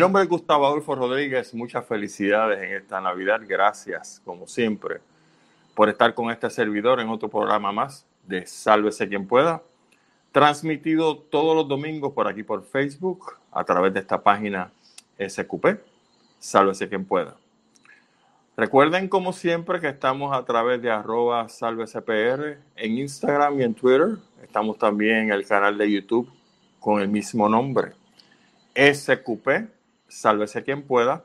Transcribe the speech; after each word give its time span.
Nombre 0.00 0.22
es 0.22 0.30
Gustavo 0.30 0.66
Adolfo 0.66 0.94
Rodríguez. 0.94 1.52
Muchas 1.52 1.84
felicidades 1.84 2.62
en 2.62 2.74
esta 2.74 3.02
Navidad. 3.02 3.42
Gracias, 3.46 4.22
como 4.24 4.46
siempre, 4.46 5.02
por 5.74 5.90
estar 5.90 6.14
con 6.14 6.30
este 6.30 6.48
servidor 6.48 7.00
en 7.00 7.10
otro 7.10 7.28
programa 7.28 7.70
más 7.70 8.06
de 8.26 8.46
Sálvese 8.46 9.10
quien 9.10 9.28
pueda. 9.28 9.62
Transmitido 10.32 11.18
todos 11.18 11.54
los 11.54 11.68
domingos 11.68 12.14
por 12.14 12.26
aquí 12.26 12.42
por 12.42 12.64
Facebook 12.64 13.34
a 13.52 13.62
través 13.62 13.92
de 13.92 14.00
esta 14.00 14.22
página 14.22 14.72
SQP. 15.18 15.66
Sálvese 16.38 16.88
quien 16.88 17.04
pueda. 17.04 17.36
Recuerden, 18.56 19.06
como 19.06 19.34
siempre, 19.34 19.80
que 19.80 19.88
estamos 19.88 20.34
a 20.34 20.46
través 20.46 20.80
de 20.80 20.90
arroba 20.90 21.46
salvesepr 21.50 22.58
en 22.74 22.96
Instagram 22.96 23.60
y 23.60 23.64
en 23.64 23.74
Twitter. 23.74 24.16
Estamos 24.42 24.78
también 24.78 25.24
en 25.24 25.32
el 25.32 25.46
canal 25.46 25.76
de 25.76 25.92
YouTube 25.92 26.32
con 26.78 27.02
el 27.02 27.08
mismo 27.08 27.50
nombre, 27.50 27.92
SQP 28.74 29.78
Sálvese 30.10 30.64
quien 30.64 30.82
pueda, 30.82 31.24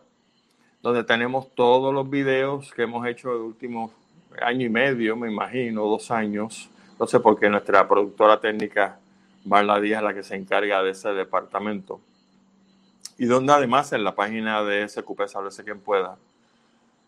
donde 0.83 1.03
tenemos 1.03 1.49
todos 1.55 1.91
los 1.91 2.07
videos 2.07 2.71
que 2.71 2.83
hemos 2.83 3.05
hecho 3.07 3.31
el 3.31 3.41
último 3.41 3.91
año 4.39 4.67
y 4.67 4.69
medio, 4.69 5.15
me 5.15 5.29
imagino, 5.31 5.85
dos 5.85 6.11
años. 6.11 6.69
No 6.99 7.07
sé 7.07 7.19
por 7.19 7.39
qué 7.39 7.49
nuestra 7.49 7.87
productora 7.87 8.39
técnica, 8.39 8.99
Marla 9.43 9.79
Díaz, 9.79 9.99
es 9.99 10.03
la 10.03 10.13
que 10.13 10.21
se 10.21 10.35
encarga 10.35 10.83
de 10.83 10.91
ese 10.91 11.09
departamento. 11.09 11.99
Y 13.17 13.25
donde 13.25 13.53
además 13.53 13.91
en 13.91 14.03
la 14.03 14.13
página 14.13 14.61
de 14.63 14.87
SQP 14.87 15.27
Sálvese 15.27 15.63
quien 15.63 15.79
pueda, 15.79 16.17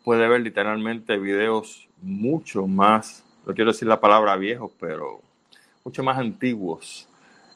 puede 0.03 0.27
ver 0.27 0.41
literalmente 0.41 1.17
videos 1.17 1.87
mucho 2.01 2.65
más, 2.65 3.23
no 3.45 3.53
quiero 3.53 3.71
decir 3.71 3.87
la 3.87 4.01
palabra 4.01 4.35
viejos, 4.35 4.71
pero 4.79 5.21
mucho 5.85 6.01
más 6.01 6.17
antiguos, 6.17 7.07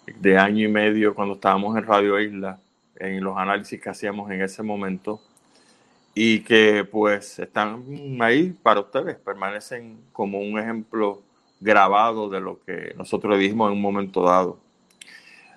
de 0.06 0.38
año 0.38 0.66
y 0.66 0.72
medio 0.72 1.16
cuando 1.16 1.34
estábamos 1.34 1.76
en 1.76 1.88
Radio 1.88 2.20
Isla 2.20 2.60
en 3.02 3.24
los 3.24 3.38
análisis 3.38 3.82
que 3.82 3.90
hacíamos 3.90 4.30
en 4.32 4.42
ese 4.42 4.62
momento 4.62 5.20
y 6.14 6.42
que 6.42 6.84
pues 6.84 7.40
están 7.40 7.84
ahí 8.22 8.56
para 8.64 8.82
ustedes, 8.82 9.18
permanecen 9.18 10.00
como 10.14 10.40
un 10.40 10.60
ejemplo 10.60 11.22
grabado 11.60 12.30
de 12.30 12.42
lo 12.42 12.60
que 12.64 12.94
nosotros 12.98 13.38
dijimos 13.40 13.68
en 13.68 13.78
un 13.78 13.82
momento 13.82 14.24
dado. 14.24 14.60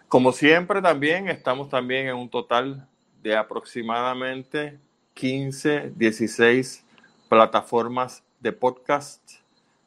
Como 0.08 0.32
siempre 0.32 0.80
también 0.80 1.28
estamos 1.28 1.68
también 1.68 2.08
en 2.08 2.16
un 2.16 2.28
total 2.28 2.86
de 3.22 3.36
aproximadamente 3.36 4.78
15, 5.14 5.92
16 5.96 6.84
plataformas 7.28 8.22
de 8.40 8.52
podcast 8.52 9.22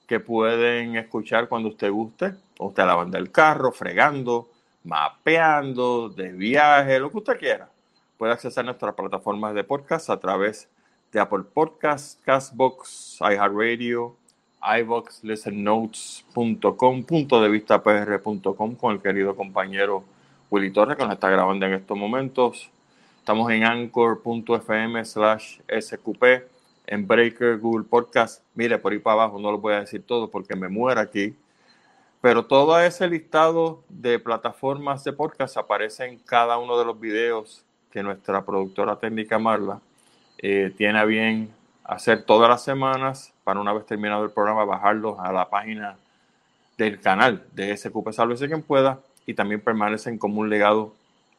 que 0.07 0.19
pueden 0.19 0.95
escuchar 0.95 1.47
cuando 1.47 1.69
usted 1.69 1.91
guste, 1.91 2.33
o 2.59 2.67
usted 2.67 2.83
lavando 2.83 3.17
el 3.17 3.31
carro, 3.31 3.71
fregando, 3.71 4.49
mapeando, 4.87 6.07
de 6.07 6.31
viaje, 6.31 6.97
lo 6.99 7.11
que 7.11 7.17
usted 7.17 7.37
quiera. 7.37 7.69
Puede 8.17 8.31
acceder 8.31 8.59
a 8.59 8.63
nuestras 8.63 8.95
plataformas 8.95 9.53
de 9.53 9.65
podcast 9.65 10.09
a 10.09 10.17
través 10.17 10.69
de 11.11 11.19
Apple 11.19 11.43
Podcasts, 11.53 12.17
Castbox, 12.23 13.19
iHeartRadio, 13.19 14.15
iVox, 14.79 15.25
listennotes.com, 15.25 17.03
punto 17.03 17.41
de 17.41 17.49
vista 17.49 17.83
pr.com 17.83 18.75
con 18.75 18.93
el 18.93 19.01
querido 19.01 19.35
compañero 19.35 20.05
Willy 20.49 20.71
Torres 20.71 20.95
que 20.95 21.03
nos 21.03 21.13
está 21.13 21.29
grabando 21.29 21.65
en 21.65 21.73
estos 21.73 21.97
momentos. 21.97 22.69
Estamos 23.19 23.51
en 23.51 23.65
anchor.fm 23.65 25.03
slash 25.03 25.59
sqp, 25.67 26.47
en 26.87 27.05
Breaker, 27.05 27.57
Google 27.59 27.83
Podcast. 27.83 28.41
Mire, 28.55 28.77
por 28.77 28.93
ahí 28.93 28.99
para 28.99 29.23
abajo 29.23 29.37
no 29.37 29.51
lo 29.51 29.57
voy 29.57 29.73
a 29.73 29.81
decir 29.81 30.03
todo 30.05 30.29
porque 30.29 30.55
me 30.55 30.69
muero 30.69 31.01
aquí 31.01 31.35
pero 32.27 32.45
todo 32.45 32.77
ese 32.81 33.07
listado 33.07 33.85
de 33.87 34.19
plataformas 34.19 35.01
de 35.05 35.13
podcast 35.13 35.55
aparece 35.55 36.03
en 36.03 36.19
cada 36.19 36.57
uno 36.57 36.77
de 36.77 36.83
los 36.83 36.99
videos 36.99 37.63
que 37.89 38.03
nuestra 38.03 38.43
productora 38.43 38.97
técnica 38.97 39.39
Marla 39.39 39.79
eh, 40.37 40.73
tiene 40.75 40.99
a 40.99 41.05
bien 41.05 41.49
hacer 41.85 42.23
todas 42.23 42.49
las 42.49 42.65
semanas 42.65 43.33
para 43.45 43.61
una 43.61 43.71
vez 43.71 43.85
terminado 43.85 44.25
el 44.25 44.31
programa 44.31 44.65
bajarlos 44.65 45.17
a 45.19 45.31
la 45.31 45.49
página 45.49 45.95
del 46.77 46.99
canal 46.99 47.45
de 47.53 47.77
SQP 47.77 48.11
Sálvese 48.11 48.47
quien 48.47 48.61
pueda 48.61 48.99
y 49.25 49.33
también 49.33 49.61
permanecen 49.61 50.17
como 50.17 50.41
un 50.41 50.49
legado 50.49 50.93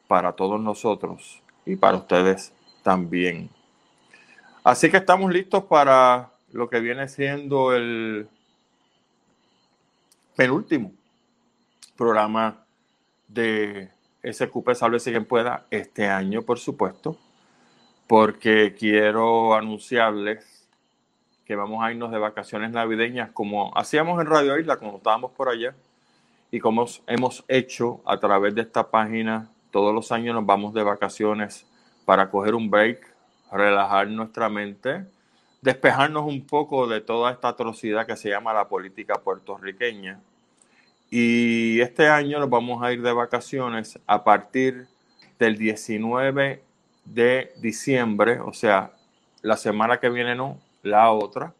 para 0.07 0.33
todos 0.33 0.59
nosotros 0.59 1.43
y 1.67 1.77
para 1.77 1.99
ustedes 1.99 2.51
también. 2.83 3.51
Así 4.65 4.91
que 4.91 4.97
estamos 4.97 5.31
listos 5.31 5.65
para 5.65 6.31
lo 6.51 6.71
que 6.71 6.81
viene 6.81 7.09
siendo 7.09 7.75
el 7.75 8.27
penúltimo 10.39 10.93
programa 11.97 12.65
de 13.27 13.91
SQP 14.23 14.73
Sálvese 14.73 15.11
quien 15.11 15.25
pueda 15.25 15.67
este 15.69 16.07
año, 16.07 16.43
por 16.43 16.61
supuesto, 16.61 17.19
porque 18.07 18.77
quiero 18.79 19.55
anunciarles 19.55 20.69
que 21.45 21.57
vamos 21.57 21.83
a 21.83 21.91
irnos 21.91 22.13
de 22.13 22.19
vacaciones 22.19 22.71
navideñas 22.71 23.33
como 23.33 23.77
hacíamos 23.77 24.21
en 24.21 24.29
Radio 24.29 24.57
Isla 24.57 24.77
cuando 24.77 24.99
estábamos 24.99 25.33
por 25.33 25.49
allá 25.49 25.75
y 26.53 26.61
como 26.61 26.87
hemos 27.09 27.45
hecho 27.49 28.01
a 28.07 28.21
través 28.21 28.55
de 28.55 28.61
esta 28.61 28.93
página 28.93 29.51
todos 29.73 29.93
los 29.93 30.13
años 30.13 30.37
nos 30.37 30.47
vamos 30.47 30.73
de 30.73 30.85
vacaciones 30.85 31.67
para 32.05 32.31
coger 32.31 32.55
un 32.55 32.71
break, 32.71 33.13
relajar 33.51 34.07
nuestra 34.07 34.49
mente, 34.49 35.05
despejarnos 35.63 36.27
un 36.27 36.47
poco 36.47 36.87
de 36.87 37.01
toda 37.01 37.33
esta 37.33 37.49
atrocidad 37.49 38.07
que 38.07 38.17
se 38.17 38.31
llama 38.31 38.55
la 38.55 38.69
política 38.69 39.15
puertorriqueña. 39.17 40.21
Y 41.11 41.81
este 41.81 42.09
año 42.09 42.39
nos 42.39 42.51
vamos 42.51 42.83
a 42.83 42.93
ir 42.93 43.01
de 43.01 43.13
vacaciones 43.13 43.99
a 44.07 44.25
partir 44.25 44.87
del 45.39 45.57
19 45.57 46.63
de 47.05 47.53
diciembre, 47.63 48.41
o 48.41 48.53
sea, 48.53 48.93
la 49.41 49.57
semana 49.57 49.99
que 49.99 50.11
viene 50.11 50.35
no, 50.35 50.59
la 50.83 51.11
otra. 51.11 51.55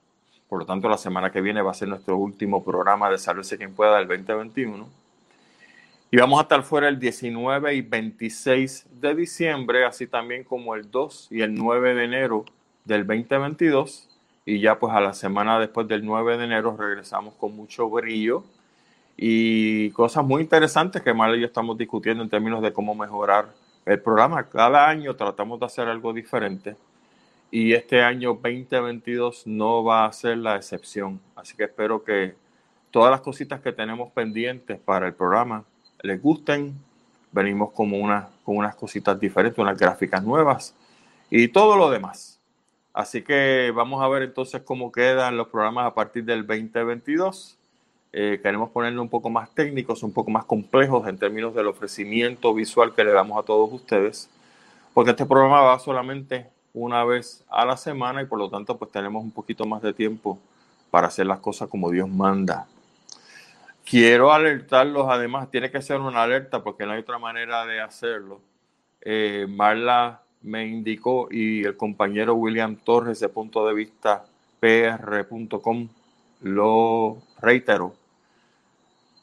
Por 0.49 0.61
lo 0.61 0.67
tanto, 0.67 0.89
la 0.89 0.99
semana 0.99 1.31
que 1.31 1.41
viene 1.41 1.63
va 1.63 1.71
a 1.71 1.75
ser 1.75 1.89
nuestro 1.89 2.17
último 2.17 2.63
programa 2.63 3.11
de 3.11 3.19
Sálvese 3.19 3.57
quien 3.57 3.75
pueda 3.75 3.97
del 3.99 4.09
2021. 4.09 4.87
Y 6.11 6.17
vamos 6.17 6.39
a 6.39 6.43
estar 6.43 6.63
fuera 6.63 6.89
el 6.89 6.99
19 6.99 7.75
y 7.75 7.83
26 7.83 8.87
de 9.01 9.15
diciembre, 9.15 9.85
así 9.85 10.07
también 10.07 10.45
como 10.45 10.75
el 10.75 10.91
2 10.91 11.29
y 11.31 11.43
el 11.43 11.55
9 11.55 11.95
de 11.95 12.05
enero 12.05 12.45
del 12.85 13.07
2022 13.07 14.09
y 14.47 14.61
ya 14.61 14.79
pues 14.79 14.95
a 14.95 15.01
la 15.01 15.13
semana 15.13 15.61
después 15.61 15.87
del 15.89 16.07
9 16.07 16.39
de 16.39 16.45
enero 16.45 16.75
regresamos 16.75 17.35
con 17.35 17.55
mucho 17.55 17.91
brillo 17.91 18.45
y 19.21 19.91
cosas 19.91 20.25
muy 20.25 20.43
interesantes 20.43 21.03
que 21.03 21.13
Mal 21.13 21.37
y 21.37 21.41
yo 21.41 21.47
estamos 21.47 21.77
discutiendo 21.77 22.23
en 22.23 22.31
términos 22.31 22.63
de 22.63 22.73
cómo 22.73 22.95
mejorar 22.95 23.49
el 23.85 24.01
programa. 24.01 24.45
Cada 24.45 24.89
año 24.89 25.17
tratamos 25.17 25.59
de 25.59 25.67
hacer 25.67 25.89
algo 25.89 26.13
diferente 26.13 26.77
y 27.51 27.73
este 27.73 28.01
año 28.01 28.39
2022 28.41 29.49
no 29.49 29.83
va 29.83 30.05
a 30.05 30.13
ser 30.13 30.39
la 30.39 30.55
excepción. 30.55 31.21
Así 31.35 31.57
que 31.57 31.65
espero 31.65 32.05
que 32.05 32.37
todas 32.93 33.11
las 33.11 33.21
cositas 33.21 33.61
que 33.61 33.73
tenemos 33.73 34.13
pendientes 34.13 34.79
para 34.79 35.09
el 35.09 35.15
programa 35.15 35.65
les 36.03 36.23
gusten. 36.23 36.75
Venimos 37.33 37.73
como 37.73 37.99
una, 37.99 38.29
con 38.45 38.57
unas 38.57 38.77
cositas 38.77 39.19
diferentes, 39.19 39.59
unas 39.59 39.77
gráficas 39.77 40.23
nuevas 40.23 40.77
y 41.29 41.49
todo 41.49 41.77
lo 41.77 41.91
demás. 41.91 42.39
Así 42.95 43.23
que 43.23 43.73
vamos 43.75 44.01
a 44.01 44.07
ver 44.07 44.23
entonces 44.23 44.63
cómo 44.63 44.93
quedan 44.93 45.37
los 45.37 45.49
programas 45.49 45.87
a 45.87 45.95
partir 45.95 46.25
del 46.25 46.47
2022. 46.47 47.58
Eh, 48.13 48.41
queremos 48.43 48.71
ponerle 48.71 49.01
un 49.01 49.09
poco 49.09 49.29
más 49.29 49.55
técnicos, 49.55 50.03
un 50.03 50.13
poco 50.13 50.31
más 50.31 50.45
complejos 50.45 51.07
en 51.09 51.19
términos 51.19 51.55
del 51.55 51.67
ofrecimiento 51.67 52.55
visual 52.55 52.95
que 52.95 53.05
le 53.05 53.13
damos 53.13 53.39
a 53.39 53.43
todos 53.43 53.71
ustedes, 53.73 54.31
porque 54.95 55.11
este 55.11 55.27
programa 55.27 55.61
va 55.63 55.79
solamente 55.79 56.47
una 56.73 57.05
vez 57.05 57.45
a 57.49 57.65
la 57.65 57.77
semana 57.77 58.23
y 58.23 58.27
por 58.27 58.39
lo 58.39 58.49
tanto 58.49 58.79
pues 58.79 58.91
tenemos 58.91 59.23
un 59.23 59.31
poquito 59.31 59.67
más 59.67 59.83
de 59.83 59.93
tiempo 59.93 60.39
para 60.91 61.09
hacer 61.09 61.27
las 61.27 61.41
cosas 61.41 61.69
como 61.69 61.91
Dios 61.91 62.09
manda. 62.09 62.67
Quiero 63.85 64.33
alertarlos, 64.33 65.07
además, 65.09 65.51
tiene 65.51 65.71
que 65.71 65.81
ser 65.81 66.01
una 66.01 66.23
alerta 66.23 66.63
porque 66.63 66.85
no 66.85 66.93
hay 66.93 67.01
otra 67.01 67.19
manera 67.19 67.65
de 67.65 67.81
hacerlo. 67.81 68.41
Eh, 69.01 69.47
Marla 69.49 70.23
me 70.43 70.67
indicó 70.67 71.29
y 71.31 71.65
el 71.65 71.77
compañero 71.77 72.35
William 72.35 72.77
Torres 72.77 73.21
de 73.21 73.29
punto 73.29 73.67
de 73.67 73.75
vista 73.75 74.25
pr.com 74.61 75.89
lo 76.43 77.19
reiteró. 77.41 77.95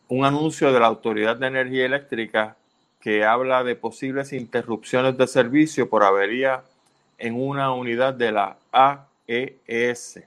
Un 0.08 0.26
anuncio 0.26 0.72
de 0.72 0.80
la 0.80 0.88
Autoridad 0.88 1.38
de 1.38 1.48
Energía 1.48 1.86
Eléctrica 1.86 2.58
que 3.00 3.24
habla 3.24 3.64
de 3.64 3.76
posibles 3.76 4.34
interrupciones 4.34 5.18
de 5.18 5.28
servicio 5.28 5.90
por 5.90 6.04
avería 6.04 6.64
en 7.18 7.40
una 7.40 7.72
unidad 7.72 8.14
de 8.14 8.32
la 8.32 8.58
AES. 8.72 10.24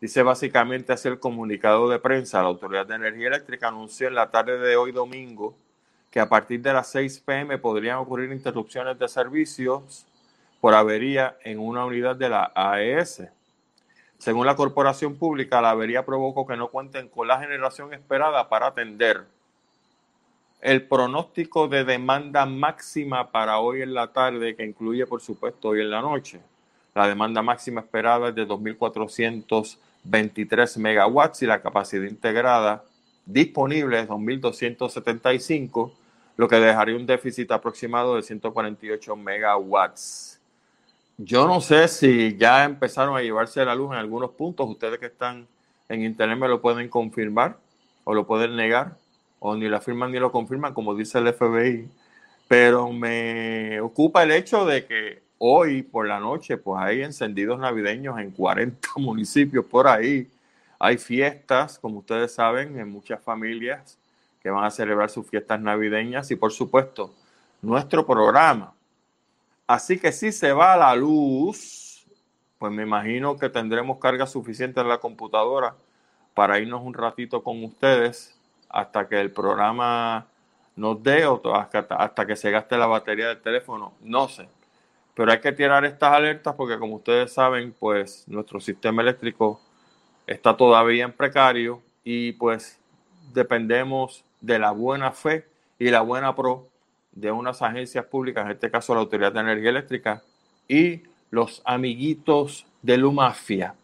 Dice 0.00 0.22
básicamente 0.22 0.92
así 0.92 1.08
el 1.08 1.18
comunicado 1.18 1.88
de 1.88 1.98
prensa. 1.98 2.42
La 2.42 2.48
Autoridad 2.48 2.86
de 2.86 2.94
Energía 2.94 3.28
Eléctrica 3.28 3.68
anunció 3.68 4.08
en 4.08 4.14
la 4.14 4.30
tarde 4.30 4.58
de 4.58 4.76
hoy 4.76 4.92
domingo 4.92 5.56
que 6.10 6.20
a 6.20 6.28
partir 6.28 6.60
de 6.60 6.72
las 6.72 6.90
6 6.92 7.20
pm 7.26 7.58
podrían 7.58 7.98
ocurrir 7.98 8.30
interrupciones 8.30 8.98
de 8.98 9.08
servicios 9.08 10.06
por 10.60 10.74
avería 10.74 11.36
en 11.42 11.58
una 11.58 11.84
unidad 11.84 12.16
de 12.16 12.28
la 12.28 12.52
AES. 12.54 13.22
Según 14.18 14.46
la 14.46 14.56
corporación 14.56 15.16
pública, 15.16 15.60
la 15.60 15.70
avería 15.70 16.04
provocó 16.04 16.46
que 16.46 16.56
no 16.56 16.68
cuenten 16.68 17.08
con 17.08 17.28
la 17.28 17.40
generación 17.40 17.92
esperada 17.92 18.48
para 18.48 18.68
atender 18.68 19.26
el 20.64 20.82
pronóstico 20.86 21.68
de 21.68 21.84
demanda 21.84 22.46
máxima 22.46 23.30
para 23.30 23.58
hoy 23.58 23.82
en 23.82 23.92
la 23.92 24.14
tarde, 24.14 24.56
que 24.56 24.64
incluye, 24.64 25.06
por 25.06 25.20
supuesto, 25.20 25.68
hoy 25.68 25.82
en 25.82 25.90
la 25.90 26.00
noche. 26.00 26.40
La 26.94 27.06
demanda 27.06 27.42
máxima 27.42 27.82
esperada 27.82 28.30
es 28.30 28.34
de 28.34 28.48
2.423 28.48 30.78
megawatts 30.78 31.42
y 31.42 31.46
la 31.46 31.60
capacidad 31.60 32.04
integrada 32.04 32.82
disponible 33.26 34.00
es 34.00 34.08
2.275, 34.08 35.92
lo 36.36 36.48
que 36.48 36.56
dejaría 36.56 36.96
un 36.96 37.04
déficit 37.04 37.52
aproximado 37.52 38.16
de 38.16 38.22
148 38.22 39.16
megawatts. 39.16 40.33
Yo 41.16 41.46
no 41.46 41.60
sé 41.60 41.86
si 41.86 42.36
ya 42.36 42.64
empezaron 42.64 43.16
a 43.16 43.22
llevarse 43.22 43.64
la 43.64 43.76
luz 43.76 43.92
en 43.92 43.98
algunos 43.98 44.30
puntos. 44.32 44.68
Ustedes 44.68 44.98
que 44.98 45.06
están 45.06 45.46
en 45.88 46.02
internet 46.02 46.36
me 46.38 46.48
lo 46.48 46.60
pueden 46.60 46.88
confirmar 46.88 47.56
o 48.02 48.14
lo 48.14 48.26
pueden 48.26 48.56
negar 48.56 48.96
o 49.38 49.54
ni 49.54 49.68
lo 49.68 49.76
afirman 49.76 50.10
ni 50.10 50.18
lo 50.18 50.32
confirman, 50.32 50.74
como 50.74 50.94
dice 50.94 51.18
el 51.18 51.32
FBI. 51.32 51.88
Pero 52.48 52.92
me 52.92 53.80
ocupa 53.80 54.24
el 54.24 54.32
hecho 54.32 54.66
de 54.66 54.86
que 54.86 55.22
hoy 55.38 55.82
por 55.82 56.08
la 56.08 56.18
noche 56.18 56.56
pues 56.56 56.82
hay 56.82 57.02
encendidos 57.02 57.60
navideños 57.60 58.18
en 58.18 58.32
40 58.32 58.88
municipios 58.96 59.64
por 59.66 59.86
ahí. 59.86 60.28
Hay 60.80 60.98
fiestas, 60.98 61.78
como 61.78 62.00
ustedes 62.00 62.34
saben, 62.34 62.76
en 62.78 62.90
muchas 62.90 63.22
familias 63.22 63.98
que 64.42 64.50
van 64.50 64.64
a 64.64 64.70
celebrar 64.70 65.08
sus 65.08 65.26
fiestas 65.28 65.60
navideñas 65.60 66.28
y 66.32 66.36
por 66.36 66.50
supuesto 66.50 67.14
nuestro 67.62 68.04
programa. 68.04 68.74
Así 69.66 69.98
que 69.98 70.12
si 70.12 70.30
se 70.30 70.52
va 70.52 70.76
la 70.76 70.94
luz, 70.94 72.06
pues 72.58 72.72
me 72.72 72.82
imagino 72.82 73.36
que 73.36 73.48
tendremos 73.48 73.98
carga 73.98 74.26
suficiente 74.26 74.80
en 74.80 74.88
la 74.88 74.98
computadora 74.98 75.74
para 76.34 76.58
irnos 76.58 76.82
un 76.82 76.94
ratito 76.94 77.42
con 77.42 77.64
ustedes 77.64 78.38
hasta 78.68 79.08
que 79.08 79.20
el 79.20 79.30
programa 79.30 80.26
nos 80.76 81.02
dé 81.02 81.24
o 81.26 81.40
hasta, 81.54 82.26
que 82.26 82.36
se 82.36 82.50
gaste 82.50 82.76
la 82.76 82.86
batería 82.86 83.28
del 83.28 83.40
teléfono, 83.40 83.94
no 84.02 84.28
sé. 84.28 84.48
Pero 85.14 85.30
hay 85.30 85.40
que 85.40 85.52
tirar 85.52 85.84
estas 85.84 86.12
alertas 86.12 86.54
porque 86.56 86.78
como 86.78 86.96
ustedes 86.96 87.32
saben, 87.32 87.72
pues 87.78 88.24
nuestro 88.26 88.60
sistema 88.60 89.00
eléctrico 89.00 89.60
está 90.26 90.56
todavía 90.56 91.04
en 91.04 91.12
precario 91.12 91.80
y 92.02 92.32
pues 92.32 92.80
dependemos 93.32 94.24
de 94.40 94.58
la 94.58 94.72
buena 94.72 95.12
fe 95.12 95.46
y 95.78 95.90
la 95.90 96.00
buena 96.00 96.34
pro 96.34 96.68
de 97.14 97.30
unas 97.30 97.62
agencias 97.62 98.04
públicas, 98.06 98.44
en 98.44 98.52
este 98.52 98.70
caso 98.70 98.94
la 98.94 99.00
Autoridad 99.00 99.32
de 99.32 99.40
Energía 99.40 99.70
Eléctrica 99.70 100.22
y 100.68 101.02
los 101.30 101.62
amiguitos 101.64 102.66
de 102.82 102.98
Lumafia 102.98 103.74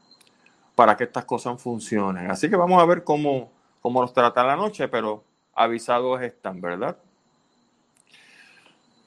para 0.74 0.96
que 0.96 1.04
estas 1.04 1.24
cosas 1.24 1.60
funcionen. 1.62 2.30
Así 2.30 2.48
que 2.48 2.56
vamos 2.56 2.82
a 2.82 2.86
ver 2.86 3.04
cómo 3.04 3.50
cómo 3.80 4.00
nos 4.02 4.12
trata 4.12 4.44
la 4.44 4.56
noche, 4.56 4.88
pero 4.88 5.24
avisados 5.54 6.20
están, 6.22 6.60
¿verdad? 6.60 6.96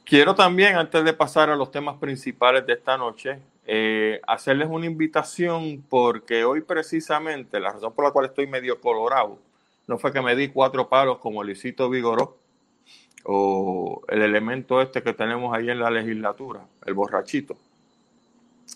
Quiero 0.03 0.35
también, 0.35 0.75
antes 0.75 1.03
de 1.03 1.13
pasar 1.13 1.49
a 1.49 1.55
los 1.55 1.71
temas 1.71 1.97
principales 1.97 2.65
de 2.65 2.73
esta 2.73 2.97
noche, 2.97 3.39
eh, 3.65 4.19
hacerles 4.27 4.67
una 4.69 4.85
invitación 4.85 5.83
porque 5.89 6.43
hoy 6.43 6.61
precisamente, 6.61 7.59
la 7.59 7.71
razón 7.71 7.93
por 7.93 8.05
la 8.05 8.11
cual 8.11 8.25
estoy 8.25 8.47
medio 8.47 8.81
colorado, 8.81 9.39
no 9.87 9.97
fue 9.97 10.11
que 10.11 10.21
me 10.21 10.35
di 10.35 10.49
cuatro 10.49 10.89
palos 10.89 11.19
como 11.19 11.43
Luisito 11.43 11.89
Vigoró 11.89 12.37
o 13.23 14.01
el 14.07 14.21
elemento 14.21 14.81
este 14.81 15.01
que 15.01 15.13
tenemos 15.13 15.55
ahí 15.55 15.69
en 15.69 15.79
la 15.79 15.89
legislatura, 15.89 16.65
el 16.85 16.93
borrachito. 16.93 17.57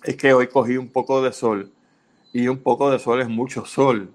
Es 0.03 0.15
que 0.15 0.33
hoy 0.33 0.47
cogí 0.47 0.77
un 0.77 0.89
poco 0.89 1.21
de 1.21 1.33
sol 1.33 1.71
y 2.33 2.47
un 2.47 2.59
poco 2.59 2.91
de 2.91 2.99
sol 2.99 3.21
es 3.21 3.29
mucho 3.29 3.65
sol. 3.65 4.13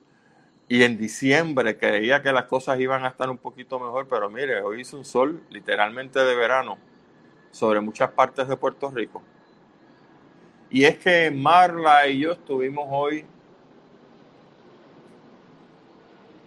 Y 0.69 0.85
en 0.85 0.97
diciembre 0.97 1.77
creía 1.77 2.23
que 2.23 2.33
las 2.33 2.45
cosas 2.45 2.81
iban 2.81 3.05
a 3.05 3.09
estar 3.09 3.29
un 3.29 3.37
poquito 3.37 3.79
mejor, 3.79 4.07
pero 4.09 4.31
mire, 4.31 4.63
hoy 4.63 4.81
hizo 4.81 4.97
un 4.97 5.05
sol 5.05 5.43
literalmente 5.51 6.19
de 6.21 6.35
verano 6.35 6.79
sobre 7.51 7.81
muchas 7.81 8.11
partes 8.13 8.49
de 8.49 8.57
Puerto 8.57 8.91
Rico. 8.91 9.23
Y 10.71 10.85
es 10.85 10.97
que 10.99 11.31
Marla 11.31 12.09
y 12.09 12.21
yo 12.21 12.33
estuvimos 12.33 12.87
hoy 12.91 13.27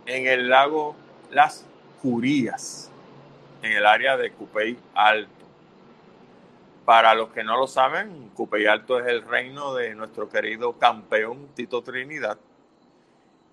en 0.07 0.27
el 0.27 0.49
lago 0.49 0.95
Las 1.29 1.65
Curías, 2.01 2.91
en 3.65 3.73
el 3.73 3.85
área 3.85 4.15
de 4.17 4.31
Cupey 4.31 4.77
Alto. 4.94 5.31
Para 6.85 7.15
los 7.15 7.29
que 7.29 7.44
no 7.44 7.57
lo 7.57 7.67
saben, 7.67 8.29
Cupey 8.35 8.67
Alto 8.67 9.00
es 9.00 9.07
el 9.07 9.23
reino 9.23 9.73
de 9.73 9.95
nuestro 9.95 10.29
querido 10.29 10.73
campeón 10.73 11.50
Tito 11.56 11.81
Trinidad 11.81 12.38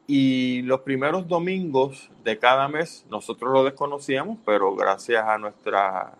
y 0.06 0.62
los 0.62 0.80
primeros 0.80 1.28
domingos 1.28 2.10
de 2.24 2.38
cada 2.38 2.68
mes 2.68 3.06
nosotros 3.08 3.52
lo 3.52 3.64
desconocíamos, 3.64 4.38
pero 4.44 4.74
gracias 4.74 5.24
a 5.24 5.38
nuestra 5.38 6.12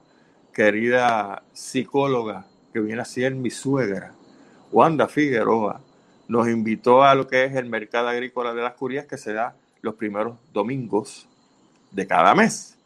querida 0.53 1.43
psicóloga, 1.53 2.47
que 2.73 2.81
viene 2.81 3.03
a 3.03 3.05
ser 3.05 3.35
mi 3.35 3.51
suegra, 3.51 4.15
Wanda 4.71 5.09
Figueroa, 5.09 5.81
nos 6.29 6.49
invitó 6.49 7.03
a 7.03 7.15
lo 7.15 7.27
que 7.27 7.45
es 7.45 7.55
el 7.55 7.67
mercado 7.67 8.09
agrícola 8.09 8.55
de 8.55 8.63
las 8.63 8.75
Curías 8.75 9.07
que 9.07 9.19
se 9.19 9.35
da 9.35 9.57
los 9.83 9.95
primeros 9.97 10.39
domingos 10.53 11.29
de 11.91 12.07
cada 12.07 12.35
mes. 12.35 12.79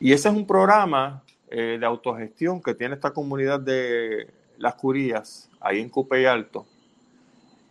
Y 0.00 0.14
ese 0.14 0.30
es 0.30 0.34
un 0.34 0.46
programa 0.46 1.22
eh, 1.50 1.76
de 1.78 1.84
autogestión 1.84 2.62
que 2.62 2.74
tiene 2.74 2.94
esta 2.94 3.10
comunidad 3.10 3.60
de 3.60 4.28
las 4.56 4.74
Curías, 4.74 5.50
ahí 5.60 5.80
en 5.80 5.90
Cupe 5.90 6.26
Alto, 6.26 6.66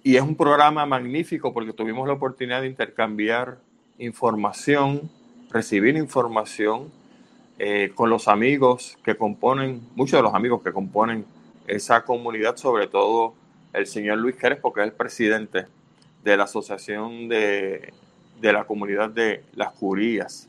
y 0.04 0.16
es 0.16 0.22
un 0.22 0.36
programa 0.36 0.86
magnífico 0.86 1.54
porque 1.54 1.74
tuvimos 1.74 2.08
la 2.08 2.14
oportunidad 2.14 2.62
de 2.62 2.68
intercambiar 2.68 3.58
información, 3.98 5.10
recibir 5.50 5.98
información 5.98 6.92
eh, 7.58 7.92
con 7.96 8.10
los 8.10 8.28
amigos 8.28 8.98
que 9.04 9.16
componen, 9.16 9.82
muchos 9.96 10.20
de 10.20 10.24
los 10.24 10.34
amigos 10.34 10.62
que 10.64 10.72
componen 10.72 11.26
esa 11.68 12.06
comunidad, 12.06 12.58
sobre 12.58 12.88
todo 12.88 13.34
el 13.74 13.88
señor 13.88 14.20
Luis 14.20 14.36
Crespo, 14.36 14.72
que 14.72 14.82
es 14.82 14.88
el 14.88 14.94
presidente 14.94 15.66
de 16.24 16.38
la 16.38 16.44
Asociación 16.44 17.28
de, 17.28 17.94
de 18.40 18.54
la 18.54 18.66
Comunidad 18.66 19.10
de 19.10 19.44
las 19.56 19.72
Curías. 19.72 20.49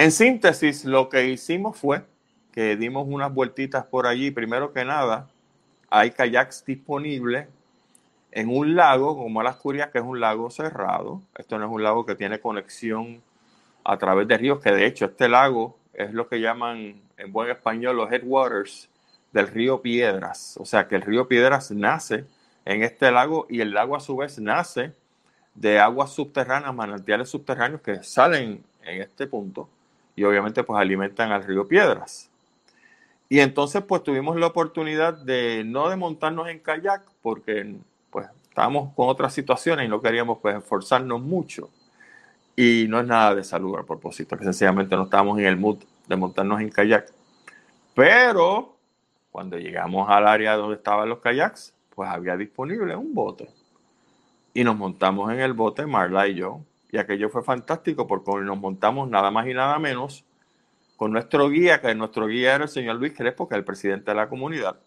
En 0.00 0.12
síntesis, 0.12 0.84
lo 0.84 1.08
que 1.08 1.26
hicimos 1.26 1.76
fue 1.76 2.04
que 2.52 2.76
dimos 2.76 3.08
unas 3.08 3.34
vueltitas 3.34 3.84
por 3.84 4.06
allí. 4.06 4.30
Primero 4.30 4.72
que 4.72 4.84
nada, 4.84 5.28
hay 5.90 6.12
kayaks 6.12 6.64
disponibles 6.64 7.48
en 8.30 8.48
un 8.48 8.76
lago 8.76 9.16
como 9.16 9.42
Las 9.42 9.56
Curias, 9.56 9.90
que 9.90 9.98
es 9.98 10.04
un 10.04 10.20
lago 10.20 10.50
cerrado. 10.50 11.20
Esto 11.36 11.58
no 11.58 11.66
es 11.66 11.72
un 11.72 11.82
lago 11.82 12.06
que 12.06 12.14
tiene 12.14 12.38
conexión 12.38 13.20
a 13.82 13.98
través 13.98 14.28
de 14.28 14.38
ríos, 14.38 14.60
que 14.60 14.70
de 14.70 14.86
hecho 14.86 15.06
este 15.06 15.28
lago 15.28 15.76
es 15.92 16.12
lo 16.12 16.28
que 16.28 16.40
llaman 16.40 17.02
en 17.16 17.32
buen 17.32 17.50
español 17.50 17.96
los 17.96 18.12
headwaters 18.12 18.88
del 19.32 19.48
río 19.48 19.82
Piedras. 19.82 20.56
O 20.60 20.64
sea 20.64 20.86
que 20.86 20.94
el 20.94 21.02
río 21.02 21.26
Piedras 21.26 21.72
nace 21.72 22.24
en 22.64 22.84
este 22.84 23.10
lago 23.10 23.48
y 23.50 23.62
el 23.62 23.72
lago 23.72 23.96
a 23.96 24.00
su 24.00 24.16
vez 24.16 24.38
nace 24.38 24.92
de 25.56 25.80
aguas 25.80 26.12
subterráneas, 26.12 26.72
manantiales 26.72 27.28
subterráneos 27.28 27.80
que 27.80 28.04
salen 28.04 28.62
en 28.84 29.02
este 29.02 29.26
punto 29.26 29.68
y 30.18 30.24
obviamente 30.24 30.64
pues 30.64 30.80
alimentan 30.80 31.30
al 31.30 31.44
río 31.44 31.68
Piedras. 31.68 32.28
Y 33.28 33.38
entonces 33.38 33.84
pues 33.86 34.02
tuvimos 34.02 34.36
la 34.36 34.48
oportunidad 34.48 35.14
de 35.14 35.62
no 35.64 35.88
de 35.88 35.94
montarnos 35.94 36.48
en 36.48 36.58
kayak 36.58 37.04
porque 37.22 37.76
pues 38.10 38.26
estábamos 38.42 38.92
con 38.94 39.08
otras 39.08 39.32
situaciones 39.32 39.86
y 39.86 39.88
no 39.88 40.02
queríamos 40.02 40.38
pues 40.42 40.56
esforzarnos 40.56 41.20
mucho. 41.22 41.70
Y 42.56 42.86
no 42.88 42.98
es 42.98 43.06
nada 43.06 43.36
de 43.36 43.44
salud 43.44 43.78
a 43.78 43.84
propósito, 43.84 44.36
que 44.36 44.42
sencillamente 44.42 44.96
no 44.96 45.04
estábamos 45.04 45.38
en 45.38 45.46
el 45.46 45.56
mood 45.56 45.78
de 46.08 46.16
montarnos 46.16 46.60
en 46.60 46.70
kayak. 46.70 47.12
Pero 47.94 48.74
cuando 49.30 49.56
llegamos 49.56 50.10
al 50.10 50.26
área 50.26 50.56
donde 50.56 50.74
estaban 50.74 51.08
los 51.08 51.20
kayaks, 51.20 51.72
pues 51.94 52.10
había 52.10 52.36
disponible 52.36 52.96
un 52.96 53.14
bote. 53.14 53.48
Y 54.52 54.64
nos 54.64 54.76
montamos 54.76 55.30
en 55.30 55.38
el 55.38 55.52
bote, 55.52 55.86
Marla 55.86 56.26
y 56.26 56.34
yo. 56.34 56.60
Y 56.90 56.98
aquello 56.98 57.28
fue 57.28 57.42
fantástico 57.42 58.06
porque 58.06 58.30
nos 58.44 58.58
montamos 58.58 59.08
nada 59.08 59.30
más 59.30 59.46
y 59.46 59.54
nada 59.54 59.78
menos 59.78 60.24
con 60.96 61.12
nuestro 61.12 61.48
guía, 61.48 61.80
que 61.80 61.94
nuestro 61.94 62.26
guía 62.26 62.56
era 62.56 62.64
el 62.64 62.70
señor 62.70 62.96
Luis 62.96 63.12
Crespo, 63.16 63.48
que 63.48 63.54
es 63.54 63.58
el 63.58 63.64
presidente 63.64 64.10
de 64.10 64.16
la 64.16 64.28
comunidad. 64.28 64.80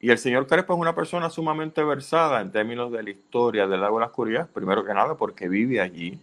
Y 0.00 0.10
el 0.10 0.18
señor 0.18 0.46
Crespo 0.46 0.74
es 0.74 0.80
una 0.80 0.94
persona 0.94 1.28
sumamente 1.28 1.82
versada 1.82 2.40
en 2.40 2.52
términos 2.52 2.92
de 2.92 3.02
la 3.02 3.10
historia 3.10 3.66
del 3.66 3.80
lago 3.80 3.98
de 3.98 4.06
las 4.06 4.12
Curías, 4.12 4.48
primero 4.48 4.84
que 4.84 4.94
nada 4.94 5.16
porque 5.16 5.48
vive 5.48 5.80
allí, 5.80 6.18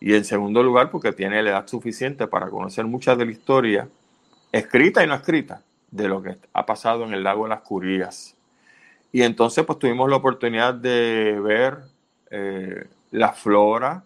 y 0.00 0.14
en 0.14 0.24
segundo 0.24 0.62
lugar 0.62 0.90
porque 0.90 1.12
tiene 1.12 1.42
la 1.42 1.50
edad 1.50 1.66
suficiente 1.68 2.26
para 2.26 2.48
conocer 2.50 2.86
mucha 2.86 3.14
de 3.14 3.26
la 3.26 3.32
historia, 3.32 3.88
escrita 4.52 5.04
y 5.04 5.06
no 5.06 5.14
escrita, 5.14 5.62
de 5.90 6.08
lo 6.08 6.22
que 6.22 6.36
ha 6.52 6.66
pasado 6.66 7.04
en 7.04 7.14
el 7.14 7.22
lago 7.22 7.44
de 7.44 7.50
las 7.50 7.60
Curías. 7.60 8.36
Y 9.12 9.22
entonces 9.22 9.64
pues 9.64 9.78
tuvimos 9.78 10.10
la 10.10 10.16
oportunidad 10.16 10.74
de 10.74 11.38
ver 11.40 11.78
eh, 12.30 12.88
la 13.12 13.32
flora, 13.32 14.02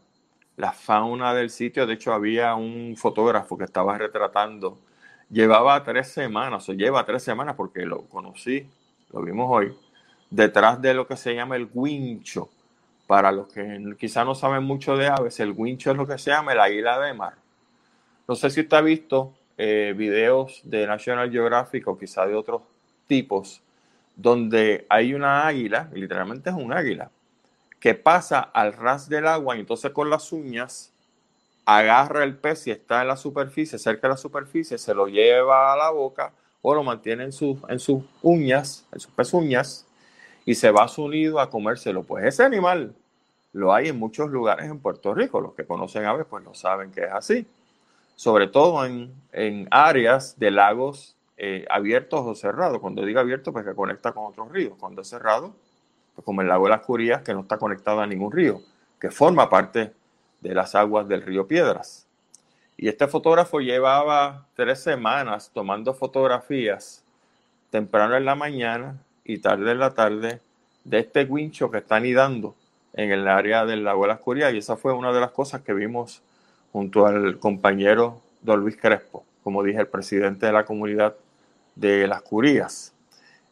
la 0.59 0.73
fauna 0.73 1.33
del 1.33 1.49
sitio. 1.51 1.87
De 1.87 1.95
hecho 1.95 2.13
había 2.13 2.55
un 2.55 2.95
fotógrafo 2.97 3.57
que 3.57 3.65
estaba 3.65 3.97
retratando. 3.97 4.79
Llevaba 5.31 5.83
tres 5.83 6.09
semanas, 6.09 6.69
o 6.69 6.73
lleva 6.75 7.05
tres 7.07 7.23
semanas 7.23 7.55
porque 7.57 7.87
lo 7.87 8.03
conocí 8.03 8.69
lo 9.13 9.23
vimos 9.23 9.47
hoy, 9.49 9.75
detrás 10.31 10.81
de 10.81 10.95
lo 10.95 11.07
que 11.07 11.17
se 11.17 11.35
llama 11.35 11.57
el 11.57 11.69
wincho. 11.73 12.49
Para 13.07 13.33
los 13.33 13.49
que 13.49 13.95
quizá 13.99 14.23
no 14.25 14.35
saben 14.35 14.65
mucho 14.65 14.97
de 14.97 15.07
aves, 15.07 15.41
el 15.41 15.53
wincho 15.53 15.91
es 15.91 15.97
lo 15.97 16.07
que 16.07 16.19
se 16.19 16.31
llama 16.31 16.53
el 16.53 16.61
águila 16.61 17.01
de 17.01 17.15
mar. 17.15 17.35
No 18.27 18.35
sé 18.35 18.51
si 18.51 18.61
usted 18.61 18.77
ha 18.77 18.83
visto 18.83 19.33
eh, 19.57 19.95
videos 19.97 20.61
de 20.65 20.87
National 20.87 21.31
Geographic 21.31 21.89
o 21.89 21.97
quizá 21.97 22.27
de 22.27 22.35
otros 22.35 22.61
tipos, 23.07 23.63
donde 24.15 24.85
hay 24.91 25.15
una 25.15 25.47
águila, 25.47 25.89
literalmente 25.95 26.51
es 26.51 26.57
un 26.57 26.71
águila, 26.71 27.11
que 27.81 27.95
pasa 27.95 28.41
al 28.41 28.73
ras 28.73 29.09
del 29.09 29.27
agua 29.27 29.57
y 29.57 29.61
entonces 29.61 29.93
con 29.93 30.11
las 30.11 30.33
uñas 30.33 30.93
agarra 31.65 32.25
el 32.25 32.37
pez 32.37 32.67
y 32.67 32.71
está 32.71 33.03
en 33.03 33.09
la 33.09 33.17
superficie, 33.17 33.79
cerca 33.79 34.09
de 34.09 34.15
la 34.15 34.17
superficie, 34.17 34.79
se 34.79 34.95
lo 34.95 35.07
lleva 35.07 35.73
a 35.73 35.77
la 35.77 35.91
boca 35.91 36.33
o 36.63 36.75
lo 36.75 36.83
mantiene 36.83 37.25
en, 37.25 37.31
en 37.69 37.79
sus 37.79 38.03
uñas, 38.23 38.87
en 38.93 39.01
sus 39.01 39.13
pezuñas, 39.13 39.87
y 40.45 40.55
se 40.55 40.71
va 40.71 40.85
a 40.85 40.89
su 40.89 41.09
nido 41.09 41.41
a 41.41 41.51
comérselo. 41.51 42.05
Pues 42.05 42.25
ese 42.25 42.43
animal 42.43 42.95
lo 43.53 43.75
hay 43.75 43.89
en 43.89 43.99
muchos 43.99 44.31
lugares 44.31 44.71
en 44.71 44.81
Puerto 44.81 45.15
Rico. 45.15 45.41
Los 45.41 45.55
que 45.55 45.67
conocen 45.67 46.07
aves 46.07 46.27
pues 46.29 46.43
lo 46.43 46.55
saben 46.55 46.91
que 46.91 47.03
es 47.03 47.13
así. 47.13 47.47
Sobre 48.17 48.49
todo 48.49 48.85
en, 48.85 49.13
en 49.33 49.69
áreas 49.71 50.39
de 50.39 50.51
lagos 50.51 51.17
eh, 51.37 51.67
abiertos 51.69 52.23
o 52.25 52.35
cerrados. 52.35 52.81
Cuando 52.81 53.05
digo 53.05 53.21
abierto, 53.21 53.53
pues 53.53 53.65
que 53.65 53.75
conecta 53.75 54.13
con 54.13 54.25
otros 54.25 54.51
ríos. 54.51 54.73
Cuando 54.79 55.03
es 55.03 55.09
cerrado, 55.09 55.55
como 56.25 56.43
el 56.43 56.49
lago 56.49 56.65
de 56.65 56.71
las 56.71 56.81
Curías, 56.81 57.23
que 57.23 57.35
no 57.35 57.41
está 57.41 57.59
conectado 57.59 58.01
a 58.01 58.07
ningún 58.07 58.33
río, 58.33 58.61
que 59.01 59.11
forma 59.11 59.49
parte 59.49 59.93
de 60.41 60.55
las 60.55 60.75
aguas 60.75 61.09
del 61.09 61.23
río 61.23 61.47
Piedras. 61.47 62.07
Y 62.77 62.89
este 62.89 63.09
fotógrafo 63.09 63.61
llevaba 63.61 64.47
tres 64.55 64.81
semanas 64.81 65.51
tomando 65.53 65.95
fotografías 65.95 67.05
temprano 67.71 68.17
en 68.17 68.25
la 68.25 68.35
mañana 68.35 68.97
y 69.25 69.39
tarde 69.39 69.73
en 69.73 69.79
la 69.81 69.95
tarde 69.95 70.41
de 70.85 70.99
este 71.01 71.25
guincho 71.25 71.71
que 71.71 71.79
está 71.79 71.97
anidando 71.97 72.55
en 72.95 73.11
el 73.11 73.29
área 73.29 73.67
del 73.67 73.85
lago 73.85 74.03
de 74.03 74.09
las 74.09 74.21
Curías. 74.21 74.55
Y 74.55 74.59
esa 74.59 74.77
fue 74.77 74.93
una 74.93 75.13
de 75.13 75.21
las 75.21 75.33
cosas 75.33 75.63
que 75.63 75.75
vimos 75.75 76.23
junto 76.73 77.07
al 77.07 77.39
compañero 77.39 78.21
Don 78.43 78.61
Luis 78.61 78.77
Crespo, 78.77 79.25
como 79.43 79.63
dije, 79.63 79.81
el 79.81 79.89
presidente 79.89 80.47
de 80.47 80.53
la 80.53 80.65
comunidad 80.65 81.17
de 81.75 82.07
las 82.07 82.23
Curías. 82.23 82.95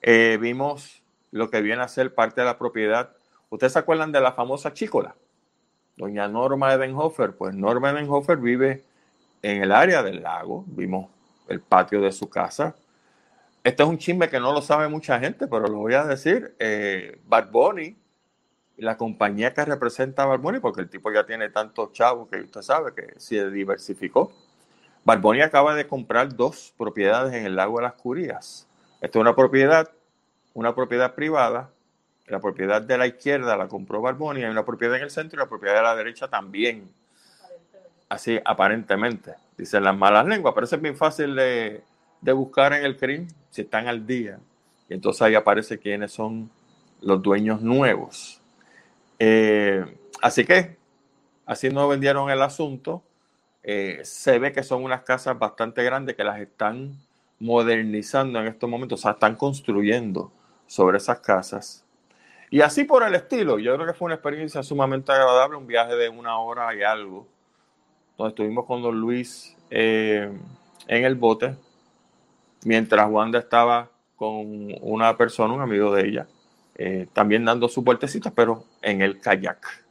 Eh, 0.02 0.38
vimos 0.40 1.02
lo 1.30 1.50
que 1.50 1.60
viene 1.60 1.82
a 1.82 1.88
ser 1.88 2.14
parte 2.14 2.40
de 2.40 2.46
la 2.46 2.58
propiedad. 2.58 3.10
¿Ustedes 3.50 3.72
se 3.74 3.78
acuerdan 3.78 4.12
de 4.12 4.20
la 4.20 4.32
famosa 4.32 4.72
chícola? 4.72 5.14
Doña 5.96 6.28
Norma 6.28 6.72
Edenhofer. 6.72 7.36
Pues 7.36 7.54
Norma 7.54 7.90
Edenhofer 7.90 8.38
vive 8.38 8.84
en 9.42 9.62
el 9.62 9.72
área 9.72 10.02
del 10.02 10.22
lago. 10.22 10.64
Vimos 10.66 11.08
el 11.48 11.60
patio 11.60 12.00
de 12.00 12.12
su 12.12 12.28
casa. 12.28 12.74
Este 13.64 13.82
es 13.82 13.88
un 13.88 13.98
chisme 13.98 14.28
que 14.28 14.38
no 14.38 14.52
lo 14.52 14.62
sabe 14.62 14.88
mucha 14.88 15.18
gente, 15.18 15.48
pero 15.48 15.66
lo 15.66 15.78
voy 15.78 15.94
a 15.94 16.04
decir. 16.04 16.54
Eh, 16.58 17.20
la 18.76 18.96
compañía 18.96 19.54
que 19.54 19.64
representa 19.64 20.22
a 20.22 20.26
Bad 20.26 20.40
Bunny, 20.40 20.60
porque 20.60 20.82
el 20.82 20.88
tipo 20.88 21.10
ya 21.10 21.24
tiene 21.26 21.48
tantos 21.48 21.92
chavos 21.92 22.28
que 22.28 22.42
usted 22.42 22.62
sabe 22.62 22.94
que 22.94 23.18
se 23.18 23.50
diversificó. 23.50 24.32
Bad 25.04 25.20
Bunny 25.20 25.40
acaba 25.40 25.74
de 25.74 25.86
comprar 25.86 26.34
dos 26.34 26.74
propiedades 26.76 27.34
en 27.34 27.46
el 27.46 27.56
lago 27.56 27.78
de 27.78 27.84
las 27.84 27.94
Curías. 27.94 28.68
Esta 29.00 29.18
es 29.18 29.20
una 29.20 29.34
propiedad, 29.34 29.90
una 30.56 30.74
propiedad 30.74 31.14
privada 31.14 31.70
la 32.28 32.40
propiedad 32.40 32.82
de 32.82 32.98
la 32.98 33.06
izquierda 33.06 33.56
la 33.56 33.68
compró 33.68 34.00
Barboni, 34.02 34.42
hay 34.42 34.50
una 34.50 34.64
propiedad 34.64 34.96
en 34.96 35.02
el 35.02 35.10
centro 35.10 35.38
y 35.38 35.42
la 35.42 35.48
propiedad 35.48 35.76
de 35.76 35.82
la 35.82 35.94
derecha 35.94 36.28
también. 36.28 36.90
Así, 38.08 38.40
aparentemente. 38.44 39.34
Dicen 39.56 39.84
las 39.84 39.96
malas 39.96 40.26
lenguas, 40.26 40.52
pero 40.54 40.66
eso 40.66 40.76
es 40.76 40.82
bien 40.82 40.96
fácil 40.96 41.36
de, 41.36 41.82
buscar 42.20 42.72
en 42.72 42.84
el 42.84 42.96
CRIM 42.96 43.28
si 43.50 43.62
están 43.62 43.86
al 43.86 44.06
día. 44.06 44.38
Y 44.88 44.94
entonces 44.94 45.22
ahí 45.22 45.34
aparece 45.34 45.78
quiénes 45.78 46.12
son 46.12 46.50
los 47.00 47.22
dueños 47.22 47.62
nuevos. 47.62 48.40
Eh, 49.18 49.84
así 50.20 50.44
que, 50.44 50.76
así 51.46 51.70
no 51.70 51.86
vendieron 51.86 52.28
el 52.30 52.42
asunto. 52.42 53.02
Eh, 53.62 54.00
se 54.02 54.38
ve 54.40 54.52
que 54.52 54.64
son 54.64 54.82
unas 54.82 55.02
casas 55.02 55.38
bastante 55.38 55.82
grandes 55.84 56.16
que 56.16 56.24
las 56.24 56.40
están 56.40 56.96
modernizando 57.38 58.40
en 58.40 58.48
estos 58.48 58.68
momentos, 58.68 59.00
o 59.00 59.02
sea, 59.02 59.12
están 59.12 59.36
construyendo 59.36 60.32
sobre 60.66 60.98
esas 60.98 61.20
casas. 61.20 61.84
Y 62.50 62.60
así 62.60 62.84
por 62.84 63.02
el 63.02 63.14
estilo. 63.14 63.58
Yo 63.58 63.74
creo 63.74 63.86
que 63.86 63.94
fue 63.94 64.06
una 64.06 64.14
experiencia 64.14 64.62
sumamente 64.62 65.12
agradable, 65.12 65.56
un 65.56 65.66
viaje 65.66 65.96
de 65.96 66.08
una 66.08 66.38
hora 66.38 66.74
y 66.74 66.82
algo, 66.82 67.26
donde 68.16 68.30
estuvimos 68.30 68.66
con 68.66 68.82
don 68.82 68.98
Luis 68.98 69.56
eh, 69.70 70.30
en 70.86 71.04
el 71.04 71.16
bote, 71.16 71.56
mientras 72.64 73.10
Wanda 73.10 73.38
estaba 73.38 73.90
con 74.16 74.74
una 74.80 75.16
persona, 75.16 75.52
un 75.54 75.60
amigo 75.60 75.94
de 75.94 76.08
ella, 76.08 76.26
eh, 76.76 77.06
también 77.12 77.44
dando 77.44 77.68
su 77.68 77.82
vueltecita, 77.82 78.30
pero 78.30 78.64
en 78.80 79.02
el 79.02 79.20
kayak. 79.20 79.84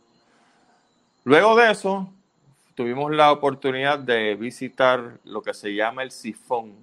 Luego 1.24 1.55
de 1.55 1.72
eso, 1.72 2.10
tuvimos 2.75 3.12
la 3.12 3.32
oportunidad 3.32 4.00
de 4.00 4.36
visitar 4.36 5.17
lo 5.24 5.41
que 5.41 5.53
se 5.53 5.74
llama 5.74 6.03
el 6.03 6.12
sifón. 6.12 6.74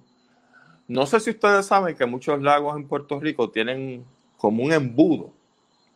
No 0.93 1.07
sé 1.07 1.19
si 1.19 1.31
ustedes 1.31 1.65
saben 1.65 1.95
que 1.95 2.05
muchos 2.05 2.39
lagos 2.39 2.75
en 2.75 2.87
Puerto 2.87 3.19
Rico 3.19 3.49
tienen 3.49 4.05
como 4.37 4.61
un 4.63 4.71
embudo 4.71 5.31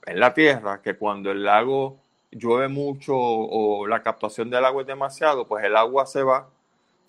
en 0.08 0.20
la 0.20 0.34
tierra 0.34 0.82
que 0.82 0.96
cuando 0.96 1.30
el 1.30 1.44
lago 1.44 2.00
llueve 2.32 2.68
mucho 2.68 3.13
o 3.16 3.86
la 3.86 4.01
captación 4.01 4.50
del 4.50 4.66
agua 4.66 4.82
es 4.82 4.88
demasiado, 4.88 5.46
pues 5.46 5.63
el 5.63 5.75
agua 5.75 6.08
se 6.08 6.24
va 6.24 6.50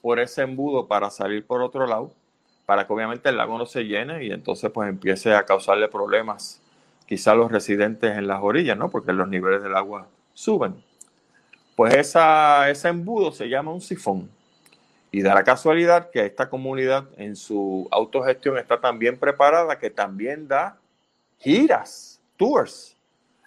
por 0.03 0.21
ese 0.21 0.43
embudo 0.43 0.87
para 0.87 1.09
salir 1.09 1.47
por 1.47 1.63
otro 1.63 1.87
lado, 1.87 2.13
para 2.67 2.87
que 2.87 2.93
obviamente 2.93 3.31
el 3.31 3.39
lago 3.39 3.57
no 3.57 3.65
se 3.65 3.85
llene 3.85 4.23
y 4.23 4.33
entonces 4.33 4.71
pues 4.71 4.87
empiece 4.91 5.33
a 5.33 5.47
causarle 5.47 5.89
problemas 5.89 6.61
quizá 7.07 7.33
a 7.33 7.37
los 7.37 7.51
residentes 7.51 8.19
en 8.19 8.27
las 8.27 8.43
orillas, 8.43 8.77
¿no? 8.77 8.91
Porque 8.91 9.15
los 9.15 9.29
niveles 9.29 9.63
del 9.63 9.75
agua 9.75 10.09
suben. 10.35 10.75
Pues 11.75 11.95
ese 11.95 12.89
embudo 12.89 13.33
se 13.33 13.49
llama 13.49 13.73
un 13.73 13.81
sifón. 13.81 14.29
Y 15.11 15.23
da 15.23 15.35
la 15.35 15.45
casualidad 15.45 16.11
que 16.11 16.27
esta 16.27 16.51
comunidad 16.51 17.09
en 17.17 17.35
su 17.35 17.89
autogestión 17.91 18.59
está 18.59 18.81
tan 18.81 18.99
bien 18.99 19.19
preparada 19.19 19.79
que 19.79 19.91
también 19.91 20.47
da 20.47 20.77
giras 21.39 22.21
tours 22.37 22.97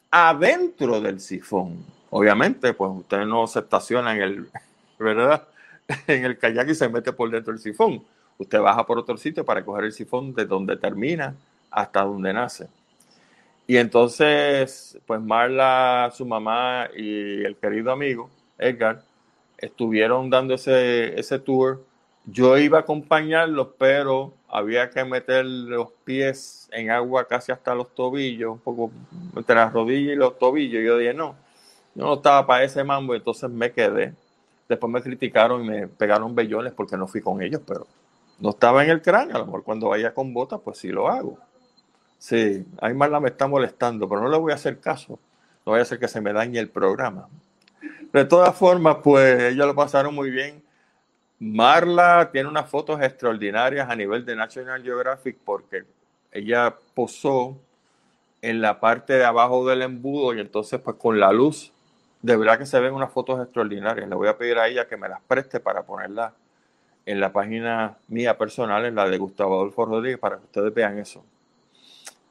adentro 0.09 0.99
del 0.99 1.19
sifón. 1.19 1.85
Obviamente, 2.09 2.73
pues 2.73 2.91
usted 2.93 3.25
no 3.25 3.47
se 3.47 3.59
estaciona 3.59 4.15
en 4.15 4.21
el, 4.21 4.49
¿verdad? 4.99 5.47
En 6.07 6.23
el 6.23 6.37
kayak 6.37 6.69
y 6.69 6.75
se 6.75 6.87
mete 6.87 7.11
por 7.11 7.29
dentro 7.29 7.51
del 7.51 7.61
sifón. 7.61 8.03
Usted 8.37 8.59
baja 8.59 8.85
por 8.85 8.97
otro 8.97 9.17
sitio 9.17 9.43
para 9.43 9.63
coger 9.63 9.85
el 9.85 9.91
sifón 9.91 10.33
de 10.33 10.45
donde 10.45 10.77
termina 10.77 11.35
hasta 11.69 12.01
donde 12.01 12.33
nace. 12.33 12.67
Y 13.67 13.77
entonces, 13.77 14.97
pues 15.05 15.21
Marla, 15.21 16.11
su 16.13 16.25
mamá 16.25 16.89
y 16.95 17.43
el 17.43 17.55
querido 17.57 17.91
amigo 17.91 18.29
Edgar 18.57 19.03
estuvieron 19.61 20.29
dando 20.29 20.55
ese, 20.55 21.19
ese 21.19 21.39
tour. 21.39 21.83
Yo 22.25 22.57
iba 22.57 22.79
a 22.79 22.81
acompañarlos, 22.81 23.69
pero 23.77 24.33
había 24.47 24.89
que 24.89 25.03
meter 25.05 25.45
los 25.45 25.91
pies 26.03 26.69
en 26.71 26.89
agua 26.89 27.27
casi 27.27 27.51
hasta 27.51 27.73
los 27.73 27.93
tobillos, 27.95 28.51
un 28.51 28.59
poco 28.59 28.91
entre 29.35 29.55
las 29.55 29.73
rodillas 29.73 30.13
y 30.13 30.15
los 30.15 30.37
tobillos. 30.37 30.83
Yo 30.83 30.97
dije, 30.97 31.13
no, 31.13 31.35
yo 31.95 32.05
no 32.05 32.13
estaba 32.15 32.45
para 32.45 32.63
ese 32.63 32.83
mambo, 32.83 33.15
entonces 33.15 33.49
me 33.49 33.71
quedé. 33.71 34.13
Después 34.69 34.91
me 34.91 35.01
criticaron 35.01 35.65
y 35.65 35.67
me 35.67 35.87
pegaron 35.87 36.35
bellones 36.35 36.73
porque 36.73 36.97
no 36.97 37.07
fui 37.07 37.21
con 37.21 37.41
ellos, 37.41 37.61
pero 37.65 37.87
no 38.39 38.51
estaba 38.51 38.83
en 38.83 38.89
el 38.89 39.01
cráneo. 39.01 39.35
A 39.35 39.39
lo 39.39 39.45
mejor 39.45 39.63
cuando 39.63 39.89
vaya 39.89 40.13
con 40.13 40.33
botas, 40.33 40.61
pues 40.63 40.77
sí 40.77 40.89
lo 40.89 41.09
hago. 41.09 41.37
Sí, 42.17 42.65
ahí 42.79 42.93
Marla 42.93 43.19
me 43.19 43.29
está 43.29 43.47
molestando, 43.47 44.07
pero 44.07 44.21
no 44.21 44.29
le 44.29 44.37
voy 44.37 44.51
a 44.51 44.55
hacer 44.55 44.79
caso. 44.79 45.19
No 45.65 45.71
voy 45.73 45.79
a 45.79 45.81
hacer 45.81 45.99
que 45.99 46.07
se 46.07 46.21
me 46.21 46.33
dañe 46.33 46.59
el 46.59 46.69
programa. 46.69 47.27
De 48.13 48.25
todas 48.25 48.55
formas, 48.55 48.97
pues 49.03 49.41
ellos 49.43 49.65
lo 49.65 49.75
pasaron 49.75 50.13
muy 50.13 50.29
bien 50.29 50.61
Marla 51.43 52.29
tiene 52.31 52.47
unas 52.47 52.69
fotos 52.69 53.01
extraordinarias 53.01 53.89
a 53.89 53.95
nivel 53.95 54.23
de 54.23 54.35
National 54.35 54.83
Geographic 54.83 55.39
porque 55.43 55.85
ella 56.31 56.75
posó 56.93 57.57
en 58.43 58.61
la 58.61 58.79
parte 58.79 59.13
de 59.13 59.25
abajo 59.25 59.67
del 59.67 59.81
embudo 59.81 60.35
y 60.35 60.39
entonces 60.39 60.79
pues 60.79 60.97
con 60.97 61.19
la 61.19 61.31
luz 61.31 61.73
de 62.21 62.37
verdad 62.37 62.59
que 62.59 62.67
se 62.67 62.79
ven 62.79 62.93
unas 62.93 63.11
fotos 63.11 63.41
extraordinarias. 63.41 64.07
Le 64.07 64.13
voy 64.13 64.27
a 64.27 64.37
pedir 64.37 64.59
a 64.59 64.67
ella 64.67 64.87
que 64.87 64.97
me 64.97 65.09
las 65.09 65.19
preste 65.21 65.59
para 65.59 65.81
ponerlas 65.81 66.31
en 67.07 67.19
la 67.19 67.33
página 67.33 67.97
mía 68.07 68.37
personal, 68.37 68.85
en 68.85 68.93
la 68.93 69.09
de 69.09 69.17
Gustavo 69.17 69.55
Adolfo 69.55 69.85
Rodríguez, 69.85 70.19
para 70.19 70.37
que 70.37 70.43
ustedes 70.43 70.71
vean 70.75 70.99
eso. 70.99 71.25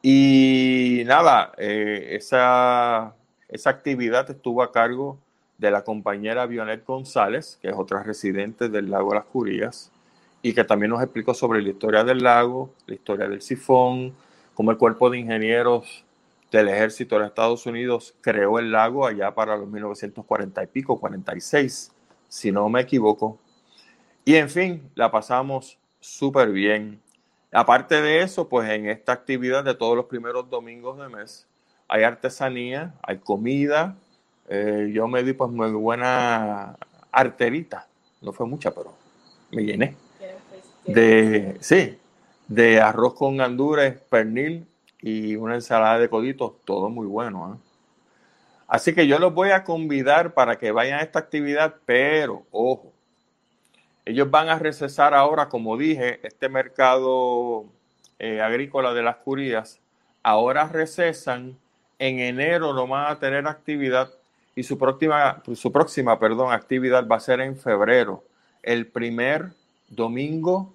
Y 0.03 1.03
nada, 1.05 1.51
eh, 1.57 2.11
esa, 2.13 3.13
esa 3.49 3.71
actividad 3.71 4.31
estuvo 4.31 4.63
a 4.63 4.71
cargo 4.71 5.19
de 5.61 5.71
la 5.71 5.85
compañera 5.85 6.47
Vionet 6.47 6.87
González, 6.87 7.59
que 7.61 7.69
es 7.69 7.75
otra 7.77 8.03
residente 8.03 8.71
del 8.71 8.91
lago 8.91 9.15
Las 9.15 9.27
Curías, 9.27 9.93
y 10.41 10.55
que 10.55 10.65
también 10.65 10.91
nos 10.91 11.03
explicó 11.03 11.35
sobre 11.35 11.61
la 11.61 11.69
historia 11.69 12.03
del 12.03 12.23
lago, 12.23 12.73
la 12.87 12.95
historia 12.95 13.29
del 13.29 13.43
sifón, 13.43 14.15
cómo 14.55 14.71
el 14.71 14.79
cuerpo 14.79 15.11
de 15.11 15.19
ingenieros 15.19 16.07
del 16.51 16.69
ejército 16.69 17.19
de 17.19 17.27
Estados 17.27 17.67
Unidos 17.67 18.15
creó 18.23 18.59
el 18.59 18.73
lago 18.73 19.07
allá 19.07 19.35
para 19.35 19.55
los 19.57 19.69
1940 19.69 20.63
y 20.63 20.67
pico, 20.67 20.99
46, 20.99 21.93
si 22.27 22.51
no 22.51 22.67
me 22.71 22.81
equivoco. 22.81 23.39
Y 24.25 24.37
en 24.37 24.49
fin, 24.49 24.91
la 24.95 25.11
pasamos 25.11 25.79
súper 26.01 26.51
bien. 26.53 27.03
Aparte 27.53 28.01
de 28.01 28.23
eso, 28.23 28.49
pues 28.49 28.71
en 28.71 28.89
esta 28.89 29.13
actividad 29.13 29.63
de 29.63 29.75
todos 29.75 29.95
los 29.95 30.07
primeros 30.07 30.49
domingos 30.49 30.99
de 30.99 31.09
mes, 31.11 31.47
hay 31.87 32.05
artesanía, 32.05 32.95
hay 33.03 33.19
comida, 33.19 33.97
eh, 34.53 34.91
yo 34.93 35.07
me 35.07 35.23
di 35.23 35.33
pues 35.33 35.49
muy 35.53 35.71
buena 35.71 36.77
arterita, 37.13 37.87
no 38.21 38.33
fue 38.33 38.47
mucha, 38.47 38.73
pero 38.73 38.93
me 39.53 39.63
llené. 39.63 39.95
De, 40.85 41.57
sí, 41.61 41.97
de 42.49 42.81
arroz 42.81 43.15
con 43.15 43.37
gandules, 43.37 44.01
pernil 44.11 44.67
y 45.01 45.37
una 45.37 45.55
ensalada 45.55 46.01
de 46.01 46.11
coditos, 46.11 46.55
todo 46.65 46.91
muy 46.91 47.07
bueno. 47.07 47.55
¿eh? 47.55 47.59
Así 48.67 48.93
que 48.93 49.07
yo 49.07 49.21
los 49.21 49.33
voy 49.33 49.51
a 49.51 49.63
convidar 49.63 50.35
para 50.35 50.59
que 50.59 50.73
vayan 50.73 50.99
a 50.99 51.03
esta 51.03 51.21
actividad, 51.21 51.77
pero 51.87 52.43
ojo, 52.51 52.93
ellos 54.05 54.29
van 54.33 54.49
a 54.49 54.59
recesar 54.59 55.15
ahora, 55.15 55.49
como 55.49 55.77
dije, 55.77 56.19
este 56.27 56.49
mercado 56.49 57.67
eh, 58.19 58.41
agrícola 58.41 58.95
de 58.95 59.05
las 59.05 59.17
curías, 59.17 59.79
ahora 60.25 60.67
recesan, 60.67 61.57
en 62.01 62.19
enero 62.19 62.73
no 62.73 62.89
van 62.89 63.13
a 63.13 63.21
tener 63.21 63.47
actividad 63.47 64.11
y 64.55 64.63
su 64.63 64.79
próxima, 64.79 65.43
su 65.55 65.73
próxima 65.73 66.19
perdón, 66.19 66.53
actividad 66.53 67.07
va 67.07 67.17
a 67.17 67.21
ser 67.21 67.41
en 67.41 67.57
febrero, 67.57 68.25
el 68.63 68.87
primer 68.87 69.51
domingo 69.89 70.73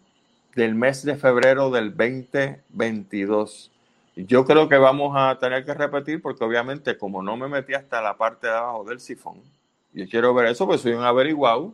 del 0.56 0.76
mes 0.76 1.04
de 1.04 1.16
febrero 1.16 1.70
del 1.70 1.96
2022. 1.96 3.72
Yo 4.16 4.46
creo 4.46 4.70
que 4.70 4.78
vamos 4.78 5.14
a 5.16 5.38
tener 5.40 5.66
que 5.66 5.74
repetir 5.74 6.22
porque 6.22 6.44
obviamente 6.44 6.98
como 6.98 7.22
no 7.22 7.36
me 7.36 7.48
metí 7.48 7.74
hasta 7.74 8.02
la 8.02 8.16
parte 8.16 8.48
de 8.48 8.54
abajo 8.54 8.86
del 8.86 9.00
sifón, 9.00 9.42
yo 9.94 10.06
quiero 10.10 10.34
ver 10.34 10.48
eso, 10.48 10.66
pues 10.66 10.82
soy 10.82 10.94
un 10.94 11.04
averiguado. 11.04 11.74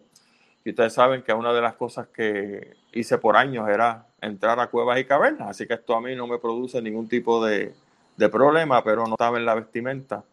Y 0.63 0.69
ustedes 0.69 0.93
saben 0.93 1.23
que 1.23 1.33
una 1.33 1.53
de 1.53 1.61
las 1.61 1.73
cosas 1.73 2.07
que 2.07 2.75
hice 2.91 3.17
por 3.17 3.35
años 3.35 3.67
era 3.67 4.05
entrar 4.21 4.59
a 4.59 4.67
cuevas 4.67 4.99
y 4.99 5.05
cavernas, 5.05 5.49
así 5.49 5.65
que 5.65 5.73
esto 5.73 5.95
a 5.95 6.01
mí 6.01 6.15
no 6.15 6.27
me 6.27 6.37
produce 6.37 6.79
ningún 6.83 7.09
tipo 7.09 7.43
de, 7.43 7.73
de 8.15 8.29
problema, 8.29 8.83
pero 8.83 9.07
no 9.07 9.13
estaba 9.13 9.39
en 9.39 9.45
la 9.45 9.55
vestimenta 9.55 10.23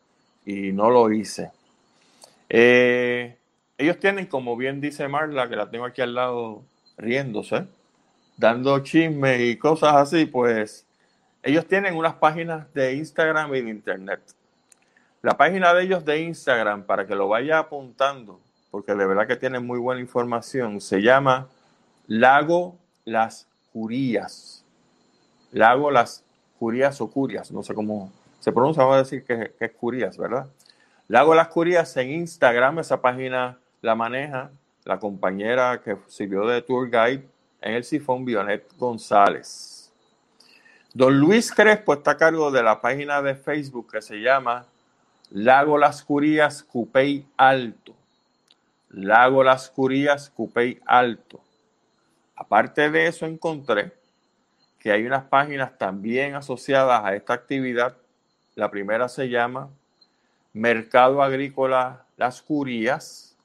y 0.44 0.72
no 0.72 0.90
lo 0.90 1.10
hice. 1.10 1.50
Eh, 2.48 3.36
ellos 3.76 3.98
tienen, 3.98 4.26
como 4.26 4.56
bien 4.56 4.80
dice 4.80 5.06
Marla, 5.08 5.48
que 5.48 5.56
la 5.56 5.70
tengo 5.70 5.84
aquí 5.84 6.02
al 6.02 6.14
lado 6.14 6.64
riéndose, 6.96 7.66
dando 8.36 8.78
chismes 8.80 9.40
y 9.40 9.56
cosas 9.56 9.94
así, 9.94 10.26
pues 10.26 10.86
ellos 11.42 11.66
tienen 11.66 11.96
unas 11.96 12.14
páginas 12.14 12.72
de 12.74 12.94
Instagram 12.94 13.54
y 13.54 13.62
de 13.62 13.70
Internet. 13.70 14.20
La 15.22 15.36
página 15.36 15.74
de 15.74 15.84
ellos 15.84 16.04
de 16.04 16.22
Instagram, 16.22 16.84
para 16.84 17.06
que 17.06 17.14
lo 17.14 17.28
vaya 17.28 17.58
apuntando, 17.58 18.40
porque 18.70 18.94
de 18.94 19.06
verdad 19.06 19.26
que 19.26 19.36
tienen 19.36 19.66
muy 19.66 19.78
buena 19.78 20.00
información, 20.00 20.80
se 20.80 21.00
llama 21.00 21.48
Lago 22.06 22.76
Las 23.04 23.46
Curías. 23.72 24.64
Lago 25.52 25.90
Las 25.90 26.24
Curías 26.58 27.00
o 27.00 27.10
Curias, 27.10 27.50
no 27.50 27.62
sé 27.62 27.74
cómo 27.74 28.12
se 28.40 28.52
pronuncia, 28.52 28.82
vamos 28.82 28.96
a 28.96 29.02
decir 29.02 29.24
que, 29.24 29.52
que 29.58 29.64
es 29.64 29.72
Curías, 29.72 30.16
¿verdad? 30.16 30.46
Lago 31.08 31.34
Las 31.34 31.48
Curías 31.48 31.96
en 31.96 32.10
Instagram, 32.10 32.80
esa 32.80 33.00
página 33.00 33.58
la 33.80 33.94
maneja 33.94 34.50
la 34.84 34.98
compañera 34.98 35.80
que 35.82 35.96
sirvió 36.06 36.46
de 36.46 36.62
tour 36.62 36.90
guide 36.90 37.26
en 37.60 37.74
el 37.74 37.84
sifón, 37.84 38.24
Vionet 38.24 38.70
González. 38.78 39.90
Don 40.94 41.18
Luis 41.18 41.52
Crespo 41.52 41.94
está 41.94 42.12
a 42.12 42.16
cargo 42.16 42.50
de 42.50 42.62
la 42.62 42.80
página 42.80 43.20
de 43.20 43.34
Facebook 43.34 43.92
que 43.92 44.00
se 44.00 44.16
llama 44.16 44.66
Lago 45.30 45.76
Las 45.76 46.02
Curías 46.02 46.62
Cupey 46.62 47.26
Alto. 47.36 47.94
Lago 48.90 49.44
Las 49.44 49.68
Curías 49.68 50.30
Cupey 50.30 50.80
Alto. 50.86 51.40
Aparte 52.34 52.90
de 52.90 53.06
eso, 53.06 53.26
encontré 53.26 53.92
que 54.78 54.92
hay 54.92 55.04
unas 55.04 55.24
páginas 55.24 55.76
también 55.76 56.34
asociadas 56.34 57.04
a 57.04 57.14
esta 57.14 57.34
actividad. 57.34 57.96
La 58.54 58.70
primera 58.70 59.08
se 59.08 59.28
llama 59.28 59.68
Mercado 60.58 61.22
Agrícola 61.22 62.04
Las 62.16 62.42
Curías. 62.42 63.36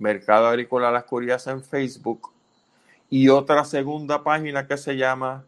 Mercado 0.00 0.48
Agrícola 0.48 0.90
Las 0.90 1.04
Curías 1.04 1.46
en 1.46 1.62
Facebook. 1.62 2.32
Y 3.08 3.28
otra 3.28 3.64
segunda 3.64 4.24
página 4.24 4.66
que 4.66 4.76
se 4.76 4.96
llama 4.96 5.44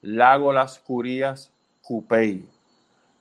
Lago 0.00 0.52
Las 0.52 0.78
Curías 0.78 1.50
Cupey. 1.82 2.48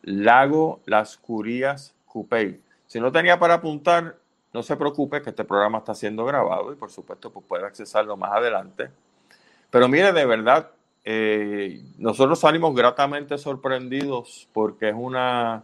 Lago 0.04 0.82
Las 0.86 1.18
Curías 1.18 1.96
Cupey. 2.06 2.62
Si 2.86 3.00
no 3.00 3.12
tenía 3.12 3.40
para 3.40 3.56
apuntar, 3.56 4.16
no 4.54 4.62
se 4.62 4.78
preocupe 4.78 5.24
que 5.24 5.32
este 5.32 5.44
programa 5.44 5.80
está 5.80 5.96
siendo 5.96 6.26
grabado 6.26 6.72
y 6.72 6.76
por 6.76 6.92
supuesto 6.92 7.32
pues 7.32 7.48
puede 7.48 7.66
accesarlo 7.66 8.16
más 8.16 8.32
adelante. 8.32 8.92
Pero 9.72 9.88
mire, 9.88 10.14
de 10.14 10.26
verdad, 10.28 10.70
eh, 11.04 11.82
nosotros 11.98 12.40
salimos 12.40 12.76
gratamente 12.76 13.40
sorprendidos 13.40 14.48
porque 14.54 14.90
es 14.90 14.96
una 14.96 15.64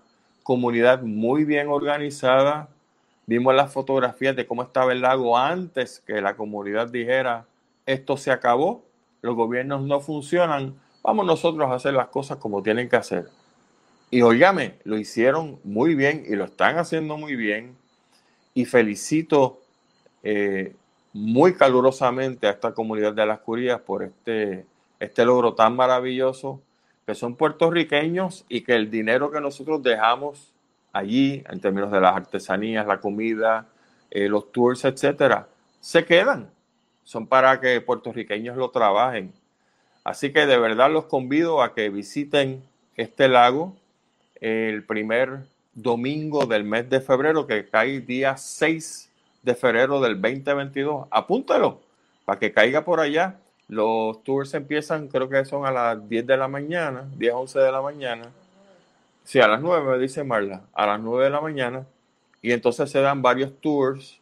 comunidad 0.49 1.03
muy 1.03 1.45
bien 1.45 1.67
organizada. 1.67 2.69
Vimos 3.27 3.53
las 3.53 3.71
fotografías 3.71 4.35
de 4.35 4.47
cómo 4.47 4.63
estaba 4.63 4.93
el 4.93 5.01
lago 5.01 5.37
antes 5.37 6.01
que 6.07 6.21
la 6.21 6.35
comunidad 6.35 6.89
dijera 6.89 7.45
esto 7.85 8.17
se 8.17 8.31
acabó, 8.31 8.83
los 9.21 9.35
gobiernos 9.35 9.83
no 9.83 9.99
funcionan, 9.99 10.73
Vamos 11.03 11.23
nosotros 11.27 11.69
a 11.69 11.75
hacer 11.75 11.93
las 11.93 12.07
cosas 12.07 12.37
como 12.37 12.63
tienen 12.63 12.89
que 12.89 12.95
hacer. 12.95 13.29
Y 14.09 14.23
oígame, 14.23 14.79
lo 14.85 14.97
hicieron 14.97 15.59
muy 15.63 15.93
bien 15.93 16.23
y 16.27 16.35
lo 16.35 16.45
están 16.45 16.79
haciendo 16.79 17.15
muy 17.15 17.35
bien. 17.35 17.77
Y 18.55 18.65
felicito 18.65 19.61
eh, 20.23 20.75
muy 21.13 21.53
calurosamente 21.53 22.47
a 22.47 22.51
esta 22.51 22.73
comunidad 22.73 23.13
de 23.13 23.25
las 23.27 23.39
Curías 23.39 23.81
por 23.81 24.03
este, 24.03 24.65
este 24.99 25.25
logro 25.25 25.53
tan 25.53 25.75
maravilloso, 25.75 26.59
que 27.09 27.15
son 27.15 27.35
puertorriqueños 27.35 28.45
y 28.49 28.61
que 28.61 28.75
el 28.75 28.91
dinero 28.91 29.31
que 29.31 29.41
nosotros 29.41 29.81
dejamos 29.81 30.53
allí, 30.93 31.43
en 31.49 31.59
términos 31.59 31.91
de 31.91 31.99
las 31.99 32.15
artesanías, 32.15 32.85
la 32.85 32.99
comida, 32.99 33.65
eh, 34.11 34.29
los 34.29 34.51
tours, 34.51 34.85
etcétera, 34.85 35.47
se 35.79 36.05
quedan. 36.05 36.51
Son 37.03 37.25
para 37.25 37.59
que 37.59 37.81
puertorriqueños 37.81 38.57
lo 38.57 38.69
trabajen. 38.69 39.33
Así 40.03 40.31
que 40.31 40.45
de 40.45 40.59
verdad 40.59 40.91
los 40.91 41.05
convido 41.05 41.63
a 41.63 41.73
que 41.73 41.89
visiten 41.89 42.61
este 42.95 43.27
lago 43.27 43.75
el 44.39 44.83
primer 44.83 45.47
domingo 45.73 46.45
del 46.45 46.63
mes 46.63 46.91
de 46.91 47.01
febrero, 47.01 47.47
que 47.47 47.67
cae 47.67 48.01
día 48.01 48.37
6 48.37 49.09
de 49.41 49.55
febrero 49.55 49.99
del 49.99 50.21
2022. 50.21 51.07
Apúntelo 51.09 51.81
para 52.25 52.37
que 52.37 52.51
caiga 52.51 52.85
por 52.85 52.99
allá. 52.99 53.39
Los 53.69 54.23
tours 54.23 54.53
empiezan, 54.53 55.07
creo 55.07 55.29
que 55.29 55.45
son 55.45 55.65
a 55.65 55.71
las 55.71 56.09
10 56.09 56.27
de 56.27 56.35
la 56.35 56.47
mañana, 56.47 57.07
10, 57.15 57.33
11 57.33 57.59
de 57.59 57.71
la 57.71 57.81
mañana. 57.81 58.23
Sí, 59.23 59.39
a 59.39 59.47
las 59.47 59.61
9, 59.61 59.91
me 59.91 59.99
dice 59.99 60.23
Marla, 60.23 60.63
a 60.73 60.87
las 60.87 60.99
9 60.99 61.23
de 61.23 61.29
la 61.29 61.39
mañana. 61.39 61.85
Y 62.41 62.51
entonces 62.51 62.89
se 62.89 62.99
dan 62.99 63.21
varios 63.21 63.53
tours 63.61 64.19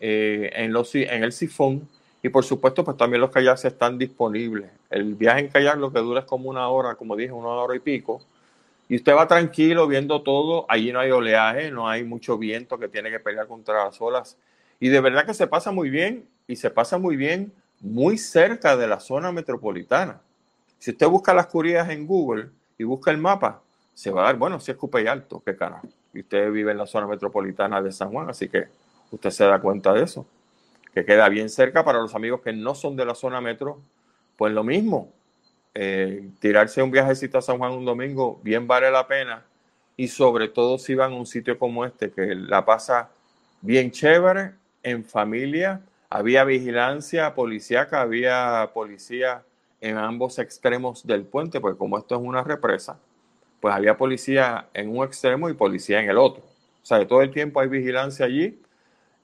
eh, 0.00 0.50
en, 0.54 0.72
los, 0.72 0.94
en 0.94 1.22
el 1.24 1.32
sifón 1.32 1.88
y 2.22 2.28
por 2.28 2.44
supuesto, 2.44 2.84
pues 2.84 2.96
también 2.96 3.20
los 3.20 3.30
kayaks 3.30 3.64
están 3.64 3.96
disponibles. 3.96 4.70
El 4.90 5.14
viaje 5.14 5.40
en 5.40 5.48
kayak 5.48 5.78
lo 5.78 5.92
que 5.92 6.00
dura 6.00 6.20
es 6.20 6.26
como 6.26 6.50
una 6.50 6.68
hora, 6.68 6.94
como 6.94 7.16
dije, 7.16 7.32
una 7.32 7.48
hora 7.48 7.74
y 7.74 7.78
pico. 7.78 8.20
Y 8.88 8.96
usted 8.96 9.14
va 9.14 9.26
tranquilo 9.26 9.86
viendo 9.86 10.20
todo. 10.22 10.66
Allí 10.68 10.92
no 10.92 11.00
hay 11.00 11.10
oleaje, 11.10 11.70
no 11.70 11.88
hay 11.88 12.04
mucho 12.04 12.36
viento 12.36 12.78
que 12.78 12.88
tiene 12.88 13.10
que 13.10 13.20
pelear 13.20 13.46
contra 13.46 13.84
las 13.84 14.00
olas. 14.00 14.36
Y 14.80 14.88
de 14.88 15.00
verdad 15.00 15.24
que 15.24 15.34
se 15.34 15.46
pasa 15.46 15.72
muy 15.72 15.88
bien 15.88 16.26
y 16.46 16.56
se 16.56 16.70
pasa 16.70 16.98
muy 16.98 17.16
bien 17.16 17.52
muy 17.80 18.18
cerca 18.18 18.76
de 18.76 18.86
la 18.86 19.00
zona 19.00 19.32
metropolitana. 19.32 20.20
Si 20.78 20.90
usted 20.90 21.08
busca 21.08 21.34
las 21.34 21.46
curías 21.46 21.88
en 21.90 22.06
Google 22.06 22.50
y 22.78 22.84
busca 22.84 23.10
el 23.10 23.18
mapa, 23.18 23.62
se 23.94 24.10
va 24.10 24.22
a 24.22 24.24
dar, 24.26 24.36
bueno, 24.36 24.60
si 24.60 24.70
es 24.70 24.76
Cupey 24.76 25.06
Alto, 25.06 25.42
qué 25.44 25.56
cara. 25.56 25.80
Y 26.12 26.20
usted 26.20 26.50
vive 26.50 26.72
en 26.72 26.78
la 26.78 26.86
zona 26.86 27.06
metropolitana 27.06 27.82
de 27.82 27.92
San 27.92 28.10
Juan, 28.10 28.30
así 28.30 28.48
que 28.48 28.68
usted 29.10 29.30
se 29.30 29.44
da 29.44 29.60
cuenta 29.60 29.92
de 29.92 30.04
eso 30.04 30.26
que 30.94 31.04
queda 31.04 31.28
bien 31.28 31.48
cerca 31.48 31.84
para 31.84 32.00
los 32.00 32.14
amigos 32.14 32.40
que 32.40 32.52
no 32.52 32.74
son 32.74 32.96
de 32.96 33.04
la 33.04 33.14
zona 33.14 33.40
metro, 33.40 33.80
pues 34.36 34.52
lo 34.52 34.64
mismo. 34.64 35.12
Eh, 35.74 36.28
tirarse 36.40 36.82
un 36.82 36.90
viajecito 36.90 37.38
a 37.38 37.42
San 37.42 37.58
Juan 37.58 37.72
un 37.72 37.84
domingo 37.84 38.40
bien 38.42 38.66
vale 38.66 38.90
la 38.90 39.06
pena 39.06 39.44
y 39.96 40.08
sobre 40.08 40.48
todo 40.48 40.78
si 40.78 40.96
van 40.96 41.12
a 41.12 41.14
un 41.14 41.26
sitio 41.26 41.56
como 41.60 41.84
este 41.84 42.10
que 42.10 42.34
la 42.34 42.64
pasa 42.64 43.10
bien 43.60 43.92
chévere, 43.92 44.54
en 44.82 45.04
familia, 45.04 45.80
había 46.10 46.44
vigilancia 46.44 47.34
policíaca, 47.34 48.02
había 48.02 48.70
policía 48.74 49.44
en 49.80 49.96
ambos 49.96 50.38
extremos 50.38 51.06
del 51.06 51.24
puente, 51.24 51.60
porque 51.60 51.78
como 51.78 51.96
esto 51.96 52.16
es 52.16 52.20
una 52.20 52.44
represa, 52.44 52.98
pues 53.60 53.74
había 53.74 53.96
policía 53.96 54.68
en 54.74 54.94
un 54.94 55.06
extremo 55.06 55.48
y 55.48 55.54
policía 55.54 56.02
en 56.02 56.10
el 56.10 56.18
otro. 56.18 56.42
O 56.82 56.86
sea, 56.86 57.06
todo 57.06 57.22
el 57.22 57.30
tiempo 57.30 57.60
hay 57.60 57.68
vigilancia 57.68 58.26
allí 58.26 58.60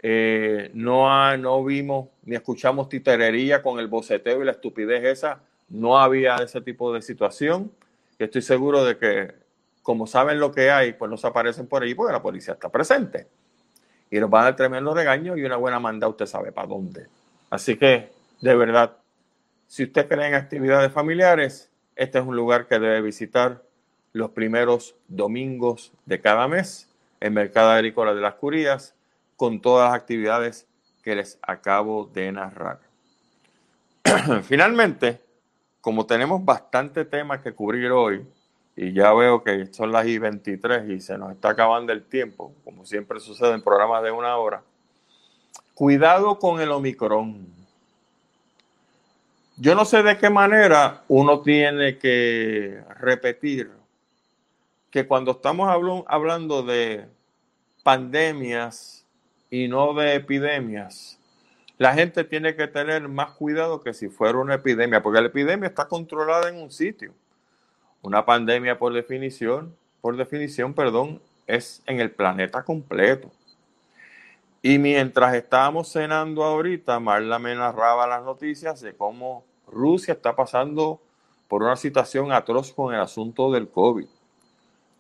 eh, 0.08 0.70
no, 0.74 1.36
no 1.36 1.64
vimos 1.64 2.08
ni 2.24 2.36
escuchamos 2.36 2.88
titerería 2.88 3.62
con 3.62 3.78
el 3.80 3.88
boceteo 3.88 4.42
y 4.42 4.44
la 4.44 4.52
estupidez 4.52 5.04
esa. 5.04 5.40
No 5.68 5.98
había 5.98 6.36
ese 6.36 6.60
tipo 6.60 6.92
de 6.92 7.02
situación. 7.02 7.72
estoy 8.18 8.42
seguro 8.42 8.84
de 8.84 8.98
que, 8.98 9.34
como 9.82 10.06
saben 10.06 10.38
lo 10.38 10.52
que 10.52 10.70
hay, 10.70 10.92
pues 10.92 11.10
no 11.10 11.16
se 11.16 11.26
aparecen 11.26 11.66
por 11.66 11.82
ahí 11.82 11.94
porque 11.94 12.12
la 12.12 12.22
policía 12.22 12.54
está 12.54 12.68
presente. 12.68 13.26
Y 14.10 14.18
nos 14.20 14.30
van 14.30 14.42
a 14.42 14.44
dar 14.44 14.56
tremendo 14.56 14.94
regaño 14.94 15.36
y 15.36 15.44
una 15.44 15.56
buena 15.56 15.80
manda, 15.80 16.08
usted 16.08 16.26
sabe 16.26 16.52
para 16.52 16.68
dónde. 16.68 17.06
Así 17.50 17.76
que, 17.76 18.10
de 18.40 18.54
verdad, 18.56 18.96
si 19.66 19.84
usted 19.84 20.08
cree 20.08 20.28
en 20.28 20.34
actividades 20.34 20.92
familiares, 20.92 21.70
este 21.96 22.18
es 22.18 22.24
un 22.24 22.36
lugar 22.36 22.66
que 22.66 22.78
debe 22.78 23.00
visitar 23.00 23.62
los 24.12 24.30
primeros 24.30 24.94
domingos 25.08 25.92
de 26.04 26.20
cada 26.20 26.46
mes 26.48 26.88
en 27.20 27.34
Mercado 27.34 27.70
Agrícola 27.70 28.14
de 28.14 28.20
las 28.20 28.34
Curías 28.34 28.94
con 29.36 29.60
todas 29.60 29.90
las 29.90 30.00
actividades 30.00 30.66
que 31.02 31.14
les 31.14 31.38
acabo 31.42 32.06
de 32.06 32.32
narrar. 32.32 32.80
finalmente, 34.42 35.20
como 35.80 36.06
tenemos 36.06 36.44
bastante 36.44 37.04
temas 37.04 37.42
que 37.42 37.52
cubrir 37.52 37.90
hoy, 37.92 38.26
y 38.76 38.92
ya 38.92 39.12
veo 39.14 39.42
que 39.42 39.72
son 39.72 39.90
las 39.90 40.06
I 40.06 40.18
23 40.18 40.90
y 40.90 41.00
se 41.00 41.16
nos 41.16 41.32
está 41.32 41.50
acabando 41.50 41.94
el 41.94 42.04
tiempo, 42.04 42.54
como 42.62 42.84
siempre 42.84 43.18
sucede 43.20 43.54
en 43.54 43.62
programas 43.62 44.02
de 44.02 44.10
una 44.10 44.36
hora. 44.36 44.62
Cuidado 45.74 46.38
con 46.38 46.60
el 46.60 46.70
Omicron. 46.70 47.46
Yo 49.56 49.74
no 49.74 49.86
sé 49.86 50.02
de 50.02 50.18
qué 50.18 50.28
manera 50.28 51.02
uno 51.08 51.40
tiene 51.40 51.96
que 51.96 52.82
repetir 53.00 53.70
que 54.90 55.06
cuando 55.06 55.30
estamos 55.32 55.70
hablando 56.06 56.62
de 56.62 57.06
pandemias 57.82 59.06
y 59.48 59.68
no 59.68 59.94
de 59.94 60.16
epidemias, 60.16 61.18
la 61.78 61.94
gente 61.94 62.24
tiene 62.24 62.54
que 62.54 62.66
tener 62.66 63.08
más 63.08 63.30
cuidado 63.30 63.80
que 63.80 63.94
si 63.94 64.08
fuera 64.08 64.36
una 64.36 64.54
epidemia, 64.54 65.02
porque 65.02 65.20
la 65.20 65.28
epidemia 65.28 65.68
está 65.68 65.88
controlada 65.88 66.50
en 66.50 66.56
un 66.56 66.70
sitio 66.70 67.14
una 68.02 68.24
pandemia 68.24 68.78
por 68.78 68.92
definición, 68.92 69.74
por 70.00 70.16
definición, 70.16 70.74
perdón, 70.74 71.20
es 71.46 71.82
en 71.86 72.00
el 72.00 72.10
planeta 72.10 72.62
completo. 72.62 73.30
Y 74.62 74.78
mientras 74.78 75.34
estábamos 75.34 75.92
cenando 75.92 76.42
ahorita, 76.42 76.98
Marla 76.98 77.38
me 77.38 77.54
narraba 77.54 78.06
las 78.06 78.24
noticias 78.24 78.80
de 78.80 78.94
cómo 78.94 79.44
Rusia 79.66 80.14
está 80.14 80.34
pasando 80.34 81.00
por 81.48 81.62
una 81.62 81.76
situación 81.76 82.32
atroz 82.32 82.72
con 82.72 82.94
el 82.94 83.00
asunto 83.00 83.52
del 83.52 83.68
COVID. 83.68 84.06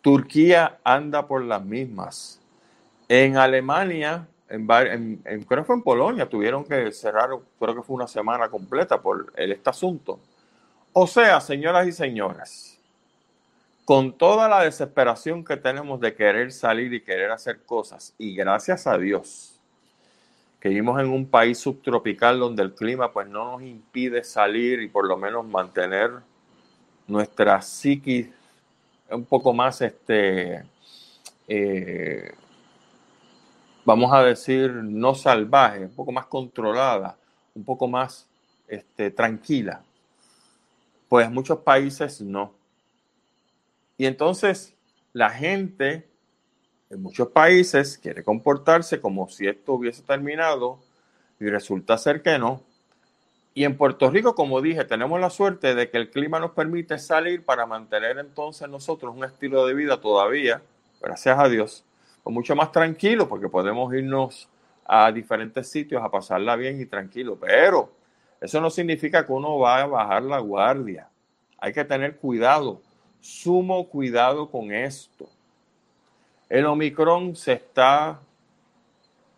Turquía 0.00 0.78
anda 0.84 1.26
por 1.26 1.42
las 1.42 1.64
mismas. 1.64 2.40
En 3.08 3.36
Alemania, 3.36 4.28
en, 4.48 5.18
creo 5.48 5.62
que 5.62 5.64
fue 5.64 5.74
en 5.74 5.82
Polonia, 5.82 6.28
tuvieron 6.28 6.64
que 6.64 6.92
cerrar, 6.92 7.30
creo 7.58 7.74
que 7.74 7.82
fue 7.82 7.96
una 7.96 8.06
semana 8.06 8.48
completa 8.48 9.00
por 9.00 9.32
este 9.36 9.68
asunto. 9.68 10.20
O 10.92 11.06
sea, 11.06 11.40
señoras 11.40 11.88
y 11.88 11.92
señores, 11.92 12.75
con 13.86 14.12
toda 14.12 14.48
la 14.48 14.64
desesperación 14.64 15.44
que 15.44 15.56
tenemos 15.56 16.00
de 16.00 16.12
querer 16.12 16.50
salir 16.50 16.92
y 16.92 17.00
querer 17.00 17.30
hacer 17.30 17.62
cosas, 17.62 18.14
y 18.18 18.34
gracias 18.34 18.84
a 18.88 18.98
Dios, 18.98 19.60
que 20.58 20.70
vivimos 20.70 21.00
en 21.00 21.08
un 21.08 21.24
país 21.24 21.56
subtropical 21.58 22.40
donde 22.40 22.64
el 22.64 22.74
clima 22.74 23.12
pues 23.12 23.28
no 23.28 23.52
nos 23.52 23.62
impide 23.62 24.24
salir 24.24 24.82
y 24.82 24.88
por 24.88 25.06
lo 25.06 25.16
menos 25.16 25.46
mantener 25.46 26.10
nuestra 27.06 27.62
psiquis 27.62 28.26
un 29.08 29.24
poco 29.24 29.52
más, 29.52 29.80
este, 29.80 30.64
eh, 31.46 32.34
vamos 33.84 34.12
a 34.12 34.24
decir, 34.24 34.72
no 34.72 35.14
salvaje, 35.14 35.84
un 35.84 35.94
poco 35.94 36.10
más 36.10 36.26
controlada, 36.26 37.16
un 37.54 37.62
poco 37.62 37.86
más 37.86 38.26
este, 38.66 39.12
tranquila. 39.12 39.80
Pues 41.08 41.30
muchos 41.30 41.60
países 41.60 42.20
no. 42.20 42.65
Y 43.98 44.06
entonces 44.06 44.74
la 45.12 45.30
gente 45.30 46.08
en 46.90 47.02
muchos 47.02 47.28
países 47.28 47.98
quiere 47.98 48.22
comportarse 48.22 49.00
como 49.00 49.28
si 49.28 49.46
esto 49.46 49.74
hubiese 49.74 50.02
terminado 50.02 50.78
y 51.40 51.46
resulta 51.46 51.98
ser 51.98 52.22
que 52.22 52.38
no. 52.38 52.62
Y 53.54 53.64
en 53.64 53.76
Puerto 53.76 54.10
Rico, 54.10 54.34
como 54.34 54.60
dije, 54.60 54.84
tenemos 54.84 55.18
la 55.18 55.30
suerte 55.30 55.74
de 55.74 55.90
que 55.90 55.96
el 55.96 56.10
clima 56.10 56.38
nos 56.38 56.50
permite 56.50 56.98
salir 56.98 57.44
para 57.44 57.64
mantener 57.64 58.18
entonces 58.18 58.68
nosotros 58.68 59.14
un 59.16 59.24
estilo 59.24 59.66
de 59.66 59.72
vida 59.74 60.00
todavía, 60.00 60.60
gracias 61.00 61.38
a 61.38 61.48
Dios, 61.48 61.82
pues 62.22 62.34
mucho 62.34 62.54
más 62.54 62.70
tranquilo, 62.70 63.28
porque 63.28 63.48
podemos 63.48 63.92
irnos 63.94 64.48
a 64.84 65.10
diferentes 65.10 65.68
sitios 65.68 66.02
a 66.02 66.10
pasarla 66.10 66.54
bien 66.54 66.80
y 66.80 66.86
tranquilo. 66.86 67.38
Pero 67.40 67.90
eso 68.40 68.60
no 68.60 68.68
significa 68.68 69.24
que 69.24 69.32
uno 69.32 69.58
va 69.58 69.80
a 69.80 69.86
bajar 69.86 70.22
la 70.22 70.38
guardia. 70.38 71.08
Hay 71.58 71.72
que 71.72 71.84
tener 71.84 72.16
cuidado 72.16 72.82
sumo 73.26 73.88
cuidado 73.88 74.48
con 74.48 74.72
esto. 74.72 75.28
El 76.48 76.64
Omicron 76.66 77.34
se 77.34 77.54
está 77.54 78.20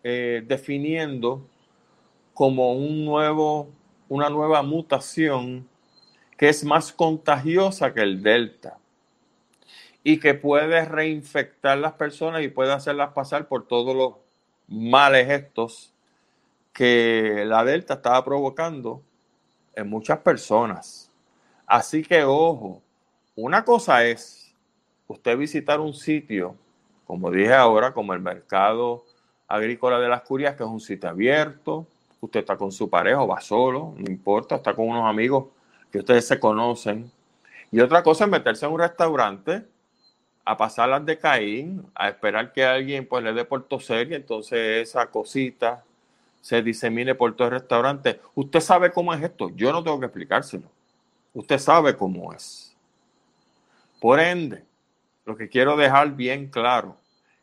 eh, 0.03 0.43
definiendo 0.47 1.41
como 2.35 2.73
un 2.73 3.03
nuevo, 3.03 3.67
una 4.07 4.29
nueva 4.29 4.61
mutación 4.61 5.67
que 6.37 6.49
es 6.49 6.63
más 6.63 6.93
contagiosa 6.93 7.93
que 7.93 8.01
el 8.01 8.21
Delta 8.21 8.77
y 10.03 10.19
que 10.19 10.35
puede 10.35 10.85
reinfectar 10.85 11.77
las 11.79 11.93
personas 11.93 12.43
y 12.43 12.47
puede 12.47 12.71
hacerlas 12.71 13.11
pasar 13.13 13.47
por 13.47 13.67
todos 13.67 13.95
los 13.95 14.13
males 14.67 15.29
estos 15.29 15.93
que 16.73 17.43
la 17.45 17.65
Delta 17.65 17.95
estaba 17.95 18.23
provocando 18.23 19.01
en 19.75 19.89
muchas 19.89 20.19
personas. 20.19 21.11
Así 21.65 22.03
que 22.03 22.23
ojo, 22.23 22.81
una 23.41 23.63
cosa 23.63 24.05
es 24.05 24.53
usted 25.07 25.37
visitar 25.37 25.79
un 25.79 25.93
sitio, 25.93 26.55
como 27.05 27.31
dije 27.31 27.53
ahora, 27.53 27.93
como 27.93 28.13
el 28.13 28.19
mercado 28.19 29.05
agrícola 29.47 29.99
de 29.99 30.09
las 30.09 30.21
Curias, 30.21 30.55
que 30.55 30.63
es 30.63 30.69
un 30.69 30.79
sitio 30.79 31.09
abierto, 31.09 31.87
usted 32.21 32.41
está 32.41 32.57
con 32.57 32.71
su 32.71 32.89
pareja 32.89 33.21
o 33.21 33.27
va 33.27 33.41
solo, 33.41 33.93
no 33.97 34.11
importa, 34.11 34.55
está 34.55 34.75
con 34.75 34.89
unos 34.89 35.05
amigos 35.05 35.45
que 35.91 35.99
ustedes 35.99 36.27
se 36.27 36.39
conocen. 36.39 37.11
Y 37.71 37.79
otra 37.79 38.03
cosa 38.03 38.25
es 38.25 38.29
meterse 38.29 38.65
en 38.65 38.73
un 38.73 38.79
restaurante 38.79 39.65
a 40.45 40.57
pasar 40.57 40.89
las 40.89 41.05
de 41.05 41.17
Caín, 41.17 41.85
a 41.95 42.09
esperar 42.09 42.51
que 42.51 42.65
alguien 42.65 43.07
pues 43.07 43.23
le 43.23 43.33
dé 43.33 43.45
por 43.45 43.63
toser 43.63 44.11
y 44.11 44.15
entonces 44.15 44.89
esa 44.89 45.07
cosita 45.07 45.83
se 46.41 46.61
disemine 46.61 47.15
por 47.15 47.35
todo 47.35 47.47
el 47.47 47.53
restaurante. 47.53 48.19
Usted 48.35 48.59
sabe 48.59 48.91
cómo 48.91 49.13
es 49.13 49.23
esto, 49.23 49.49
yo 49.55 49.71
no 49.71 49.83
tengo 49.83 49.99
que 49.99 50.07
explicárselo. 50.07 50.67
Usted 51.33 51.57
sabe 51.57 51.95
cómo 51.95 52.33
es. 52.33 52.68
Por 53.99 54.19
ende, 54.19 54.63
lo 55.25 55.35
que 55.35 55.49
quiero 55.49 55.75
dejar 55.75 56.15
bien 56.15 56.47
claro 56.47 56.95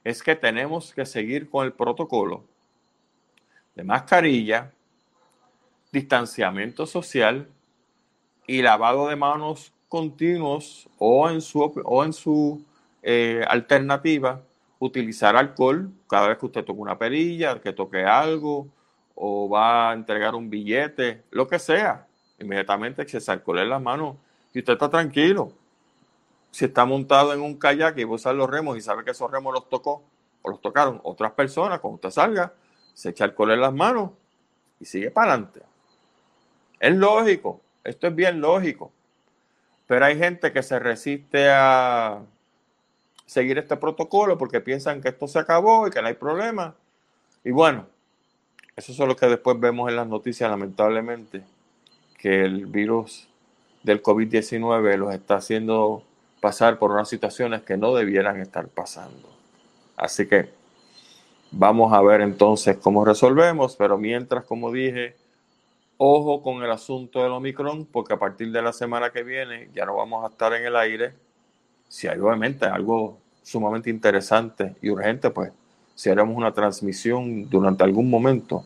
es 0.05 0.23
que 0.23 0.35
tenemos 0.35 0.95
que 0.95 1.05
seguir 1.05 1.51
con 1.51 1.66
el 1.66 1.73
protocolo 1.73 2.45
de 3.75 3.85
mascarilla, 3.85 4.73
distanciamiento 5.92 6.87
social 6.87 7.47
y 8.47 8.62
lavado 8.62 9.09
de 9.09 9.16
manos 9.16 9.73
continuos 9.88 10.88
o 10.99 11.29
en 11.29 11.42
su, 11.42 11.61
o 11.61 12.05
en 12.05 12.12
su 12.12 12.64
eh, 13.03 13.45
alternativa, 13.47 14.40
utilizar 14.79 15.37
alcohol 15.37 15.90
cada 16.09 16.29
vez 16.29 16.38
que 16.38 16.47
usted 16.47 16.64
toque 16.64 16.81
una 16.81 16.99
perilla, 16.99 17.61
que 17.61 17.73
toque 17.73 18.05
algo 18.05 18.66
o 19.14 19.49
va 19.49 19.90
a 19.90 19.95
entregar 19.95 20.35
un 20.35 20.49
billete, 20.49 21.23
lo 21.31 21.47
que 21.47 21.59
sea. 21.59 22.07
Inmediatamente 22.38 23.07
se 23.07 23.31
alcohol 23.31 23.59
en 23.59 23.71
las 23.71 23.83
manos 23.83 24.16
y 24.55 24.61
usted 24.61 24.73
está 24.73 24.88
tranquilo 24.90 25.53
si 26.57 26.64
está 26.64 26.87
montado 26.87 27.35
en 27.35 27.42
un 27.42 27.59
kayak 27.59 27.99
y 27.99 28.05
va 28.05 28.33
los 28.33 28.49
remos 28.49 28.79
y 28.79 28.81
sabe 28.81 29.05
que 29.05 29.11
esos 29.11 29.31
remos 29.31 29.53
los 29.53 29.69
tocó 29.69 30.03
o 30.40 30.49
los 30.49 30.62
tocaron 30.62 31.03
otras 31.05 31.33
personas, 31.33 31.81
cuando 31.81 31.97
usted 31.97 32.11
salga, 32.11 32.55
se 32.95 33.11
echa 33.11 33.25
alcohol 33.25 33.51
en 33.51 33.61
las 33.61 33.75
manos 33.75 34.12
y 34.81 34.87
sigue 34.87 35.11
para 35.11 35.33
adelante. 35.33 35.61
Es 36.81 36.97
lógico, 36.97 37.61
esto 37.85 38.07
es 38.07 38.14
bien 38.14 38.40
lógico. 38.40 38.90
Pero 39.87 40.07
hay 40.07 40.16
gente 40.16 40.51
que 40.51 40.62
se 40.62 40.79
resiste 40.79 41.51
a 41.51 42.23
seguir 43.27 43.59
este 43.59 43.77
protocolo 43.77 44.38
porque 44.38 44.62
piensan 44.62 45.03
que 45.03 45.11
esto 45.11 45.29
se 45.29 45.38
acabó 45.38 45.87
y 45.87 45.90
que 45.90 46.01
no 46.01 46.09
hay 46.09 46.14
problema. 46.14 46.75
Y 47.45 47.51
bueno, 47.51 47.85
eso 48.77 48.92
es 48.92 48.99
lo 48.99 49.14
que 49.14 49.27
después 49.27 49.61
vemos 49.61 49.90
en 49.90 49.97
las 49.97 50.09
noticias, 50.09 50.49
lamentablemente, 50.49 51.42
que 52.16 52.47
el 52.47 52.64
virus 52.64 53.29
del 53.83 54.03
COVID-19 54.03 54.97
los 54.97 55.12
está 55.12 55.35
haciendo 55.35 56.03
pasar 56.46 56.78
por 56.78 56.92
unas 56.92 57.09
situaciones 57.09 57.62
que 57.62 57.76
no 57.76 57.92
debieran 57.92 58.40
estar 58.40 58.68
pasando. 58.68 59.28
Así 59.96 60.28
que 60.28 60.48
vamos 61.50 61.92
a 61.92 62.00
ver 62.00 62.20
entonces 62.20 62.76
cómo 62.76 63.04
resolvemos, 63.04 63.74
pero 63.74 63.98
mientras, 63.98 64.44
como 64.44 64.70
dije, 64.70 65.16
ojo 65.96 66.44
con 66.44 66.62
el 66.62 66.70
asunto 66.70 67.20
del 67.20 67.32
Omicron, 67.32 67.85
porque 67.87 68.14
a 68.14 68.20
partir 68.20 68.52
de 68.52 68.62
la 68.62 68.72
semana 68.72 69.11
que 69.11 69.24
viene 69.24 69.70
ya 69.74 69.87
no 69.87 69.96
vamos 69.96 70.24
a 70.24 70.28
estar 70.28 70.52
en 70.54 70.64
el 70.64 70.76
aire. 70.76 71.14
Si 71.88 72.06
hay 72.06 72.20
obviamente 72.20 72.64
algo 72.64 73.18
sumamente 73.42 73.90
interesante 73.90 74.76
y 74.80 74.90
urgente, 74.90 75.30
pues 75.30 75.50
si 75.96 76.11
haremos 76.11 76.37
una 76.37 76.52
transmisión 76.52 77.50
durante 77.50 77.82
algún 77.82 78.09
momento. 78.09 78.64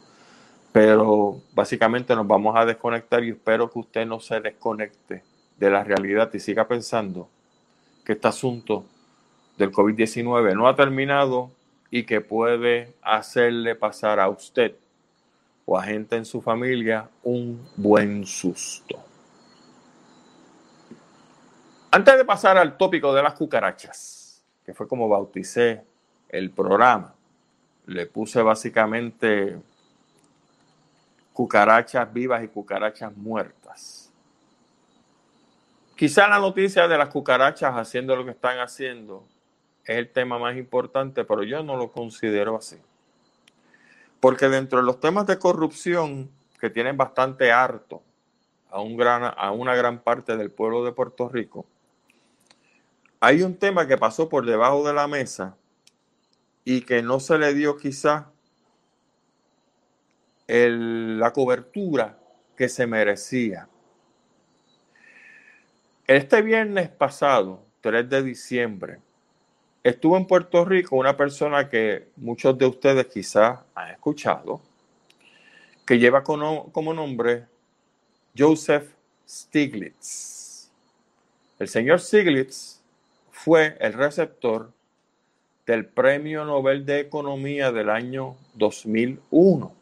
Pero 0.70 1.40
básicamente 1.54 2.14
nos 2.14 2.26
vamos 2.26 2.54
a 2.58 2.66
desconectar 2.66 3.24
y 3.24 3.30
espero 3.30 3.70
que 3.70 3.78
usted 3.78 4.04
no 4.04 4.20
se 4.20 4.38
desconecte 4.38 5.24
de 5.56 5.70
la 5.70 5.82
realidad 5.82 6.28
y 6.34 6.40
siga 6.40 6.68
pensando 6.68 7.30
que 8.10 8.14
este 8.14 8.26
asunto 8.26 8.84
del 9.56 9.70
COVID-19 9.70 10.56
no 10.56 10.66
ha 10.66 10.74
terminado 10.74 11.52
y 11.92 12.02
que 12.02 12.20
puede 12.20 12.96
hacerle 13.02 13.76
pasar 13.76 14.18
a 14.18 14.28
usted 14.28 14.74
o 15.64 15.78
a 15.78 15.84
gente 15.84 16.16
en 16.16 16.24
su 16.24 16.40
familia 16.42 17.08
un 17.22 17.64
buen 17.76 18.26
susto. 18.26 18.96
Antes 21.92 22.16
de 22.16 22.24
pasar 22.24 22.58
al 22.58 22.76
tópico 22.76 23.14
de 23.14 23.22
las 23.22 23.34
cucarachas, 23.34 24.42
que 24.66 24.74
fue 24.74 24.88
como 24.88 25.08
bauticé 25.08 25.84
el 26.30 26.50
programa, 26.50 27.14
le 27.86 28.06
puse 28.06 28.42
básicamente 28.42 29.56
cucarachas 31.32 32.12
vivas 32.12 32.42
y 32.42 32.48
cucarachas 32.48 33.16
muertas. 33.16 33.99
Quizá 36.00 36.26
la 36.28 36.38
noticia 36.38 36.88
de 36.88 36.96
las 36.96 37.10
cucarachas 37.10 37.74
haciendo 37.74 38.16
lo 38.16 38.24
que 38.24 38.30
están 38.30 38.58
haciendo 38.58 39.28
es 39.84 39.98
el 39.98 40.10
tema 40.10 40.38
más 40.38 40.56
importante, 40.56 41.26
pero 41.26 41.42
yo 41.42 41.62
no 41.62 41.76
lo 41.76 41.92
considero 41.92 42.56
así. 42.56 42.78
Porque 44.18 44.48
dentro 44.48 44.78
de 44.78 44.86
los 44.86 44.98
temas 44.98 45.26
de 45.26 45.38
corrupción 45.38 46.30
que 46.58 46.70
tienen 46.70 46.96
bastante 46.96 47.52
harto 47.52 48.00
a, 48.70 48.80
un 48.80 48.96
gran, 48.96 49.30
a 49.36 49.50
una 49.50 49.74
gran 49.74 49.98
parte 49.98 50.38
del 50.38 50.50
pueblo 50.50 50.86
de 50.86 50.92
Puerto 50.92 51.28
Rico, 51.28 51.66
hay 53.20 53.42
un 53.42 53.54
tema 53.54 53.86
que 53.86 53.98
pasó 53.98 54.30
por 54.30 54.46
debajo 54.46 54.82
de 54.88 54.94
la 54.94 55.06
mesa 55.06 55.54
y 56.64 56.80
que 56.80 57.02
no 57.02 57.20
se 57.20 57.36
le 57.36 57.52
dio 57.52 57.76
quizá 57.76 58.30
la 60.46 61.30
cobertura 61.34 62.18
que 62.56 62.70
se 62.70 62.86
merecía. 62.86 63.68
Este 66.10 66.42
viernes 66.42 66.88
pasado, 66.88 67.62
3 67.82 68.10
de 68.10 68.24
diciembre, 68.24 68.98
estuvo 69.84 70.16
en 70.16 70.26
Puerto 70.26 70.64
Rico 70.64 70.96
una 70.96 71.16
persona 71.16 71.68
que 71.68 72.08
muchos 72.16 72.58
de 72.58 72.66
ustedes 72.66 73.06
quizás 73.06 73.60
han 73.76 73.90
escuchado, 73.90 74.60
que 75.86 76.00
lleva 76.00 76.24
como, 76.24 76.92
nombre 76.92 77.44
Joseph 78.36 78.90
Stiglitz. 79.24 80.72
El 81.60 81.68
señor 81.68 82.00
Stiglitz 82.00 82.80
fue 83.30 83.76
el 83.78 83.92
receptor 83.92 84.72
del 85.64 85.86
Premio 85.86 86.44
Nobel 86.44 86.84
de 86.84 86.98
Economía 86.98 87.70
del 87.70 87.88
año 87.88 88.34
2001. 88.54 89.72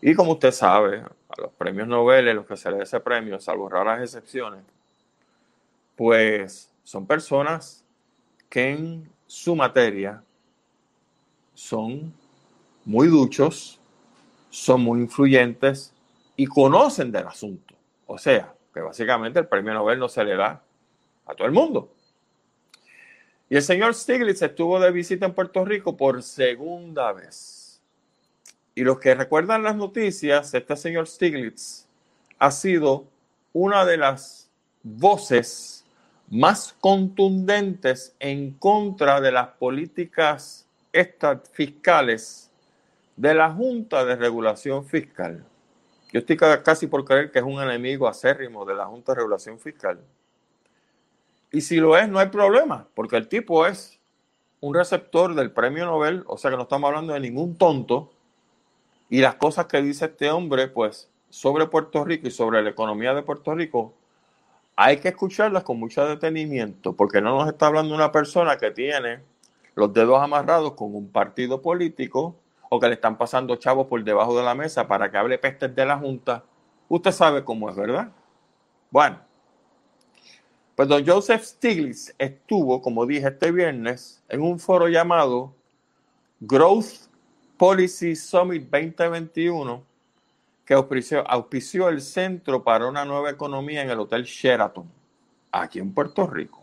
Y 0.00 0.14
como 0.14 0.34
usted 0.34 0.52
sabe, 0.52 0.98
a 1.00 1.40
los 1.40 1.50
premios 1.58 1.88
Nobel, 1.88 2.36
los 2.36 2.46
que 2.46 2.56
se 2.56 2.70
le 2.70 2.76
da 2.76 2.84
ese 2.84 3.00
premio, 3.00 3.40
salvo 3.40 3.68
raras 3.68 4.00
excepciones, 4.00 4.62
pues 6.00 6.72
son 6.82 7.06
personas 7.06 7.84
que 8.48 8.70
en 8.70 9.12
su 9.26 9.54
materia 9.54 10.24
son 11.52 12.14
muy 12.86 13.06
duchos, 13.06 13.78
son 14.48 14.80
muy 14.80 15.00
influyentes 15.00 15.92
y 16.36 16.46
conocen 16.46 17.12
del 17.12 17.26
asunto. 17.26 17.74
O 18.06 18.16
sea, 18.16 18.54
que 18.72 18.80
básicamente 18.80 19.40
el 19.40 19.46
premio 19.46 19.74
Nobel 19.74 19.98
no 19.98 20.08
se 20.08 20.24
le 20.24 20.36
da 20.36 20.62
a 21.26 21.34
todo 21.34 21.46
el 21.46 21.52
mundo. 21.52 21.92
Y 23.50 23.56
el 23.56 23.62
señor 23.62 23.94
Stiglitz 23.94 24.40
estuvo 24.40 24.80
de 24.80 24.92
visita 24.92 25.26
en 25.26 25.34
Puerto 25.34 25.66
Rico 25.66 25.98
por 25.98 26.22
segunda 26.22 27.12
vez. 27.12 27.82
Y 28.74 28.84
los 28.84 28.98
que 28.98 29.14
recuerdan 29.14 29.64
las 29.64 29.76
noticias, 29.76 30.54
este 30.54 30.76
señor 30.78 31.06
Stiglitz 31.06 31.84
ha 32.38 32.50
sido 32.50 33.04
una 33.52 33.84
de 33.84 33.98
las 33.98 34.50
voces 34.82 35.79
más 36.30 36.76
contundentes 36.80 38.14
en 38.20 38.52
contra 38.52 39.20
de 39.20 39.32
las 39.32 39.48
políticas 39.48 40.66
fiscales 41.52 42.50
de 43.16 43.34
la 43.34 43.50
Junta 43.50 44.04
de 44.04 44.14
Regulación 44.14 44.84
Fiscal. 44.84 45.44
Yo 46.12 46.20
estoy 46.20 46.36
casi 46.36 46.86
por 46.86 47.04
creer 47.04 47.30
que 47.30 47.40
es 47.40 47.44
un 47.44 47.60
enemigo 47.60 48.08
acérrimo 48.08 48.64
de 48.64 48.74
la 48.74 48.86
Junta 48.86 49.12
de 49.12 49.16
Regulación 49.16 49.58
Fiscal. 49.58 50.00
Y 51.52 51.60
si 51.60 51.76
lo 51.76 51.96
es, 51.96 52.08
no 52.08 52.20
hay 52.20 52.28
problema, 52.28 52.86
porque 52.94 53.16
el 53.16 53.28
tipo 53.28 53.66
es 53.66 53.98
un 54.60 54.74
receptor 54.74 55.34
del 55.34 55.50
premio 55.50 55.84
Nobel, 55.84 56.22
o 56.26 56.38
sea 56.38 56.50
que 56.50 56.56
no 56.56 56.62
estamos 56.62 56.88
hablando 56.88 57.12
de 57.12 57.20
ningún 57.20 57.56
tonto, 57.56 58.12
y 59.08 59.20
las 59.20 59.34
cosas 59.34 59.66
que 59.66 59.82
dice 59.82 60.04
este 60.04 60.30
hombre, 60.30 60.68
pues, 60.68 61.10
sobre 61.28 61.66
Puerto 61.66 62.04
Rico 62.04 62.28
y 62.28 62.30
sobre 62.30 62.62
la 62.62 62.70
economía 62.70 63.14
de 63.14 63.22
Puerto 63.22 63.54
Rico, 63.54 63.94
hay 64.82 64.96
que 64.96 65.08
escucharlas 65.08 65.62
con 65.62 65.78
mucho 65.78 66.06
detenimiento, 66.06 66.96
porque 66.96 67.20
no 67.20 67.36
nos 67.36 67.48
está 67.48 67.66
hablando 67.66 67.94
una 67.94 68.10
persona 68.10 68.56
que 68.56 68.70
tiene 68.70 69.20
los 69.74 69.92
dedos 69.92 70.22
amarrados 70.22 70.72
con 70.72 70.94
un 70.94 71.10
partido 71.10 71.60
político 71.60 72.34
o 72.70 72.80
que 72.80 72.88
le 72.88 72.94
están 72.94 73.18
pasando 73.18 73.56
chavos 73.56 73.88
por 73.88 74.02
debajo 74.02 74.34
de 74.38 74.42
la 74.42 74.54
mesa 74.54 74.88
para 74.88 75.10
que 75.10 75.18
hable 75.18 75.36
pestes 75.36 75.74
de 75.76 75.84
la 75.84 75.98
Junta. 75.98 76.44
Usted 76.88 77.12
sabe 77.12 77.44
cómo 77.44 77.68
es, 77.68 77.76
¿verdad? 77.76 78.10
Bueno, 78.90 79.18
pues 80.74 80.88
don 80.88 81.06
Joseph 81.06 81.42
Stiglitz 81.42 82.14
estuvo, 82.16 82.80
como 82.80 83.04
dije 83.04 83.28
este 83.28 83.52
viernes, 83.52 84.22
en 84.30 84.40
un 84.40 84.58
foro 84.58 84.88
llamado 84.88 85.54
Growth 86.40 87.10
Policy 87.58 88.16
Summit 88.16 88.62
2021 88.70 89.89
que 90.70 90.74
auspició, 90.74 91.88
el 91.88 92.00
Centro 92.00 92.62
para 92.62 92.86
una 92.86 93.04
Nueva 93.04 93.30
Economía 93.30 93.82
en 93.82 93.90
el 93.90 93.98
Hotel 93.98 94.22
Sheraton, 94.22 94.88
aquí 95.50 95.80
en 95.80 95.92
Puerto 95.92 96.28
Rico. 96.28 96.62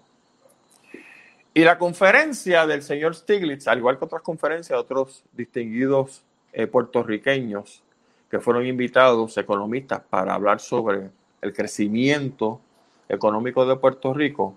Y 1.54 1.65
la 1.65 1.78
conferencia 1.78 2.65
del 2.65 2.84
señor 2.84 3.15
Stiglitz, 3.15 3.67
al 3.67 3.80
igual 3.80 4.00
que 4.00 4.06
otras 4.06 4.22
conferencias 4.22 4.78
de 4.78 4.82
otros 4.82 5.26
distinguidos 5.34 6.24
eh, 6.54 6.67
puertorriqueños 6.67 7.84
que 8.32 8.39
fueron 8.39 8.65
invitados, 8.65 9.38
economistas, 9.38 10.00
para 10.10 10.36
hablar 10.36 10.62
sobre 10.62 11.10
el 11.41 11.52
crecimiento 11.52 12.62
económico 13.10 13.65
de 13.65 13.76
Puerto 13.76 14.13
Rico, 14.13 14.56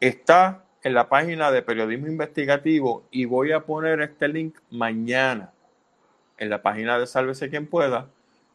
está 0.00 0.64
en 0.82 0.94
la 0.94 1.10
página 1.10 1.50
de 1.50 1.60
Periodismo 1.60 2.06
Investigativo 2.06 3.04
y 3.10 3.26
voy 3.26 3.52
a 3.52 3.60
poner 3.60 4.00
este 4.00 4.26
link 4.26 4.56
mañana 4.70 5.52
en 6.38 6.48
la 6.48 6.62
página 6.62 6.98
de 6.98 7.06
Sálvese 7.06 7.50
quien 7.50 7.66
pueda 7.66 8.08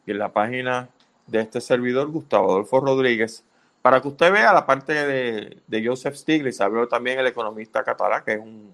y 0.06 0.10
en 0.10 0.18
la 0.18 0.32
página 0.32 0.88
de 1.26 1.40
este 1.40 1.60
servidor, 1.60 2.08
Gustavo 2.08 2.50
Adolfo 2.50 2.80
Rodríguez, 2.80 3.44
para 3.80 4.00
que 4.00 4.08
usted 4.08 4.32
vea 4.32 4.52
la 4.52 4.66
parte 4.66 4.92
de, 4.92 5.84
Joseph 5.84 6.14
Stiglitz. 6.14 6.60
Habló 6.60 6.88
también 6.88 7.18
el 7.18 7.26
economista 7.26 7.82
catalán, 7.82 8.22
que 8.24 8.32
es 8.34 8.40
un, 8.40 8.72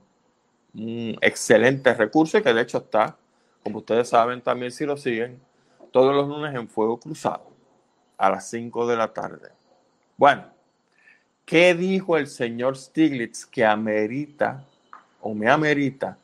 excelente 1.20 1.92
recurso 1.94 2.38
y 2.38 2.42
que 2.42 2.52
de 2.52 2.62
hecho 2.62 2.78
está, 2.78 3.16
como 3.64 3.78
ustedes 3.78 4.08
saben 4.08 4.40
también 4.40 4.70
si 4.70 4.84
lo 4.84 4.96
siguen, 4.96 5.40
todos 5.90 6.14
los 6.14 6.28
lunes 6.28 6.54
en 6.54 6.68
Fuego 6.68 7.00
Cruzado 7.00 7.50
a 8.16 8.30
las 8.30 8.48
5 8.50 8.86
de 8.86 8.96
la 8.96 9.12
tarde. 9.12 9.50
Bueno, 10.16 10.44
¿qué 11.44 11.74
dijo 11.74 12.16
el 12.16 12.26
señor 12.26 12.76
Stiglitz 12.76 13.46
que 13.46 13.64
amerita 13.64 14.64
o 15.20 15.34
me 15.34 15.50
amerita 15.50 16.18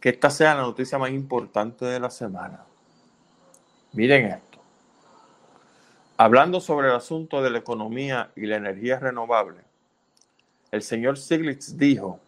que 0.00 0.10
esta 0.10 0.30
sea 0.30 0.54
la 0.54 0.62
noticia 0.62 0.98
más 0.98 1.10
importante 1.10 1.84
de 1.84 2.00
la 2.00 2.10
semana. 2.10 2.60
Miren 3.92 4.26
esto. 4.26 4.47
Hablando 6.20 6.60
sobre 6.60 6.88
el 6.88 6.94
asunto 6.96 7.40
de 7.42 7.50
la 7.50 7.58
economía 7.58 8.32
y 8.34 8.46
la 8.46 8.56
energía 8.56 8.98
renovable, 8.98 9.60
el 10.72 10.82
señor 10.82 11.16
Stiglitz 11.16 11.78
dijo 11.78 12.18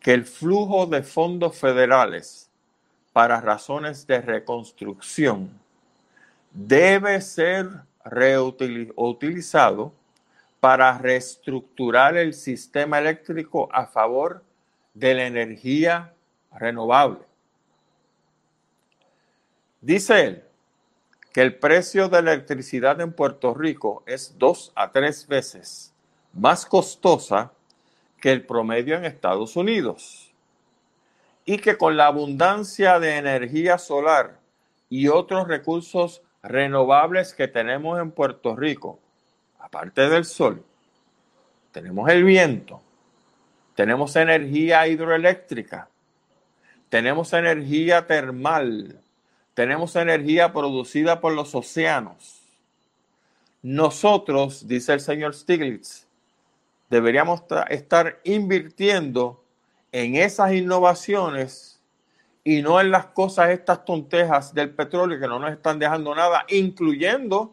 que 0.00 0.14
el 0.14 0.24
flujo 0.24 0.86
de 0.86 1.02
fondos 1.02 1.58
federales 1.58 2.48
para 3.12 3.42
razones 3.42 4.06
de 4.06 4.22
reconstrucción 4.22 5.50
debe 6.50 7.20
ser 7.20 7.68
reutilizado 8.06 9.92
para 10.58 10.96
reestructurar 10.96 12.16
el 12.16 12.32
sistema 12.32 13.00
eléctrico 13.00 13.68
a 13.70 13.84
favor 13.84 14.42
de 14.94 15.12
la 15.12 15.26
energía 15.26 16.14
renovable. 16.52 17.20
Dice 19.82 20.24
él 20.24 20.47
que 21.32 21.42
el 21.42 21.56
precio 21.56 22.08
de 22.08 22.22
la 22.22 22.32
electricidad 22.32 23.00
en 23.00 23.12
Puerto 23.12 23.54
Rico 23.54 24.02
es 24.06 24.36
dos 24.38 24.72
a 24.74 24.90
tres 24.92 25.26
veces 25.26 25.94
más 26.32 26.66
costosa 26.66 27.52
que 28.20 28.32
el 28.32 28.44
promedio 28.44 28.96
en 28.96 29.04
Estados 29.04 29.56
Unidos. 29.56 30.32
Y 31.44 31.58
que 31.58 31.76
con 31.76 31.96
la 31.96 32.06
abundancia 32.06 32.98
de 32.98 33.16
energía 33.16 33.78
solar 33.78 34.38
y 34.90 35.08
otros 35.08 35.48
recursos 35.48 36.22
renovables 36.42 37.34
que 37.34 37.48
tenemos 37.48 37.98
en 38.00 38.10
Puerto 38.10 38.54
Rico, 38.54 38.98
aparte 39.58 40.08
del 40.08 40.24
sol, 40.24 40.64
tenemos 41.72 42.08
el 42.10 42.24
viento, 42.24 42.82
tenemos 43.74 44.14
energía 44.16 44.86
hidroeléctrica, 44.86 45.88
tenemos 46.88 47.32
energía 47.32 48.06
termal, 48.06 49.00
tenemos 49.58 49.96
energía 49.96 50.52
producida 50.52 51.20
por 51.20 51.32
los 51.32 51.52
océanos. 51.52 52.42
Nosotros, 53.60 54.68
dice 54.68 54.92
el 54.92 55.00
señor 55.00 55.34
Stiglitz, 55.34 56.06
deberíamos 56.88 57.42
estar 57.68 58.20
invirtiendo 58.22 59.42
en 59.90 60.14
esas 60.14 60.52
innovaciones 60.52 61.82
y 62.44 62.62
no 62.62 62.80
en 62.80 62.92
las 62.92 63.06
cosas, 63.06 63.50
estas 63.50 63.84
tontejas 63.84 64.54
del 64.54 64.70
petróleo 64.70 65.18
que 65.18 65.26
no 65.26 65.40
nos 65.40 65.50
están 65.50 65.80
dejando 65.80 66.14
nada, 66.14 66.44
incluyendo 66.50 67.52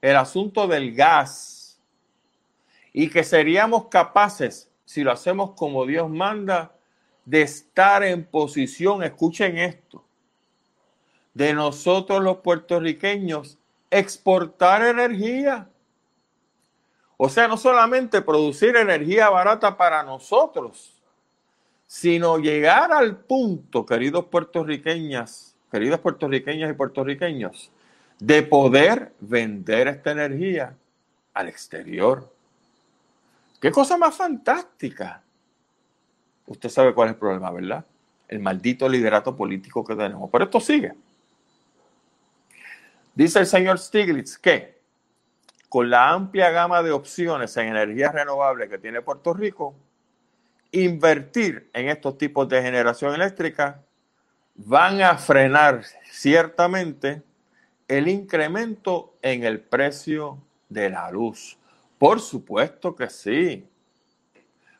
el 0.00 0.16
asunto 0.16 0.66
del 0.66 0.92
gas. 0.92 1.78
Y 2.92 3.08
que 3.10 3.22
seríamos 3.22 3.86
capaces, 3.86 4.68
si 4.84 5.04
lo 5.04 5.12
hacemos 5.12 5.52
como 5.52 5.86
Dios 5.86 6.10
manda, 6.10 6.72
de 7.24 7.42
estar 7.42 8.02
en 8.02 8.24
posición, 8.24 9.04
escuchen 9.04 9.56
esto, 9.56 10.04
de 11.34 11.54
nosotros 11.54 12.22
los 12.22 12.38
puertorriqueños 12.38 13.58
exportar 13.90 14.84
energía. 14.84 15.68
O 17.16 17.28
sea, 17.28 17.46
no 17.46 17.56
solamente 17.56 18.22
producir 18.22 18.74
energía 18.76 19.30
barata 19.30 19.76
para 19.76 20.02
nosotros, 20.02 20.94
sino 21.86 22.38
llegar 22.38 22.90
al 22.92 23.18
punto, 23.18 23.84
queridos 23.84 24.24
puertorriqueñas, 24.24 25.54
queridas 25.70 26.00
puertorriqueñas 26.00 26.70
y 26.70 26.74
puertorriqueños, 26.74 27.70
de 28.18 28.42
poder 28.42 29.12
vender 29.20 29.88
esta 29.88 30.12
energía 30.12 30.74
al 31.34 31.48
exterior. 31.48 32.32
Qué 33.60 33.70
cosa 33.70 33.96
más 33.96 34.16
fantástica. 34.16 35.22
Usted 36.46 36.68
sabe 36.68 36.94
cuál 36.94 37.08
es 37.08 37.14
el 37.14 37.20
problema, 37.20 37.50
¿verdad? 37.52 37.84
El 38.26 38.40
maldito 38.40 38.88
liderato 38.88 39.36
político 39.36 39.84
que 39.84 39.94
tenemos. 39.94 40.30
Pero 40.30 40.44
esto 40.44 40.60
sigue. 40.60 40.94
Dice 43.14 43.40
el 43.40 43.46
señor 43.46 43.78
Stiglitz 43.78 44.38
que 44.38 44.80
con 45.68 45.90
la 45.90 46.10
amplia 46.10 46.50
gama 46.50 46.82
de 46.82 46.92
opciones 46.92 47.56
en 47.56 47.68
energías 47.68 48.12
renovables 48.12 48.68
que 48.68 48.78
tiene 48.78 49.02
Puerto 49.02 49.32
Rico, 49.32 49.74
invertir 50.70 51.70
en 51.72 51.88
estos 51.88 52.16
tipos 52.18 52.48
de 52.48 52.62
generación 52.62 53.14
eléctrica 53.14 53.82
van 54.54 55.00
a 55.02 55.16
frenar 55.16 55.82
ciertamente 56.10 57.22
el 57.88 58.08
incremento 58.08 59.16
en 59.22 59.44
el 59.44 59.60
precio 59.60 60.38
de 60.68 60.90
la 60.90 61.10
luz. 61.10 61.58
Por 61.98 62.20
supuesto 62.20 62.96
que 62.96 63.08
sí. 63.08 63.68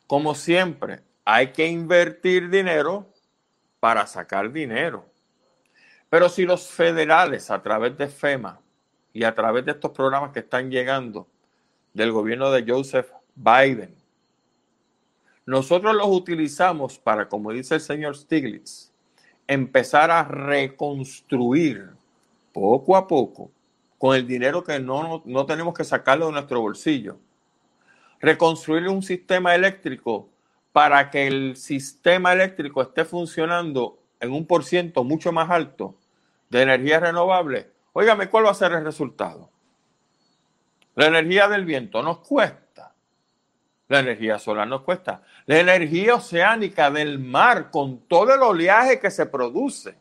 Como 0.07 0.35
siempre, 0.35 1.01
hay 1.23 1.51
que 1.53 1.67
invertir 1.67 2.49
dinero 2.49 3.07
para 3.79 4.05
sacar 4.07 4.51
dinero. 4.51 5.05
Pero 6.13 6.29
si 6.29 6.45
los 6.45 6.67
federales, 6.67 7.49
a 7.49 7.63
través 7.63 7.97
de 7.97 8.07
FEMA 8.07 8.61
y 9.13 9.23
a 9.23 9.33
través 9.33 9.65
de 9.65 9.71
estos 9.71 9.89
programas 9.89 10.31
que 10.31 10.41
están 10.41 10.69
llegando 10.69 11.27
del 11.91 12.11
gobierno 12.11 12.51
de 12.51 12.63
Joseph 12.71 13.09
Biden, 13.33 13.95
nosotros 15.47 15.95
los 15.95 16.05
utilizamos 16.05 16.99
para, 16.99 17.27
como 17.27 17.51
dice 17.51 17.73
el 17.73 17.81
señor 17.81 18.15
Stiglitz, 18.15 18.91
empezar 19.47 20.11
a 20.11 20.23
reconstruir 20.23 21.89
poco 22.53 22.95
a 22.95 23.07
poco, 23.07 23.49
con 23.97 24.15
el 24.15 24.27
dinero 24.27 24.63
que 24.63 24.79
no, 24.79 25.23
no 25.25 25.45
tenemos 25.47 25.73
que 25.73 25.83
sacarlo 25.83 26.27
de 26.27 26.33
nuestro 26.33 26.61
bolsillo, 26.61 27.17
reconstruir 28.19 28.87
un 28.87 29.01
sistema 29.01 29.55
eléctrico 29.55 30.29
para 30.73 31.09
que 31.09 31.25
el 31.25 31.55
sistema 31.55 32.33
eléctrico 32.33 32.83
esté 32.83 33.03
funcionando 33.03 33.97
en 34.19 34.31
un 34.31 34.45
por 34.45 34.63
ciento 34.63 35.03
mucho 35.03 35.31
más 35.31 35.49
alto 35.49 35.97
de 36.53 36.61
energía 36.61 36.99
renovable, 36.99 37.71
óigame, 37.93 38.29
¿cuál 38.29 38.45
va 38.45 38.51
a 38.51 38.53
ser 38.53 38.73
el 38.73 38.85
resultado? 38.85 39.49
La 40.93 41.07
energía 41.07 41.47
del 41.47 41.65
viento 41.65 42.03
nos 42.03 42.19
cuesta. 42.19 42.93
La 43.87 43.99
energía 44.01 44.37
solar 44.37 44.67
nos 44.67 44.83
cuesta. 44.83 45.23
La 45.47 45.59
energía 45.59 46.13
oceánica 46.13 46.91
del 46.91 47.17
mar 47.17 47.71
con 47.71 48.01
todo 48.07 48.35
el 48.35 48.41
oleaje 48.43 48.99
que 48.99 49.09
se 49.09 49.25
produce 49.25 49.97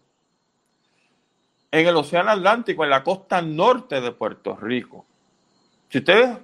en 1.71 1.87
el 1.87 1.97
Océano 1.97 2.31
Atlántico, 2.33 2.85
en 2.85 2.91
la 2.91 3.03
costa 3.03 3.41
norte 3.41 4.03
de 4.03 4.13
Puerto 4.13 4.55
Rico. 4.55 5.07
Si 5.89 5.99
ustedes 5.99 6.37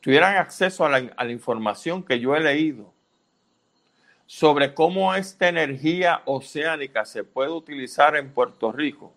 tuvieran 0.00 0.36
acceso 0.36 0.84
a 0.84 0.88
la, 0.88 1.12
a 1.16 1.24
la 1.24 1.32
información 1.32 2.04
que 2.04 2.20
yo 2.20 2.36
he 2.36 2.40
leído 2.40 2.92
sobre 4.24 4.72
cómo 4.72 5.16
esta 5.16 5.48
energía 5.48 6.22
oceánica 6.26 7.04
se 7.04 7.24
puede 7.24 7.50
utilizar 7.50 8.14
en 8.14 8.32
Puerto 8.32 8.70
Rico, 8.70 9.14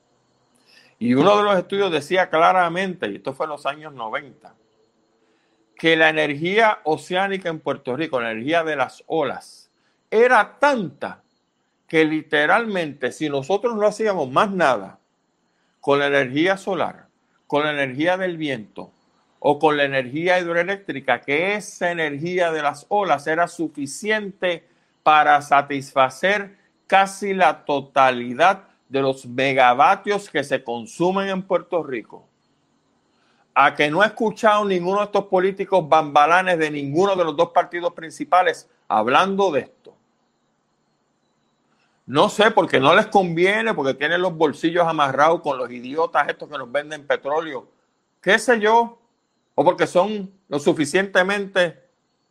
y 1.01 1.15
uno 1.15 1.35
de 1.35 1.43
los 1.43 1.57
estudios 1.57 1.91
decía 1.91 2.29
claramente, 2.29 3.09
y 3.09 3.15
esto 3.15 3.33
fue 3.33 3.47
en 3.47 3.49
los 3.49 3.65
años 3.65 3.91
90, 3.91 4.53
que 5.75 5.95
la 5.95 6.09
energía 6.09 6.77
oceánica 6.83 7.49
en 7.49 7.59
Puerto 7.59 7.95
Rico, 7.95 8.21
la 8.21 8.33
energía 8.33 8.63
de 8.63 8.75
las 8.75 9.03
olas, 9.07 9.71
era 10.11 10.59
tanta 10.59 11.23
que 11.87 12.05
literalmente 12.05 13.11
si 13.11 13.29
nosotros 13.29 13.75
no 13.75 13.87
hacíamos 13.87 14.29
más 14.29 14.51
nada 14.51 14.99
con 15.79 15.97
la 15.97 16.05
energía 16.05 16.55
solar, 16.55 17.07
con 17.47 17.63
la 17.63 17.71
energía 17.71 18.15
del 18.17 18.37
viento 18.37 18.91
o 19.39 19.57
con 19.57 19.77
la 19.77 19.85
energía 19.85 20.39
hidroeléctrica, 20.39 21.21
que 21.21 21.55
esa 21.55 21.89
energía 21.89 22.51
de 22.51 22.61
las 22.61 22.85
olas 22.89 23.25
era 23.25 23.47
suficiente 23.47 24.67
para 25.01 25.41
satisfacer 25.41 26.57
casi 26.85 27.33
la 27.33 27.65
totalidad 27.65 28.70
de 28.91 29.01
los 29.01 29.25
megavatios 29.25 30.29
que 30.29 30.43
se 30.43 30.61
consumen 30.61 31.29
en 31.29 31.41
Puerto 31.43 31.81
Rico, 31.81 32.27
a 33.55 33.73
que 33.73 33.89
no 33.89 34.03
he 34.03 34.07
escuchado 34.07 34.65
ninguno 34.65 34.99
de 34.99 35.05
estos 35.05 35.25
políticos 35.27 35.87
bambalanes 35.87 36.59
de 36.59 36.69
ninguno 36.69 37.15
de 37.15 37.23
los 37.23 37.37
dos 37.37 37.51
partidos 37.51 37.93
principales 37.93 38.69
hablando 38.89 39.49
de 39.49 39.61
esto. 39.61 39.95
No 42.05 42.27
sé, 42.27 42.51
porque 42.51 42.81
no 42.81 42.93
les 42.93 43.07
conviene, 43.07 43.73
porque 43.73 43.93
tienen 43.93 44.21
los 44.21 44.35
bolsillos 44.35 44.85
amarrados 44.85 45.39
con 45.39 45.57
los 45.57 45.71
idiotas 45.71 46.27
estos 46.27 46.49
que 46.49 46.57
nos 46.57 46.69
venden 46.69 47.07
petróleo, 47.07 47.69
qué 48.19 48.37
sé 48.37 48.59
yo, 48.59 48.99
o 49.55 49.63
porque 49.63 49.87
son 49.87 50.33
lo 50.49 50.59
suficientemente 50.59 51.81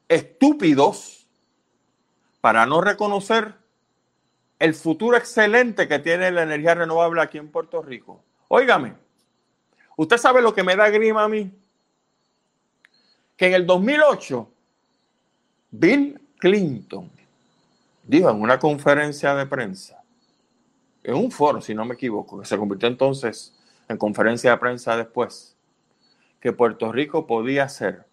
estúpidos 0.09 1.27
para 2.43 2.67
no 2.67 2.83
reconocer 2.83 3.60
el 4.61 4.75
futuro 4.75 5.17
excelente 5.17 5.89
que 5.89 5.99
tiene 5.99 6.31
la 6.31 6.43
energía 6.43 6.75
renovable 6.75 7.23
aquí 7.23 7.39
en 7.39 7.49
Puerto 7.49 7.83
Rico. 7.83 8.23
Óigame, 8.47 8.95
usted 9.97 10.19
sabe 10.19 10.43
lo 10.43 10.55
que 10.55 10.63
me 10.63 10.77
da 10.77 10.91
grima 10.91 11.25
a 11.25 11.29
mí. 11.29 11.51
Que 13.39 13.47
en 13.47 13.55
el 13.55 13.67
2008, 13.67 14.53
Bill 15.71 16.21
Clinton 16.37 17.11
dijo 18.05 18.29
en 18.29 18.43
una 18.43 18.59
conferencia 18.59 19.35
de 19.35 19.47
prensa, 19.47 20.05
en 21.03 21.15
un 21.15 21.31
foro, 21.31 21.63
si 21.63 21.75
no 21.75 21.87
me 21.87 21.95
equivoco, 21.95 22.39
que 22.39 22.47
se 22.47 22.59
convirtió 22.59 22.87
entonces 22.87 23.57
en 23.89 23.97
conferencia 23.97 24.51
de 24.51 24.59
prensa 24.59 24.95
después, 24.95 25.57
que 26.39 26.53
Puerto 26.53 26.93
Rico 26.93 27.27
podía 27.27 27.67
ser, 27.71 28.05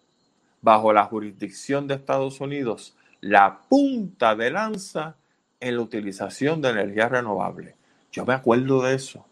bajo 0.62 0.94
la 0.94 1.04
jurisdicción 1.04 1.86
de 1.86 1.96
Estados 1.96 2.40
Unidos, 2.40 2.96
la 3.20 3.60
punta 3.68 4.34
de 4.34 4.50
lanza 4.50 5.16
en 5.60 5.76
la 5.76 5.82
utilización 5.82 6.62
de 6.62 6.70
energía 6.70 7.08
renovable. 7.08 7.74
Yo 8.12 8.24
me 8.24 8.34
acuerdo 8.34 8.82
de 8.82 8.94
eso. 8.94 9.24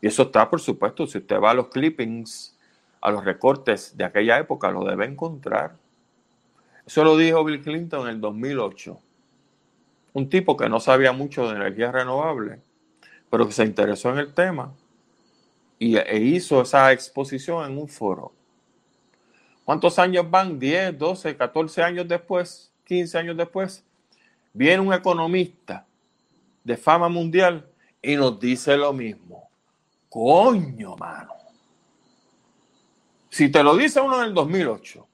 Y 0.00 0.06
eso 0.06 0.22
está, 0.22 0.48
por 0.48 0.60
supuesto, 0.60 1.06
si 1.06 1.18
usted 1.18 1.40
va 1.40 1.50
a 1.50 1.54
los 1.54 1.68
clippings, 1.68 2.56
a 3.00 3.10
los 3.10 3.24
recortes 3.24 3.96
de 3.96 4.04
aquella 4.04 4.38
época, 4.38 4.70
lo 4.70 4.84
debe 4.84 5.06
encontrar. 5.06 5.76
Eso 6.86 7.04
lo 7.04 7.16
dijo 7.16 7.44
Bill 7.44 7.62
Clinton 7.62 8.08
en 8.08 8.14
el 8.14 8.20
2008. 8.20 8.98
Un 10.14 10.28
tipo 10.28 10.56
que 10.56 10.68
no 10.68 10.80
sabía 10.80 11.12
mucho 11.12 11.48
de 11.48 11.56
energía 11.56 11.92
renovable, 11.92 12.60
pero 13.30 13.46
que 13.46 13.52
se 13.52 13.64
interesó 13.64 14.10
en 14.10 14.18
el 14.18 14.32
tema 14.32 14.72
y, 15.78 15.96
e 15.96 16.18
hizo 16.18 16.62
esa 16.62 16.92
exposición 16.92 17.70
en 17.70 17.78
un 17.78 17.88
foro. 17.88 18.32
¿Cuántos 19.64 19.98
años 19.98 20.28
van? 20.30 20.58
¿10, 20.58 20.96
12, 20.96 21.36
14 21.36 21.82
años 21.82 22.08
después? 22.08 22.72
¿15 22.88 23.18
años 23.18 23.36
después? 23.36 23.84
Viene 24.52 24.80
un 24.80 24.92
economista 24.92 25.86
de 26.64 26.76
fama 26.76 27.08
mundial 27.08 27.68
y 28.02 28.16
nos 28.16 28.38
dice 28.38 28.76
lo 28.76 28.92
mismo. 28.92 29.48
Coño, 30.08 30.96
mano. 30.96 31.34
Si 33.28 33.50
te 33.50 33.62
lo 33.62 33.76
dice 33.76 34.00
uno 34.00 34.20
en 34.20 34.28
el 34.28 34.34
2008 34.34 35.06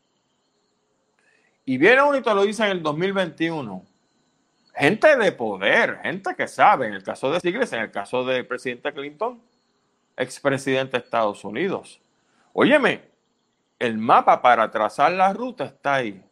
y 1.66 1.78
viene 1.78 2.02
uno 2.02 2.16
y 2.16 2.22
te 2.22 2.34
lo 2.34 2.42
dice 2.44 2.64
en 2.64 2.70
el 2.70 2.82
2021, 2.82 3.84
gente 4.74 5.16
de 5.16 5.32
poder, 5.32 5.98
gente 6.02 6.34
que 6.34 6.46
sabe, 6.46 6.86
en 6.86 6.94
el 6.94 7.02
caso 7.02 7.30
de 7.30 7.40
Sigles, 7.40 7.72
en 7.72 7.80
el 7.80 7.90
caso 7.90 8.24
del 8.24 8.46
presidente 8.46 8.92
Clinton, 8.92 9.40
expresidente 10.16 10.98
de 10.98 11.04
Estados 11.04 11.44
Unidos. 11.44 12.00
Óyeme, 12.52 13.02
el 13.78 13.98
mapa 13.98 14.40
para 14.40 14.70
trazar 14.70 15.12
la 15.12 15.32
ruta 15.32 15.64
está 15.64 15.94
ahí. 15.94 16.22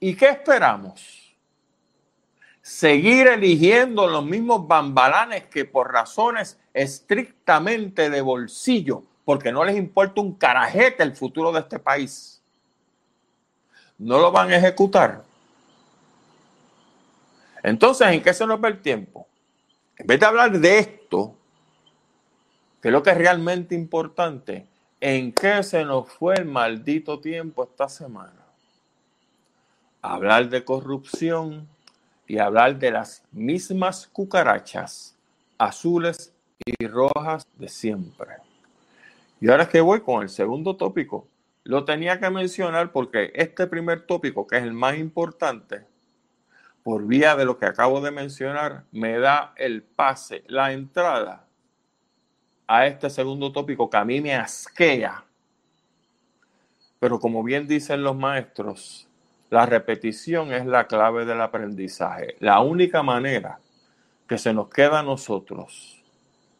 ¿Y 0.00 0.14
qué 0.14 0.26
esperamos? 0.26 1.27
Seguir 2.68 3.28
eligiendo 3.28 4.06
los 4.06 4.22
mismos 4.26 4.68
bambalanes 4.68 5.46
que 5.46 5.64
por 5.64 5.90
razones 5.90 6.60
estrictamente 6.74 8.10
de 8.10 8.20
bolsillo, 8.20 9.04
porque 9.24 9.50
no 9.50 9.64
les 9.64 9.74
importa 9.74 10.20
un 10.20 10.34
carajete 10.34 11.02
el 11.02 11.16
futuro 11.16 11.50
de 11.50 11.60
este 11.60 11.78
país, 11.78 12.42
no 13.96 14.18
lo 14.18 14.30
van 14.30 14.50
a 14.50 14.58
ejecutar. 14.58 15.24
Entonces, 17.62 18.06
¿en 18.08 18.22
qué 18.22 18.34
se 18.34 18.46
nos 18.46 18.60
ve 18.60 18.68
el 18.68 18.82
tiempo? 18.82 19.26
En 19.96 20.06
vez 20.06 20.20
de 20.20 20.26
hablar 20.26 20.52
de 20.52 20.78
esto, 20.78 21.34
que 22.82 22.88
es 22.88 22.92
lo 22.92 23.02
que 23.02 23.10
es 23.10 23.16
realmente 23.16 23.74
importante, 23.74 24.66
¿en 25.00 25.32
qué 25.32 25.62
se 25.62 25.86
nos 25.86 26.12
fue 26.12 26.34
el 26.34 26.44
maldito 26.44 27.18
tiempo 27.18 27.64
esta 27.64 27.88
semana? 27.88 28.44
Hablar 30.02 30.50
de 30.50 30.62
corrupción, 30.66 31.66
y 32.28 32.38
hablar 32.38 32.78
de 32.78 32.90
las 32.92 33.24
mismas 33.32 34.06
cucarachas 34.06 35.16
azules 35.56 36.32
y 36.64 36.86
rojas 36.86 37.46
de 37.56 37.68
siempre. 37.68 38.36
Y 39.40 39.48
ahora 39.48 39.64
es 39.64 39.68
que 39.70 39.80
voy 39.80 40.02
con 40.02 40.22
el 40.22 40.28
segundo 40.28 40.76
tópico. 40.76 41.26
Lo 41.64 41.84
tenía 41.84 42.20
que 42.20 42.28
mencionar 42.30 42.92
porque 42.92 43.32
este 43.34 43.66
primer 43.66 44.02
tópico, 44.06 44.46
que 44.46 44.58
es 44.58 44.62
el 44.62 44.74
más 44.74 44.98
importante, 44.98 45.86
por 46.82 47.06
vía 47.06 47.34
de 47.34 47.44
lo 47.44 47.58
que 47.58 47.66
acabo 47.66 48.00
de 48.00 48.10
mencionar, 48.10 48.84
me 48.92 49.18
da 49.18 49.54
el 49.56 49.82
pase, 49.82 50.44
la 50.46 50.72
entrada 50.72 51.46
a 52.66 52.86
este 52.86 53.08
segundo 53.08 53.52
tópico 53.52 53.88
que 53.88 53.96
a 53.96 54.04
mí 54.04 54.20
me 54.20 54.34
asquea. 54.34 55.24
Pero 56.98 57.18
como 57.18 57.42
bien 57.42 57.66
dicen 57.66 58.02
los 58.02 58.16
maestros, 58.16 59.07
la 59.50 59.66
repetición 59.66 60.52
es 60.52 60.66
la 60.66 60.86
clave 60.86 61.24
del 61.24 61.40
aprendizaje. 61.40 62.36
La 62.40 62.60
única 62.60 63.02
manera 63.02 63.58
que 64.26 64.38
se 64.38 64.52
nos 64.52 64.68
queda 64.68 65.00
a 65.00 65.02
nosotros 65.02 66.04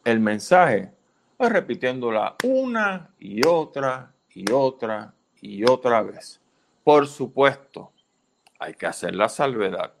el 0.03 0.19
mensaje 0.19 0.91
es 1.37 1.49
repitiéndola 1.49 2.35
una 2.43 3.09
y 3.19 3.45
otra 3.45 4.11
y 4.33 4.51
otra 4.51 5.13
y 5.41 5.63
otra 5.63 6.01
vez. 6.01 6.41
Por 6.83 7.07
supuesto, 7.07 7.91
hay 8.57 8.73
que 8.73 8.87
hacer 8.87 9.15
la 9.15 9.29
salvedad. 9.29 9.93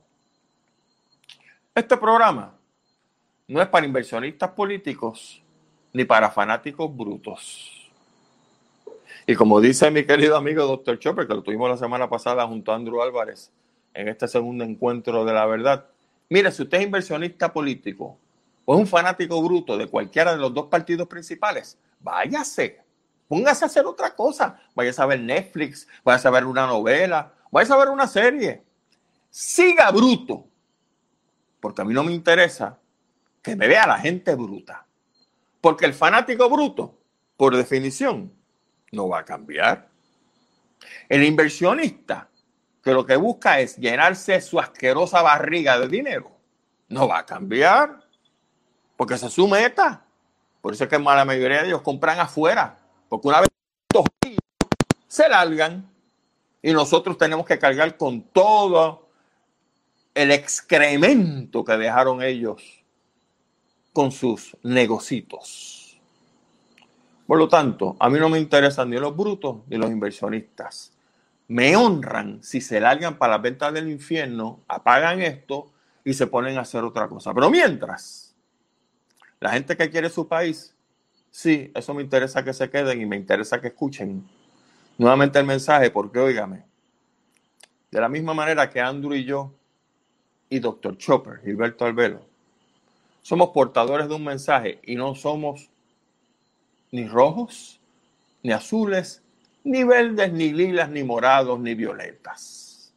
Este 1.75 1.95
programa 1.97 2.55
no 3.47 3.61
es 3.61 3.67
para 3.67 3.85
inversionistas 3.85 4.51
políticos 4.51 5.41
ni 5.93 6.03
para 6.05 6.29
fanáticos 6.29 6.95
brutos. 6.95 7.78
Y 9.29 9.35
como 9.35 9.61
dice 9.61 9.91
mi 9.91 10.07
querido 10.07 10.35
amigo 10.35 10.65
Dr. 10.65 10.97
Chopper, 10.97 11.27
que 11.27 11.35
lo 11.35 11.43
tuvimos 11.43 11.69
la 11.69 11.77
semana 11.77 12.09
pasada 12.09 12.47
junto 12.47 12.71
a 12.71 12.75
Andrew 12.75 12.99
Álvarez 12.99 13.51
en 13.93 14.07
este 14.07 14.27
segundo 14.27 14.63
encuentro 14.63 15.23
de 15.23 15.33
la 15.33 15.45
verdad, 15.45 15.85
mire, 16.29 16.51
si 16.51 16.63
usted 16.63 16.79
es 16.79 16.85
inversionista 16.85 17.53
político 17.53 18.17
o 18.65 18.73
es 18.73 18.79
un 18.79 18.87
fanático 18.87 19.39
bruto 19.43 19.77
de 19.77 19.85
cualquiera 19.85 20.31
de 20.31 20.39
los 20.39 20.51
dos 20.51 20.65
partidos 20.65 21.07
principales, 21.07 21.77
váyase, 21.99 22.81
póngase 23.27 23.65
a 23.65 23.67
hacer 23.67 23.85
otra 23.85 24.15
cosa, 24.15 24.59
váyase 24.73 24.99
a 24.99 25.05
ver 25.05 25.19
Netflix, 25.19 25.87
váyase 26.03 26.27
a 26.27 26.31
ver 26.31 26.45
una 26.45 26.65
novela, 26.65 27.31
váyase 27.51 27.73
a 27.73 27.77
ver 27.77 27.89
una 27.89 28.07
serie. 28.07 28.63
Siga 29.29 29.91
bruto, 29.91 30.47
porque 31.59 31.83
a 31.83 31.85
mí 31.85 31.93
no 31.93 32.03
me 32.03 32.13
interesa 32.13 32.79
que 33.43 33.55
me 33.55 33.67
vea 33.67 33.85
la 33.85 33.99
gente 33.99 34.33
bruta. 34.33 34.87
Porque 35.61 35.85
el 35.85 35.93
fanático 35.93 36.49
bruto, 36.49 36.97
por 37.37 37.55
definición, 37.55 38.38
no 38.91 39.07
va 39.07 39.19
a 39.19 39.25
cambiar. 39.25 39.87
El 41.07 41.23
inversionista, 41.23 42.29
que 42.83 42.91
lo 42.91 43.05
que 43.05 43.15
busca 43.15 43.59
es 43.59 43.77
llenarse 43.77 44.39
su 44.41 44.59
asquerosa 44.59 45.21
barriga 45.21 45.79
de 45.79 45.87
dinero, 45.87 46.31
no 46.87 47.07
va 47.07 47.19
a 47.19 47.25
cambiar, 47.25 48.03
porque 48.97 49.15
esa 49.15 49.27
es 49.27 49.33
su 49.33 49.47
meta. 49.47 50.05
Por 50.61 50.73
eso 50.73 50.83
es 50.83 50.89
que 50.89 50.99
la 50.99 51.25
mayoría 51.25 51.61
de 51.61 51.67
ellos 51.67 51.81
compran 51.81 52.19
afuera, 52.19 52.77
porque 53.07 53.27
una 53.27 53.41
vez 53.41 53.49
se 55.07 55.27
largan 55.27 55.89
y 56.61 56.71
nosotros 56.71 57.17
tenemos 57.17 57.45
que 57.45 57.57
cargar 57.57 57.97
con 57.97 58.21
todo 58.21 59.09
el 60.13 60.31
excremento 60.31 61.63
que 61.63 61.77
dejaron 61.77 62.21
ellos 62.21 62.83
con 63.93 64.11
sus 64.11 64.55
negocitos. 64.63 65.78
Por 67.29 67.37
lo 67.37 67.47
tanto, 67.47 67.95
a 67.99 68.09
mí 68.09 68.17
no 68.17 68.27
me 68.27 68.39
interesan 68.39 68.89
ni 68.89 68.97
los 68.97 69.15
brutos 69.15 69.57
ni 69.67 69.77
los 69.77 69.91
inversionistas. 69.91 70.93
Me 71.47 71.75
honran 71.75 72.41
si 72.41 72.59
se 72.59 72.79
largan 72.79 73.19
para 73.19 73.33
las 73.33 73.43
ventas 73.43 73.71
del 73.71 73.87
infierno, 73.87 74.61
apagan 74.67 75.21
esto 75.21 75.71
y 76.03 76.15
se 76.15 76.25
ponen 76.25 76.57
a 76.57 76.61
hacer 76.61 76.83
otra 76.83 77.07
cosa. 77.07 77.31
Pero 77.31 77.51
mientras, 77.51 78.35
la 79.39 79.51
gente 79.51 79.77
que 79.77 79.91
quiere 79.91 80.09
su 80.09 80.27
país, 80.27 80.75
sí, 81.29 81.71
eso 81.75 81.93
me 81.93 82.01
interesa 82.01 82.43
que 82.43 82.51
se 82.51 82.67
queden 82.67 82.99
y 82.99 83.05
me 83.05 83.17
interesa 83.17 83.61
que 83.61 83.67
escuchen 83.67 84.27
nuevamente 84.97 85.37
el 85.37 85.45
mensaje, 85.45 85.91
porque 85.91 86.17
óigame, 86.17 86.65
de 87.91 88.01
la 88.01 88.09
misma 88.09 88.33
manera 88.33 88.71
que 88.71 88.81
Andrew 88.81 89.13
y 89.13 89.23
yo 89.23 89.53
y 90.49 90.57
Dr. 90.57 90.97
Chopper, 90.97 91.41
Gilberto 91.43 91.85
Albelo, 91.85 92.21
somos 93.21 93.49
portadores 93.49 94.09
de 94.09 94.15
un 94.15 94.23
mensaje 94.23 94.79
y 94.81 94.95
no 94.95 95.13
somos 95.13 95.69
ni 96.91 97.07
rojos, 97.07 97.79
ni 98.43 98.51
azules, 98.51 99.23
ni 99.63 99.83
verdes, 99.83 100.31
ni 100.33 100.51
lilas, 100.51 100.89
ni 100.89 101.03
morados, 101.03 101.59
ni 101.59 101.75
violetas. 101.75 102.93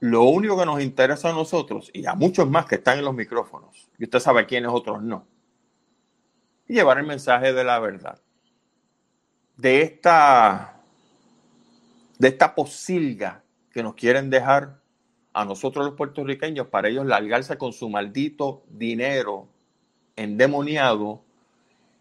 Lo 0.00 0.24
único 0.24 0.58
que 0.58 0.66
nos 0.66 0.82
interesa 0.82 1.30
a 1.30 1.32
nosotros, 1.32 1.90
y 1.92 2.06
a 2.06 2.14
muchos 2.14 2.48
más 2.48 2.66
que 2.66 2.76
están 2.76 2.98
en 2.98 3.04
los 3.04 3.14
micrófonos, 3.14 3.88
y 3.98 4.04
usted 4.04 4.18
sabe 4.18 4.46
quiénes 4.46 4.70
otros 4.72 5.02
no, 5.02 5.26
llevar 6.66 6.98
el 6.98 7.06
mensaje 7.06 7.52
de 7.52 7.64
la 7.64 7.78
verdad. 7.78 8.20
De 9.56 9.82
esta, 9.82 10.80
de 12.18 12.28
esta 12.28 12.54
posilga 12.54 13.44
que 13.70 13.82
nos 13.82 13.94
quieren 13.94 14.30
dejar 14.30 14.80
a 15.32 15.44
nosotros 15.44 15.86
los 15.86 15.94
puertorriqueños 15.94 16.66
para 16.66 16.88
ellos 16.88 17.06
largarse 17.06 17.56
con 17.56 17.72
su 17.72 17.88
maldito 17.88 18.64
dinero 18.68 19.48
endemoniado 20.16 21.22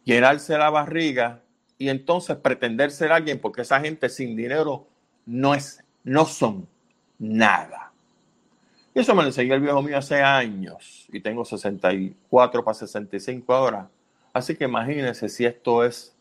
llenarse 0.03 0.57
la 0.57 0.69
barriga 0.69 1.41
y 1.77 1.89
entonces 1.89 2.37
pretender 2.37 2.91
ser 2.91 3.11
alguien 3.11 3.39
porque 3.39 3.61
esa 3.61 3.79
gente 3.79 4.09
sin 4.09 4.35
dinero 4.35 4.87
no 5.25 5.53
es, 5.53 5.83
no 6.03 6.25
son 6.25 6.67
nada. 7.17 7.91
Y 8.93 8.99
eso 8.99 9.15
me 9.15 9.21
lo 9.21 9.29
enseñó 9.29 9.55
el 9.55 9.61
viejo 9.61 9.81
mío 9.81 9.97
hace 9.97 10.21
años 10.21 11.07
y 11.11 11.21
tengo 11.21 11.45
64 11.45 12.63
para 12.63 12.75
65 12.75 13.53
ahora. 13.53 13.89
Así 14.33 14.55
que 14.55 14.65
imagínense 14.65 15.29
si 15.29 15.45
esto 15.45 15.83
es 15.83 16.15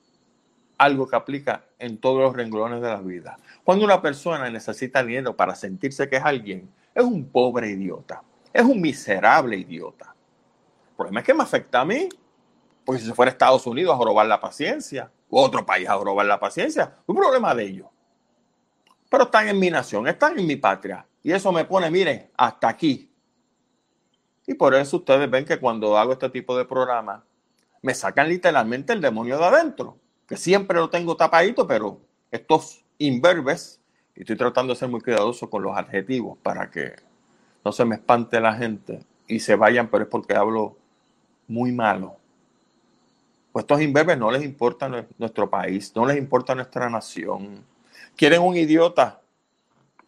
algo 0.79 1.07
que 1.07 1.17
aplica 1.17 1.65
en 1.79 1.99
todos 1.99 2.23
los 2.23 2.35
renglones 2.35 2.81
de 2.81 2.89
la 2.89 3.01
vida. 3.01 3.39
Cuando 3.65 3.85
una 3.85 4.01
persona 4.01 4.49
necesita 4.49 5.03
dinero 5.05 5.37
para 5.37 5.55
sentirse 5.55 6.09
que 6.09 6.17
es 6.17 6.25
alguien, 6.25 6.71
es 6.95 7.05
un 7.05 7.27
pobre 7.27 7.71
idiota, 7.71 8.23
es 8.53 8.63
un 8.63 8.81
miserable 8.81 9.57
idiota. 9.59 10.15
El 10.91 10.97
problema 10.97 11.21
es 11.21 11.27
que 11.27 11.35
me 11.35 11.43
afecta 11.43 11.81
a 11.81 11.85
mí. 11.85 12.09
Porque 12.85 13.01
si 13.01 13.07
se 13.07 13.15
fuera 13.15 13.31
a 13.31 13.33
Estados 13.33 13.67
Unidos 13.67 13.99
a 13.99 14.05
robar 14.05 14.27
la 14.27 14.41
paciencia, 14.41 15.11
u 15.29 15.39
otro 15.39 15.65
país 15.65 15.89
a 15.89 15.97
robar 15.97 16.27
la 16.27 16.41
paciencia, 16.41 16.97
un 17.07 17.17
problema 17.17 17.55
de 17.55 17.65
ellos. 17.65 17.87
Pero 19.09 19.25
están 19.25 19.49
en 19.49 19.59
mi 19.59 19.71
nación, 19.71 20.07
están 20.09 20.39
en 20.39 20.47
mi 20.47 20.57
patria. 20.57 21.07
Y 21.23 21.33
eso 21.33 21.53
me 21.53 21.65
pone, 21.65 21.91
mire, 21.91 22.31
hasta 22.37 22.69
aquí. 22.69 23.11
Y 24.47 24.55
por 24.55 24.75
eso 24.75 24.99
ustedes 24.99 25.31
ven 25.31 25.45
que 25.45 25.59
cuando 25.59 25.97
hago 25.99 26.13
este 26.13 26.31
tipo 26.31 26.57
de 26.57 26.65
programa, 26.65 27.25
me 27.83 27.95
sacan 27.95 28.29
literalmente 28.29 28.93
el 28.93 29.01
demonio 29.01 29.39
de 29.39 29.45
adentro. 29.45 29.99
Que 30.27 30.37
siempre 30.37 30.79
lo 30.79 30.91
tengo 30.91 31.17
tapadito, 31.17 31.67
pero 31.67 32.01
estos 32.31 32.85
inverbes, 32.99 33.81
y 34.15 34.21
estoy 34.21 34.37
tratando 34.37 34.73
de 34.73 34.79
ser 34.79 34.89
muy 34.89 35.01
cuidadoso 35.01 35.51
con 35.51 35.63
los 35.63 35.77
adjetivos 35.77 36.39
para 36.43 36.71
que 36.71 36.95
no 37.65 37.73
se 37.73 37.85
me 37.85 37.97
espante 37.97 38.41
la 38.41 38.55
gente 38.55 39.05
y 39.27 39.41
se 39.41 39.57
vayan, 39.57 39.89
pero 39.89 40.05
es 40.05 40.11
porque 40.11 40.35
hablo 40.35 40.77
muy 41.47 41.73
malo. 41.73 42.17
Pues 43.53 43.65
estos 43.65 43.81
imberbes 43.81 44.17
no 44.17 44.31
les 44.31 44.45
importa 44.45 44.89
nuestro 45.19 45.51
país, 45.51 45.93
no 45.97 46.07
les 46.07 46.17
importa 46.17 46.55
nuestra 46.55 46.89
nación. 46.89 47.65
Quieren 48.17 48.43
un 48.43 48.57
idiota 48.57 49.21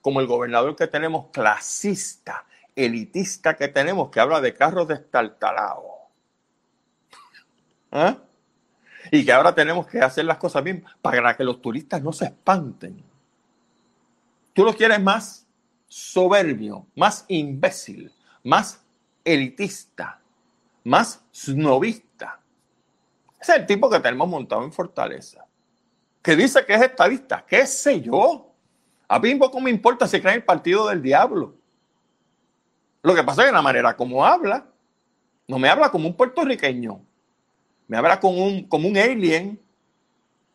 como 0.01 0.20
el 0.20 0.26
gobernador 0.26 0.76
que 0.76 0.86
tenemos, 0.86 1.26
clasista, 1.32 2.45
elitista 2.76 3.57
que 3.57 3.68
tenemos, 3.68 4.11
que 4.11 4.20
habla 4.20 4.40
de 4.40 4.55
carros 4.55 4.86
destartalados. 4.88 5.84
¿Eh? 7.90 8.16
Y 9.11 9.24
que 9.24 9.32
ahora 9.32 9.55
tenemos 9.55 9.86
que 9.86 10.01
hacer 10.01 10.24
las 10.24 10.38
cosas 10.38 10.62
bien 10.62 10.84
para 11.01 11.36
que 11.36 11.45
los 11.45 11.61
turistas 11.61 12.03
no 12.03 12.12
se 12.12 12.26
espanten. 12.26 13.03
Tú 14.53 14.64
lo 14.64 14.74
quieres 14.74 15.01
más 15.01 15.47
soberbio, 15.88 16.86
más 16.95 17.24
imbécil, 17.28 18.12
más 18.45 18.82
elitista, 19.24 20.20
más 20.84 21.22
snobista 21.34 22.11
es 23.43 23.49
el 23.49 23.66
tipo 23.66 23.90
que 23.90 24.01
tenemos 24.01 24.28
montado 24.28 24.62
en 24.62 24.72
Fortaleza. 24.72 25.45
Que 26.22 26.36
dice 26.36 26.64
que 26.64 26.74
es 26.74 26.82
estadista. 26.82 27.45
¿Qué 27.47 27.66
sé 27.66 28.01
yo? 28.01 28.53
A 29.09 29.18
mí 29.18 29.34
poco 29.34 29.61
me 29.61 29.70
importa 29.70 30.07
si 30.07 30.20
cree 30.20 30.34
el 30.34 30.45
partido 30.45 30.88
del 30.88 31.03
diablo. 31.03 31.55
Lo 33.03 33.14
que 33.14 33.24
pasa 33.24 33.43
es 33.43 33.49
que 33.49 33.53
la 33.53 33.62
manera 33.62 33.97
como 33.97 34.24
habla, 34.24 34.66
no 35.49 35.59
me 35.59 35.68
habla 35.68 35.90
como 35.90 36.07
un 36.09 36.16
puertorriqueño. 36.16 37.01
Me 37.88 37.97
habla 37.97 38.20
como 38.20 38.47
un, 38.47 38.62
como 38.68 38.88
un 38.88 38.97
alien 38.97 39.61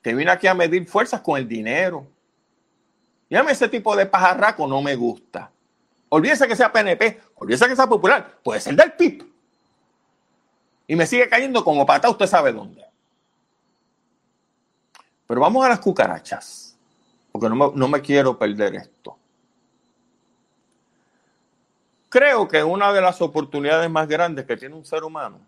que 0.02 0.16
viene 0.16 0.32
aquí 0.32 0.48
a 0.48 0.54
medir 0.54 0.88
fuerzas 0.88 1.22
con 1.22 1.38
el 1.38 1.48
dinero. 1.48 2.08
Y 3.30 3.36
ese 3.36 3.68
tipo 3.68 3.96
de 3.96 4.06
pajarraco 4.06 4.66
no 4.68 4.82
me 4.82 4.96
gusta. 4.96 5.52
Olvídese 6.10 6.48
que 6.48 6.56
sea 6.56 6.72
PNP, 6.72 7.20
olvídese 7.36 7.68
que 7.68 7.76
sea 7.76 7.88
popular, 7.88 8.40
puede 8.42 8.62
ser 8.62 8.76
del 8.76 8.94
PIB. 8.94 9.37
Y 10.88 10.96
me 10.96 11.06
sigue 11.06 11.28
cayendo 11.28 11.64
como 11.64 11.86
pata, 11.86 12.10
usted 12.10 12.28
sabe 12.28 12.54
dónde. 12.54 12.86
Pero 15.28 15.42
vamos 15.42 15.66
a 15.66 15.70
las 15.70 15.80
cucarachas, 15.80 16.78
porque 17.32 17.50
no 17.50 17.56
me, 17.56 17.78
no 17.78 17.88
me 17.90 18.02
quiero 18.02 18.38
perder 18.40 18.76
esto. 18.76 19.18
Creo 22.10 22.48
que 22.48 22.64
una 22.64 22.94
de 22.94 23.02
las 23.02 23.22
oportunidades 23.22 23.90
más 23.90 24.08
grandes 24.08 24.46
que 24.46 24.56
tiene 24.56 24.76
un 24.76 24.86
ser 24.86 25.04
humano 25.04 25.40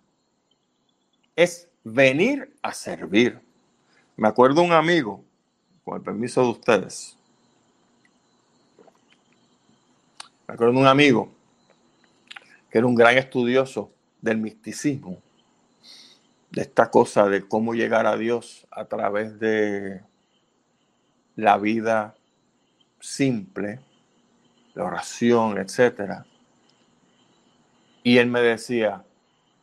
es 1.35 1.69
venir 1.83 2.53
a 2.61 2.73
servir. 2.73 3.39
Me 4.17 4.27
acuerdo 4.27 4.61
un 4.61 4.73
amigo, 4.73 5.23
con 5.85 5.95
el 5.95 6.01
permiso 6.01 6.41
de 6.41 6.49
ustedes, 6.49 7.17
me 10.45 10.53
acuerdo 10.55 10.77
un 10.77 10.87
amigo 10.87 11.29
que 12.69 12.77
era 12.77 12.87
un 12.87 12.95
gran 12.95 13.17
estudioso 13.17 13.91
del 14.21 14.37
misticismo, 14.37 15.17
esta 16.59 16.91
cosa 16.91 17.29
de 17.29 17.47
cómo 17.47 17.73
llegar 17.73 18.05
a 18.05 18.17
Dios 18.17 18.67
a 18.69 18.83
través 18.83 19.39
de 19.39 20.01
la 21.37 21.57
vida 21.57 22.15
simple, 22.99 23.79
la 24.73 24.83
oración, 24.83 25.57
etc. 25.57 26.25
Y 28.03 28.17
él 28.17 28.27
me 28.27 28.41
decía, 28.41 29.05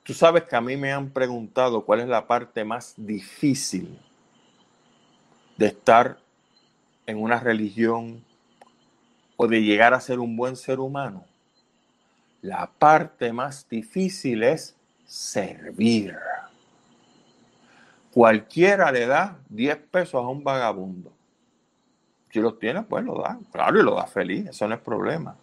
tú 0.05 0.14
sabes 0.14 0.44
que 0.44 0.57
a 0.57 0.62
mí 0.62 0.78
me 0.78 0.90
han 0.90 1.11
preguntado 1.11 1.84
cuál 1.84 2.01
es 2.01 2.09
la 2.09 2.26
parte 2.26 2.64
más 2.64 2.94
difícil 2.97 3.99
de 5.59 5.66
estar 5.66 6.18
en 7.05 7.18
una 7.18 7.38
religión 7.38 8.24
o 9.36 9.47
de 9.47 9.62
llegar 9.62 9.92
a 9.92 10.01
ser 10.01 10.18
un 10.18 10.34
buen 10.34 10.57
ser 10.57 10.80
humano. 10.80 11.26
La 12.40 12.70
parte 12.78 13.34
más 13.34 13.68
difícil 13.68 14.42
es 14.42 14.74
servir. 15.05 16.16
Cualquiera 18.17 18.91
le 18.91 19.07
da 19.07 19.37
10 19.51 19.77
pesos 19.91 20.14
a 20.14 20.27
un 20.27 20.43
vagabundo. 20.43 21.12
Si 22.31 22.41
los 22.41 22.59
tiene, 22.59 22.83
pues 22.83 23.05
lo 23.05 23.21
da. 23.21 23.39
Claro, 23.53 23.79
y 23.79 23.83
lo 23.83 23.95
da 23.95 24.07
feliz, 24.07 24.47
eso 24.49 24.67
no 24.67 24.75
es 24.75 24.81
problema. 24.81 25.37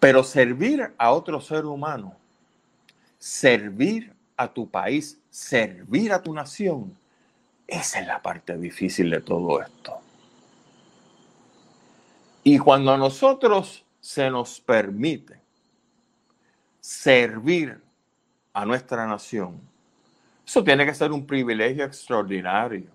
Pero 0.00 0.24
servir 0.24 0.92
a 0.98 1.12
otro 1.12 1.40
ser 1.40 1.66
humano, 1.66 2.16
servir 3.16 4.12
a 4.36 4.48
tu 4.48 4.68
país, 4.68 5.20
servir 5.30 6.12
a 6.12 6.20
tu 6.20 6.34
nación, 6.34 6.98
esa 7.68 8.00
es 8.00 8.06
la 8.08 8.20
parte 8.20 8.58
difícil 8.58 9.10
de 9.10 9.20
todo 9.20 9.62
esto. 9.62 10.00
Y 12.42 12.58
cuando 12.58 12.92
a 12.92 12.96
nosotros 12.96 13.84
se 14.00 14.28
nos 14.30 14.60
permite 14.60 15.40
servir 16.80 17.80
a 18.52 18.64
nuestra 18.64 19.06
nación, 19.06 19.67
eso 20.48 20.64
tiene 20.64 20.86
que 20.86 20.94
ser 20.94 21.12
un 21.12 21.26
privilegio 21.26 21.84
extraordinario. 21.84 22.86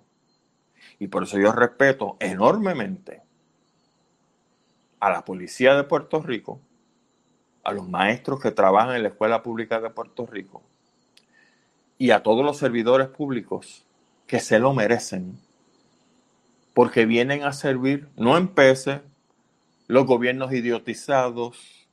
Y 0.98 1.08
por 1.08 1.22
eso 1.22 1.38
yo 1.38 1.52
respeto 1.52 2.18
enormemente 2.20 3.22
a 5.00 5.12
la 5.12 5.24
policía 5.24 5.76
de 5.76 5.84
Puerto 5.84 6.20
Rico, 6.20 6.60
a 7.64 7.72
los 7.72 7.88
maestros 7.88 8.42
que 8.42 8.50
trabajan 8.50 8.96
en 8.96 9.04
la 9.04 9.10
Escuela 9.10 9.44
Pública 9.44 9.80
de 9.80 9.92
Puerto 9.92 10.26
Rico 10.26 10.64
y 12.00 12.10
a 12.10 12.24
todos 12.24 12.44
los 12.44 12.58
servidores 12.58 13.10
públicos 13.10 13.86
que 14.26 14.40
se 14.40 14.58
lo 14.58 14.74
merecen, 14.74 15.38
porque 16.74 17.06
vienen 17.06 17.44
a 17.44 17.54
servir 17.54 18.10
no 18.16 18.36
en 18.36 18.48
pese 18.48 19.02
los 19.88 20.08
gobiernos 20.08 20.52
idiotizados, 20.54 21.88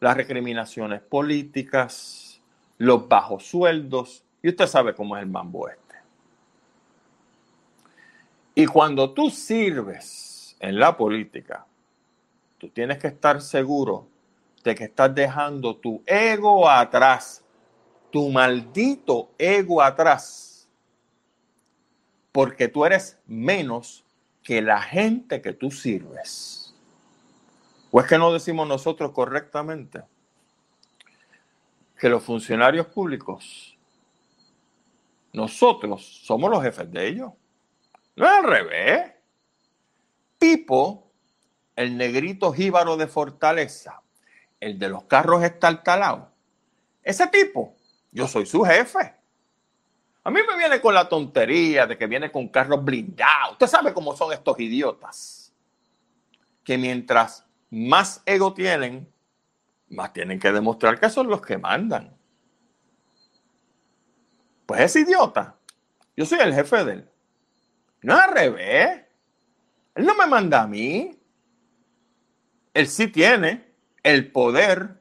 las 0.00 0.18
recriminaciones 0.18 1.00
políticas, 1.00 2.42
los 2.76 3.08
bajos 3.08 3.46
sueldos, 3.46 4.25
y 4.42 4.48
usted 4.48 4.66
sabe 4.66 4.94
cómo 4.94 5.16
es 5.16 5.22
el 5.22 5.28
mambo 5.28 5.68
este. 5.68 5.96
Y 8.54 8.66
cuando 8.66 9.12
tú 9.12 9.30
sirves 9.30 10.56
en 10.60 10.78
la 10.78 10.96
política, 10.96 11.66
tú 12.58 12.68
tienes 12.70 12.98
que 12.98 13.08
estar 13.08 13.42
seguro 13.42 14.06
de 14.64 14.74
que 14.74 14.84
estás 14.84 15.14
dejando 15.14 15.76
tu 15.76 16.02
ego 16.06 16.68
atrás, 16.68 17.44
tu 18.10 18.30
maldito 18.30 19.30
ego 19.38 19.82
atrás, 19.82 20.68
porque 22.32 22.68
tú 22.68 22.84
eres 22.84 23.18
menos 23.26 24.04
que 24.42 24.62
la 24.62 24.80
gente 24.80 25.42
que 25.42 25.52
tú 25.52 25.70
sirves. 25.70 26.74
¿O 27.90 28.00
es 28.00 28.06
que 28.06 28.18
no 28.18 28.32
decimos 28.32 28.66
nosotros 28.66 29.12
correctamente 29.12 30.02
que 31.98 32.08
los 32.08 32.22
funcionarios 32.22 32.86
públicos, 32.86 33.75
nosotros 35.36 36.02
somos 36.24 36.50
los 36.50 36.62
jefes 36.62 36.90
de 36.90 37.08
ellos? 37.08 37.30
No 38.16 38.24
es 38.24 38.32
al 38.32 38.44
revés. 38.44 39.12
Pipo, 40.38 41.12
el 41.76 41.94
negrito 41.98 42.54
jíbaro 42.54 42.96
de 42.96 43.06
Fortaleza, 43.06 44.00
el 44.58 44.78
de 44.78 44.88
los 44.88 45.04
carros 45.04 45.42
estartalados, 45.42 46.28
ese 47.02 47.26
tipo, 47.26 47.76
yo 48.12 48.26
soy 48.26 48.46
su 48.46 48.64
jefe. 48.64 49.14
A 50.24 50.30
mí 50.30 50.40
me 50.48 50.56
viene 50.56 50.80
con 50.80 50.94
la 50.94 51.06
tontería 51.06 51.86
de 51.86 51.98
que 51.98 52.06
viene 52.06 52.32
con 52.32 52.48
carros 52.48 52.82
blindados. 52.82 53.52
Usted 53.52 53.66
sabe 53.66 53.92
cómo 53.92 54.16
son 54.16 54.32
estos 54.32 54.58
idiotas. 54.58 55.52
Que 56.64 56.78
mientras 56.78 57.46
más 57.68 58.22
ego 58.24 58.54
tienen, 58.54 59.12
más 59.88 60.14
tienen 60.14 60.40
que 60.40 60.50
demostrar 60.50 60.98
que 60.98 61.10
son 61.10 61.28
los 61.28 61.42
que 61.42 61.58
mandan. 61.58 62.15
Pues 64.66 64.80
es 64.80 64.96
idiota. 64.96 65.56
Yo 66.16 66.26
soy 66.26 66.40
el 66.40 66.54
jefe 66.54 66.84
de 66.84 66.92
él. 66.92 67.10
No 68.02 68.16
es 68.16 68.24
al 68.24 68.34
revés. 68.34 69.02
Él 69.94 70.04
no 70.04 70.14
me 70.14 70.26
manda 70.26 70.62
a 70.62 70.66
mí. 70.66 71.18
Él 72.74 72.88
sí 72.88 73.08
tiene 73.08 73.64
el 74.02 74.30
poder 74.30 75.00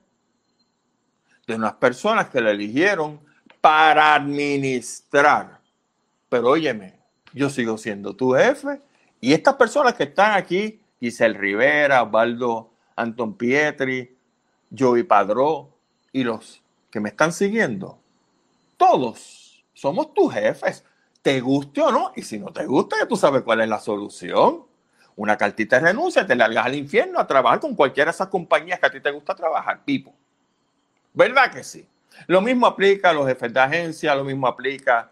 de 1.48 1.56
unas 1.56 1.74
personas 1.74 2.30
que 2.30 2.42
le 2.42 2.52
eligieron 2.52 3.20
para 3.62 4.16
administrar. 4.16 5.60
Pero 6.30 6.50
óyeme, 6.50 7.00
yo 7.34 7.50
sigo 7.50 7.78
siendo 7.78 8.16
tu 8.16 8.34
jefe 8.34 8.80
y 9.20 9.34
estas 9.34 9.56
personas 9.56 9.94
que 9.94 10.04
están 10.04 10.34
aquí 10.34 10.82
Giselle 11.00 11.38
Rivera, 11.38 12.04
Osvaldo 12.04 12.72
Anton 12.96 13.36
Pietri, 13.36 14.18
Joey 14.76 15.04
Padró 15.04 15.78
y 16.12 16.24
los 16.24 16.62
que 16.90 17.00
me 17.00 17.10
están 17.10 17.34
siguiendo, 17.34 18.00
todos 18.78 19.45
somos 19.76 20.14
tus 20.14 20.34
jefes, 20.34 20.84
te 21.22 21.40
guste 21.40 21.82
o 21.82 21.92
no, 21.92 22.14
y 22.16 22.24
si 22.24 22.40
no 22.40 22.52
te 22.52 22.66
gusta, 22.66 22.96
ya 23.00 23.08
tú 23.08 23.16
sabes 23.16 23.44
cuál 23.44 23.62
es 23.62 23.68
la 23.68 23.80
solución. 23.80 24.64
Una 25.18 25.38
cartita 25.38 25.78
de 25.78 25.88
renuncia, 25.88 26.26
te 26.26 26.36
largas 26.36 26.66
al 26.66 26.76
infierno 26.76 27.20
a 27.20 27.28
trabajar 27.28 27.60
con 27.60 27.76
cualquiera 27.76 28.12
de 28.12 28.16
esas 28.16 28.28
compañías 28.30 28.80
que 28.80 28.86
a 28.86 28.92
ti 28.92 29.00
te 29.00 29.12
gusta 29.12 29.36
trabajar, 29.36 29.82
Pipo. 29.86 30.14
¿Verdad 31.14 31.52
que 31.52 31.64
sí? 31.64 31.88
Lo 32.28 32.42
mismo 32.42 32.66
aplica 32.66 33.10
a 33.10 33.14
los 33.14 33.28
jefes 33.28 33.54
de 33.54 33.60
agencia, 33.60 34.16
lo 34.16 34.24
mismo 34.24 34.48
aplica 34.48 35.12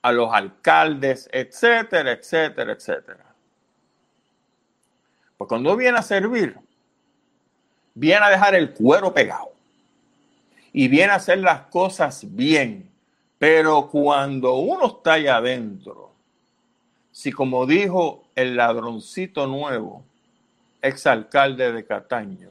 a 0.00 0.12
los 0.12 0.32
alcaldes, 0.32 1.28
etcétera, 1.32 2.12
etcétera, 2.12 2.72
etcétera. 2.72 3.24
Pues 5.36 5.48
cuando 5.48 5.76
viene 5.76 5.98
a 5.98 6.02
servir, 6.02 6.56
viene 7.94 8.24
a 8.24 8.30
dejar 8.30 8.54
el 8.54 8.72
cuero 8.72 9.12
pegado 9.12 9.52
y 10.72 10.88
viene 10.88 11.12
a 11.12 11.16
hacer 11.16 11.38
las 11.38 11.62
cosas 11.62 12.24
bien. 12.28 12.93
Pero 13.44 13.88
cuando 13.88 14.54
uno 14.54 14.86
está 14.86 15.12
allá 15.12 15.36
adentro, 15.36 16.12
si 17.12 17.30
como 17.30 17.66
dijo 17.66 18.24
el 18.34 18.56
ladroncito 18.56 19.46
nuevo, 19.46 20.02
exalcalde 20.80 21.70
de 21.70 21.84
Cataño, 21.84 22.48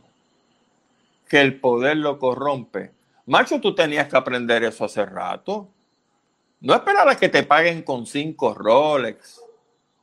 que 1.27 1.41
el 1.41 1.59
poder 1.59 1.97
lo 1.97 2.19
corrompe, 2.19 2.91
macho, 3.25 3.59
tú 3.59 3.73
tenías 3.73 4.07
que 4.07 4.17
aprender 4.17 4.63
eso 4.65 4.85
hace 4.85 5.03
rato. 5.03 5.67
No 6.61 6.75
esperar 6.75 7.09
a 7.09 7.15
que 7.15 7.27
te 7.27 7.41
paguen 7.41 7.81
con 7.81 8.05
cinco 8.05 8.53
Rolex 8.53 9.41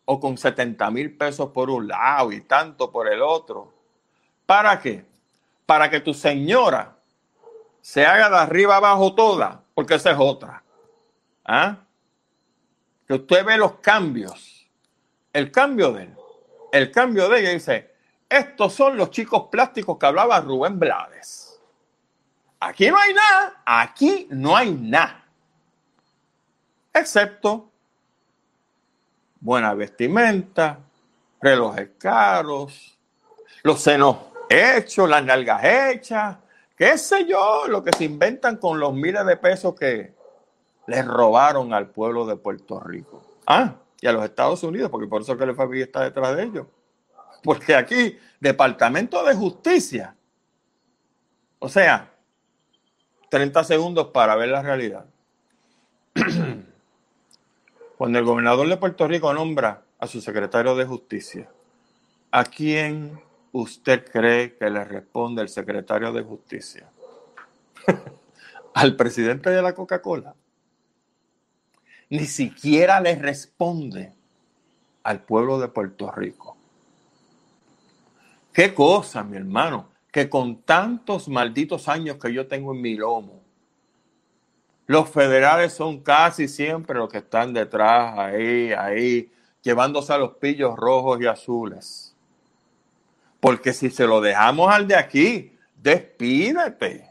o 0.06 0.18
con 0.18 0.36
70 0.36 0.90
mil 0.90 1.16
pesos 1.16 1.50
por 1.50 1.70
un 1.70 1.86
lado 1.86 2.32
y 2.32 2.40
tanto 2.40 2.90
por 2.90 3.06
el 3.06 3.22
otro. 3.22 3.72
¿Para 4.44 4.80
qué? 4.80 5.04
Para 5.66 5.88
que 5.88 6.00
tu 6.00 6.12
señora 6.12 6.96
se 7.80 8.04
haga 8.04 8.28
de 8.28 8.38
arriba 8.38 8.78
abajo 8.78 9.14
toda, 9.14 9.62
porque 9.72 9.94
esa 9.94 10.10
es 10.10 10.16
otra. 10.18 10.64
¿Ah? 11.52 11.78
Que 13.08 13.14
usted 13.14 13.44
ve 13.44 13.58
los 13.58 13.80
cambios. 13.80 14.70
El 15.32 15.50
cambio 15.50 15.92
de 15.92 16.04
él. 16.04 16.16
El 16.70 16.92
cambio 16.92 17.28
de 17.28 17.40
ella 17.40 17.50
dice, 17.50 17.92
estos 18.28 18.72
son 18.72 18.96
los 18.96 19.10
chicos 19.10 19.48
plásticos 19.50 19.98
que 19.98 20.06
hablaba 20.06 20.40
Rubén 20.40 20.78
Blades. 20.78 21.60
Aquí 22.60 22.88
no 22.88 22.98
hay 22.98 23.12
nada, 23.12 23.62
aquí 23.66 24.28
no 24.30 24.56
hay 24.56 24.70
nada. 24.70 25.24
Excepto 26.92 27.68
buena 29.40 29.74
vestimenta, 29.74 30.78
relojes 31.40 31.90
caros, 31.98 32.96
los 33.64 33.80
senos 33.80 34.18
hechos, 34.48 35.08
las 35.08 35.24
nalgas 35.24 35.64
hechas, 35.64 36.36
qué 36.76 36.96
sé 36.96 37.26
yo, 37.26 37.66
lo 37.66 37.82
que 37.82 37.90
se 37.96 38.04
inventan 38.04 38.58
con 38.58 38.78
los 38.78 38.92
miles 38.94 39.26
de 39.26 39.36
pesos 39.36 39.74
que 39.74 40.19
les 40.90 41.06
robaron 41.06 41.72
al 41.72 41.90
pueblo 41.90 42.26
de 42.26 42.34
Puerto 42.34 42.80
Rico. 42.80 43.22
Ah, 43.46 43.76
y 44.00 44.08
a 44.08 44.12
los 44.12 44.24
Estados 44.24 44.64
Unidos, 44.64 44.90
porque 44.90 45.06
por 45.06 45.22
eso 45.22 45.36
que 45.36 45.44
el 45.44 45.54
FBI 45.54 45.82
está 45.82 46.02
detrás 46.02 46.36
de 46.36 46.42
ellos. 46.42 46.66
Porque 47.44 47.76
aquí, 47.76 48.18
Departamento 48.40 49.24
de 49.24 49.36
Justicia. 49.36 50.16
O 51.60 51.68
sea, 51.68 52.10
30 53.28 53.62
segundos 53.62 54.08
para 54.08 54.34
ver 54.34 54.48
la 54.48 54.62
realidad. 54.62 55.04
Cuando 57.96 58.18
el 58.18 58.24
gobernador 58.24 58.66
de 58.66 58.76
Puerto 58.76 59.06
Rico 59.06 59.32
nombra 59.32 59.82
a 60.00 60.08
su 60.08 60.20
secretario 60.20 60.74
de 60.74 60.86
justicia, 60.86 61.48
¿a 62.32 62.42
quién 62.42 63.20
usted 63.52 64.10
cree 64.10 64.56
que 64.56 64.68
le 64.68 64.84
responde 64.84 65.40
el 65.42 65.50
secretario 65.50 66.12
de 66.12 66.22
justicia? 66.22 66.90
¿Al 68.74 68.96
presidente 68.96 69.50
de 69.50 69.62
la 69.62 69.72
Coca-Cola? 69.72 70.34
Ni 72.10 72.26
siquiera 72.26 73.00
le 73.00 73.14
responde 73.14 74.12
al 75.04 75.22
pueblo 75.22 75.60
de 75.60 75.68
Puerto 75.68 76.10
Rico. 76.10 76.56
Qué 78.52 78.74
cosa, 78.74 79.22
mi 79.22 79.36
hermano, 79.36 79.88
que 80.10 80.28
con 80.28 80.62
tantos 80.62 81.28
malditos 81.28 81.88
años 81.88 82.16
que 82.16 82.32
yo 82.32 82.48
tengo 82.48 82.74
en 82.74 82.82
mi 82.82 82.96
lomo, 82.96 83.40
los 84.86 85.08
federales 85.08 85.72
son 85.72 86.00
casi 86.00 86.48
siempre 86.48 86.98
los 86.98 87.08
que 87.08 87.18
están 87.18 87.52
detrás, 87.52 88.18
ahí, 88.18 88.72
ahí, 88.72 89.32
llevándose 89.62 90.12
a 90.12 90.18
los 90.18 90.32
pillos 90.32 90.74
rojos 90.76 91.20
y 91.20 91.26
azules. 91.26 92.16
Porque 93.38 93.72
si 93.72 93.88
se 93.88 94.04
lo 94.04 94.20
dejamos 94.20 94.68
al 94.72 94.88
de 94.88 94.96
aquí, 94.96 95.56
despídete. 95.76 97.08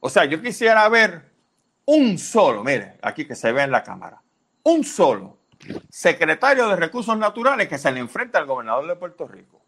O 0.00 0.10
sea, 0.10 0.26
yo 0.26 0.42
quisiera 0.42 0.86
ver 0.90 1.31
un 1.84 2.18
solo, 2.18 2.62
mire, 2.62 2.98
aquí 3.02 3.26
que 3.26 3.34
se 3.34 3.52
ve 3.52 3.62
en 3.62 3.70
la 3.70 3.82
cámara, 3.82 4.22
un 4.64 4.84
solo 4.84 5.38
secretario 5.88 6.68
de 6.68 6.76
Recursos 6.76 7.16
Naturales 7.16 7.68
que 7.68 7.78
se 7.78 7.90
le 7.90 8.00
enfrenta 8.00 8.38
al 8.38 8.46
gobernador 8.46 8.86
de 8.86 8.96
Puerto 8.96 9.26
Rico. 9.26 9.62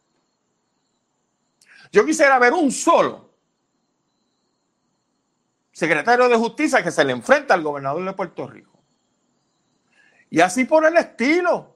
Yo 1.93 2.05
quisiera 2.05 2.39
ver 2.39 2.53
un 2.53 2.73
solo 2.73 3.35
secretario 5.71 6.29
de 6.29 6.37
Justicia 6.37 6.83
que 6.83 6.91
se 6.91 7.05
le 7.05 7.13
enfrenta 7.13 7.55
al 7.55 7.63
gobernador 7.63 8.05
de 8.05 8.13
Puerto 8.13 8.47
Rico. 8.47 8.83
Y 10.31 10.41
así 10.41 10.65
por 10.65 10.85
el 10.85 10.97
estilo. 10.97 11.75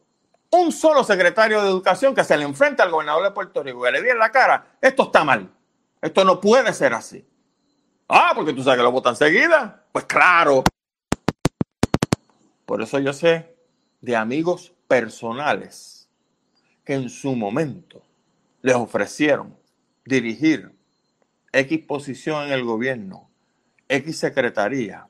Un 0.51 0.73
solo 0.73 1.05
secretario 1.05 1.63
de 1.63 1.69
Educación 1.69 2.15
que 2.15 2.25
se 2.25 2.37
le 2.37 2.45
enfrenta 2.45 2.83
al 2.83 2.91
gobernador 2.91 3.23
de 3.23 3.31
Puerto 3.33 3.63
Rico, 3.63 3.83
que 3.83 3.91
le 3.91 4.01
diga 4.01 4.15
en 4.15 4.19
la 4.19 4.33
cara, 4.33 4.79
esto 4.81 5.03
está 5.03 5.23
mal, 5.23 5.53
esto 6.01 6.25
no 6.25 6.41
puede 6.41 6.73
ser 6.73 6.95
así. 6.95 7.23
Ah, 8.09 8.33
porque 8.35 8.55
tú 8.55 8.63
sabes 8.63 8.79
que 8.79 8.83
lo 8.83 8.91
votan 8.91 9.15
seguida. 9.15 9.78
Pues 9.93 10.05
claro. 10.05 10.65
Por 12.67 12.83
eso 12.83 12.99
yo 12.99 13.13
sé 13.13 13.57
de 14.01 14.17
amigos 14.17 14.73
personales 14.87 16.09
que 16.85 16.95
en 16.95 17.09
su 17.09 17.35
momento 17.35 18.03
les 18.63 18.75
ofrecieron 18.75 19.57
dirigir 20.05 20.75
X 21.53 21.85
posición 21.87 22.47
en 22.47 22.53
el 22.53 22.65
gobierno, 22.65 23.31
X 23.89 24.19
secretaría, 24.19 25.09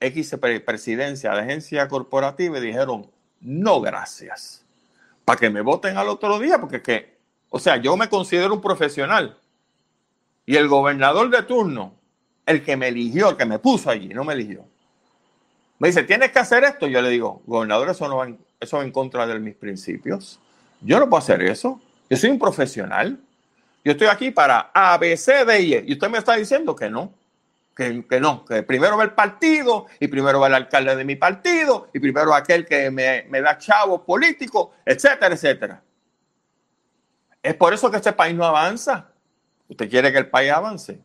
X 0.00 0.36
presidencia 0.64 1.32
de 1.32 1.40
agencia 1.40 1.88
corporativa 1.88 2.58
y 2.58 2.62
dijeron, 2.62 3.10
no 3.40 3.80
gracias, 3.80 4.64
para 5.24 5.38
que 5.38 5.50
me 5.50 5.60
voten 5.60 5.96
al 5.96 6.08
otro 6.08 6.38
día, 6.38 6.58
porque 6.58 6.82
que, 6.82 7.18
o 7.50 7.58
sea, 7.58 7.76
yo 7.76 7.96
me 7.96 8.08
considero 8.08 8.54
un 8.54 8.60
profesional 8.60 9.38
y 10.46 10.56
el 10.56 10.68
gobernador 10.68 11.30
de 11.30 11.42
turno, 11.42 11.94
el 12.46 12.62
que 12.62 12.76
me 12.76 12.88
eligió, 12.88 13.30
el 13.30 13.36
que 13.36 13.44
me 13.44 13.58
puso 13.58 13.90
allí, 13.90 14.08
no 14.08 14.24
me 14.24 14.34
eligió. 14.34 14.64
Me 15.78 15.88
dice, 15.88 16.02
tienes 16.04 16.30
que 16.30 16.38
hacer 16.38 16.64
esto. 16.64 16.86
Yo 16.86 17.02
le 17.02 17.10
digo, 17.10 17.42
gobernador, 17.46 17.90
eso 17.90 18.08
va 18.08 18.84
en 18.84 18.90
contra 18.92 19.26
de 19.26 19.38
mis 19.38 19.54
principios. 19.54 20.40
Yo 20.80 20.98
no 20.98 21.08
puedo 21.08 21.22
hacer 21.22 21.42
eso. 21.42 21.80
Yo 22.08 22.16
soy 22.16 22.30
un 22.30 22.38
profesional. 22.38 23.18
Yo 23.84 23.92
estoy 23.92 24.06
aquí 24.06 24.30
para 24.30 24.70
A, 24.72 24.96
B, 24.98 25.16
C, 25.16 25.44
D 25.44 25.60
y 25.60 25.74
E. 25.74 25.84
Y 25.86 25.92
usted 25.94 26.08
me 26.08 26.18
está 26.18 26.36
diciendo 26.36 26.74
que 26.74 26.88
no. 26.88 27.12
Que, 27.74 28.04
no, 28.20 28.44
que 28.44 28.62
primero 28.62 28.96
va 28.96 29.02
el 29.02 29.14
partido 29.14 29.86
y 29.98 30.06
primero 30.06 30.38
va 30.38 30.46
el 30.46 30.54
alcalde 30.54 30.94
de 30.94 31.04
mi 31.04 31.16
partido 31.16 31.88
y 31.92 31.98
primero 31.98 32.32
aquel 32.32 32.64
que 32.64 32.88
me, 32.88 33.26
me 33.28 33.40
da 33.40 33.58
chavo 33.58 34.04
político, 34.04 34.74
etcétera, 34.86 35.34
etcétera. 35.34 35.82
Es 37.42 37.54
por 37.56 37.74
eso 37.74 37.90
que 37.90 37.96
este 37.96 38.12
país 38.12 38.36
no 38.36 38.44
avanza. 38.44 39.08
¿Usted 39.68 39.90
quiere 39.90 40.12
que 40.12 40.18
el 40.18 40.30
país 40.30 40.52
avance? 40.52 41.00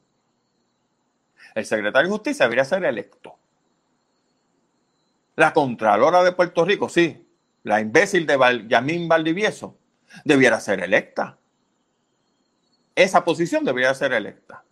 El 1.59 1.65
secretario 1.65 2.09
de 2.09 2.15
Justicia 2.15 2.45
debería 2.45 2.65
ser 2.65 2.83
electo. 2.83 3.35
La 5.35 5.53
Contralora 5.53 6.23
de 6.23 6.31
Puerto 6.31 6.65
Rico, 6.65 6.89
sí, 6.89 7.25
la 7.63 7.79
imbécil 7.79 8.25
de 8.25 8.65
Yamín 8.67 9.07
Valdivieso, 9.07 9.77
debiera 10.25 10.59
ser 10.59 10.81
electa 10.81 11.39
esa 13.03 13.23
posición 13.23 13.63
debería 13.63 13.93
ser 13.93 14.11
electa. 14.11 14.63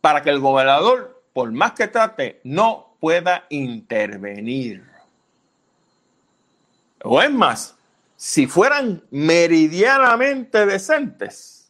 Para 0.00 0.22
que 0.22 0.30
el 0.30 0.38
gobernador, 0.38 1.24
por 1.32 1.50
más 1.50 1.72
que 1.72 1.88
trate, 1.88 2.40
no 2.44 2.96
pueda 3.00 3.44
intervenir. 3.50 4.84
O 7.02 7.20
es 7.20 7.30
más, 7.32 7.76
si 8.14 8.46
fueran 8.46 9.02
meridianamente 9.10 10.64
decentes, 10.64 11.63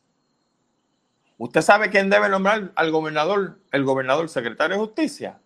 ¿usted 1.45 1.61
sabe 1.61 1.91
quién 1.91 2.09
debe 2.09 2.29
nombrar 2.31 2.73
al 2.75 2.91
gobernador, 2.91 3.59
el 3.71 3.85
gobernador 3.85 4.29
secretario 4.31 4.77
de 4.77 4.83
justicia? 4.83 5.39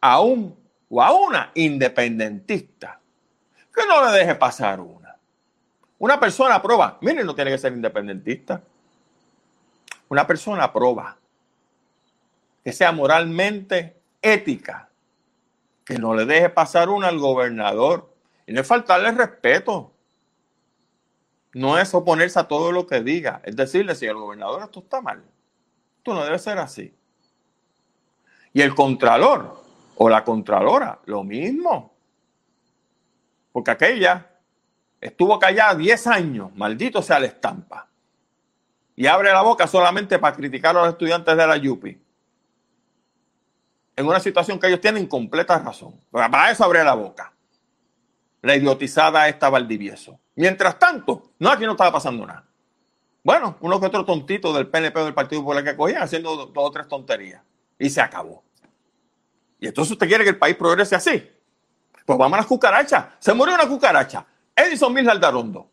A 0.00 0.20
un 0.20 0.58
o 0.88 1.02
a 1.02 1.12
una 1.12 1.52
independentista. 1.54 3.00
Que 3.74 3.86
no 3.86 4.04
le 4.04 4.18
deje 4.18 4.34
pasar 4.34 4.80
uno. 4.80 4.98
Una 5.98 6.18
persona 6.18 6.60
prueba, 6.60 6.98
miren, 7.00 7.26
no 7.26 7.34
tiene 7.34 7.52
que 7.52 7.58
ser 7.58 7.72
independentista. 7.72 8.60
Una 10.08 10.26
persona 10.26 10.72
prueba 10.72 11.16
que 12.64 12.72
sea 12.72 12.90
moralmente 12.90 13.96
ética, 14.20 14.88
que 15.84 15.98
no 15.98 16.14
le 16.14 16.24
deje 16.24 16.50
pasar 16.50 16.88
una 16.88 17.08
al 17.08 17.18
gobernador. 17.18 18.12
Y 18.46 18.52
no 18.52 18.60
es 18.60 18.66
faltarle 18.66 19.12
respeto. 19.12 19.92
No 21.54 21.78
es 21.78 21.94
oponerse 21.94 22.38
a 22.38 22.48
todo 22.48 22.72
lo 22.72 22.86
que 22.86 23.00
diga. 23.00 23.40
Es 23.44 23.56
decirle, 23.56 23.94
señor 23.94 24.16
gobernador, 24.16 24.62
esto 24.62 24.80
está 24.80 25.00
mal. 25.00 25.24
Esto 25.98 26.14
no 26.14 26.24
debe 26.24 26.38
ser 26.38 26.58
así. 26.58 26.94
Y 28.52 28.62
el 28.62 28.74
contralor 28.74 29.62
o 29.96 30.08
la 30.08 30.24
contralora, 30.24 31.00
lo 31.06 31.24
mismo. 31.24 31.94
Porque 33.52 33.70
aquella 33.70 34.28
Estuvo 35.00 35.38
callada 35.38 35.74
10 35.74 36.06
años, 36.08 36.54
maldito 36.56 37.02
sea 37.02 37.20
la 37.20 37.26
estampa. 37.26 37.86
Y 38.96 39.06
abre 39.06 39.30
la 39.30 39.42
boca 39.42 39.66
solamente 39.68 40.18
para 40.18 40.34
criticar 40.34 40.76
a 40.76 40.80
los 40.80 40.88
estudiantes 40.88 41.36
de 41.36 41.46
la 41.46 41.56
Yupi. 41.56 42.00
En 43.94 44.06
una 44.06 44.18
situación 44.18 44.58
que 44.58 44.66
ellos 44.66 44.80
tienen 44.80 45.06
completa 45.06 45.58
razón. 45.58 45.94
Para 46.10 46.50
eso 46.50 46.64
abre 46.64 46.82
la 46.82 46.94
boca. 46.94 47.32
La 48.42 48.56
idiotizada 48.56 49.28
esta 49.28 49.48
Valdivieso. 49.48 50.18
Mientras 50.38 50.78
tanto, 50.78 51.32
no, 51.40 51.50
aquí 51.50 51.64
no 51.64 51.72
estaba 51.72 51.90
pasando 51.90 52.24
nada. 52.24 52.44
Bueno, 53.24 53.56
uno 53.60 53.80
que 53.80 53.86
otro 53.86 54.04
tontito 54.04 54.52
del 54.52 54.68
PNP 54.68 55.00
o 55.00 55.04
del 55.06 55.12
Partido 55.12 55.42
Popular 55.42 55.64
que 55.64 55.74
cogían 55.74 56.02
haciendo 56.02 56.36
dos 56.36 56.52
o 56.54 56.70
tres 56.70 56.86
tonterías. 56.86 57.42
Y 57.76 57.90
se 57.90 58.00
acabó. 58.00 58.44
Y 59.58 59.66
entonces 59.66 59.90
usted 59.90 60.06
quiere 60.06 60.22
que 60.22 60.30
el 60.30 60.38
país 60.38 60.54
progrese 60.54 60.94
así. 60.94 61.28
Pues 62.06 62.16
vamos 62.16 62.34
a 62.34 62.36
las 62.36 62.46
cucarachas. 62.46 63.06
Se 63.18 63.34
murió 63.34 63.56
una 63.56 63.66
cucaracha. 63.66 64.24
Edison 64.54 64.94
Mills 64.94 65.08
Aldarondo. 65.08 65.68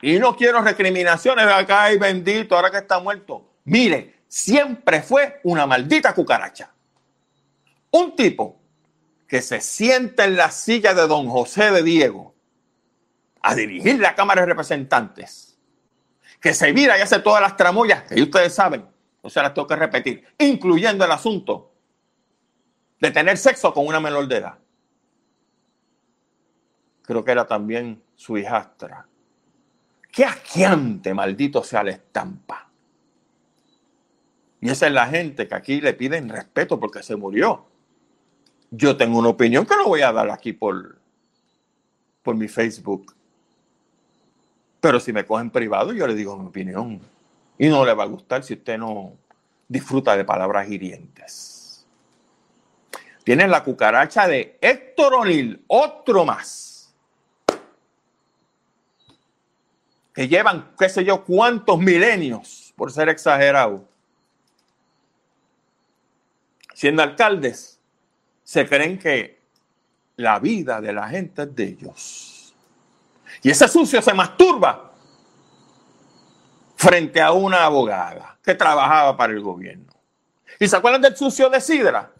Y 0.00 0.20
no 0.20 0.36
quiero 0.36 0.62
recriminaciones 0.62 1.46
de 1.46 1.52
acá, 1.52 1.92
y 1.92 1.98
bendito, 1.98 2.54
ahora 2.54 2.70
que 2.70 2.78
está 2.78 3.00
muerto. 3.00 3.54
Mire, 3.64 4.20
siempre 4.28 5.02
fue 5.02 5.40
una 5.42 5.66
maldita 5.66 6.14
cucaracha. 6.14 6.70
Un 7.90 8.14
tipo 8.14 8.60
que 9.26 9.42
se 9.42 9.60
sienta 9.60 10.26
en 10.26 10.36
la 10.36 10.52
silla 10.52 10.94
de 10.94 11.08
don 11.08 11.28
José 11.28 11.72
de 11.72 11.82
Diego 11.82 12.37
a 13.50 13.54
dirigir 13.54 13.98
la 14.00 14.14
Cámara 14.14 14.42
de 14.42 14.46
Representantes, 14.48 15.58
que 16.40 16.54
se 16.54 16.72
mira 16.72 16.98
y 16.98 17.00
hace 17.00 17.20
todas 17.20 17.40
las 17.40 17.56
tramoyas 17.56 18.02
que 18.04 18.20
ustedes 18.20 18.54
saben, 18.54 18.86
o 19.22 19.30
sea, 19.30 19.42
las 19.42 19.54
tengo 19.54 19.66
que 19.66 19.76
repetir, 19.76 20.24
incluyendo 20.38 21.04
el 21.04 21.10
asunto 21.10 21.72
de 23.00 23.10
tener 23.10 23.36
sexo 23.36 23.72
con 23.72 23.86
una 23.86 24.00
menor 24.00 24.26
de 24.28 24.36
edad 24.36 24.58
creo 27.08 27.24
que 27.24 27.32
era 27.32 27.46
también 27.46 28.02
su 28.16 28.36
hijastra. 28.36 29.08
Qué 30.12 30.26
asqueante, 30.26 31.14
maldito 31.14 31.64
sea 31.64 31.82
la 31.82 31.92
estampa. 31.92 32.68
Y 34.60 34.68
esa 34.68 34.88
es 34.88 34.92
la 34.92 35.06
gente 35.06 35.48
que 35.48 35.54
aquí 35.54 35.80
le 35.80 35.94
piden 35.94 36.28
respeto 36.28 36.78
porque 36.78 37.02
se 37.02 37.16
murió. 37.16 37.64
Yo 38.70 38.94
tengo 38.98 39.18
una 39.18 39.30
opinión 39.30 39.64
que 39.64 39.74
no 39.74 39.86
voy 39.86 40.02
a 40.02 40.12
dar 40.12 40.28
aquí 40.28 40.52
por, 40.52 41.00
por 42.22 42.36
mi 42.36 42.46
Facebook. 42.46 43.16
Pero 44.80 45.00
si 45.00 45.12
me 45.12 45.24
cogen 45.24 45.50
privado, 45.50 45.92
yo 45.92 46.06
le 46.06 46.14
digo 46.14 46.36
mi 46.36 46.48
opinión. 46.48 47.00
Y 47.58 47.68
no 47.68 47.84
le 47.84 47.94
va 47.94 48.04
a 48.04 48.06
gustar 48.06 48.44
si 48.44 48.54
usted 48.54 48.78
no 48.78 49.14
disfruta 49.66 50.16
de 50.16 50.24
palabras 50.24 50.68
hirientes. 50.70 51.86
Tienen 53.24 53.50
la 53.50 53.64
cucaracha 53.64 54.26
de 54.26 54.56
Héctor 54.60 55.14
O'Neill, 55.14 55.62
otro 55.66 56.24
más 56.24 56.68
que 60.18 60.26
llevan 60.26 60.72
qué 60.76 60.88
sé 60.88 61.04
yo 61.04 61.24
cuántos 61.24 61.78
milenios, 61.78 62.74
por 62.74 62.90
ser 62.90 63.08
exagerado, 63.08 63.88
siendo 66.74 67.04
alcaldes, 67.04 67.78
se 68.42 68.68
creen 68.68 68.98
que 68.98 69.38
la 70.16 70.40
vida 70.40 70.80
de 70.80 70.92
la 70.92 71.08
gente 71.08 71.42
es 71.42 71.54
de 71.54 71.62
ellos. 71.62 72.27
Y 73.42 73.50
ese 73.50 73.68
sucio 73.68 74.02
se 74.02 74.12
masturba 74.14 74.92
frente 76.76 77.20
a 77.20 77.32
una 77.32 77.64
abogada 77.64 78.38
que 78.42 78.54
trabajaba 78.54 79.16
para 79.16 79.32
el 79.32 79.40
gobierno. 79.40 79.92
¿Y 80.58 80.68
se 80.68 80.76
acuerdan 80.76 81.02
del 81.02 81.16
sucio 81.16 81.48
de 81.48 81.60
Sidra? 81.60 82.10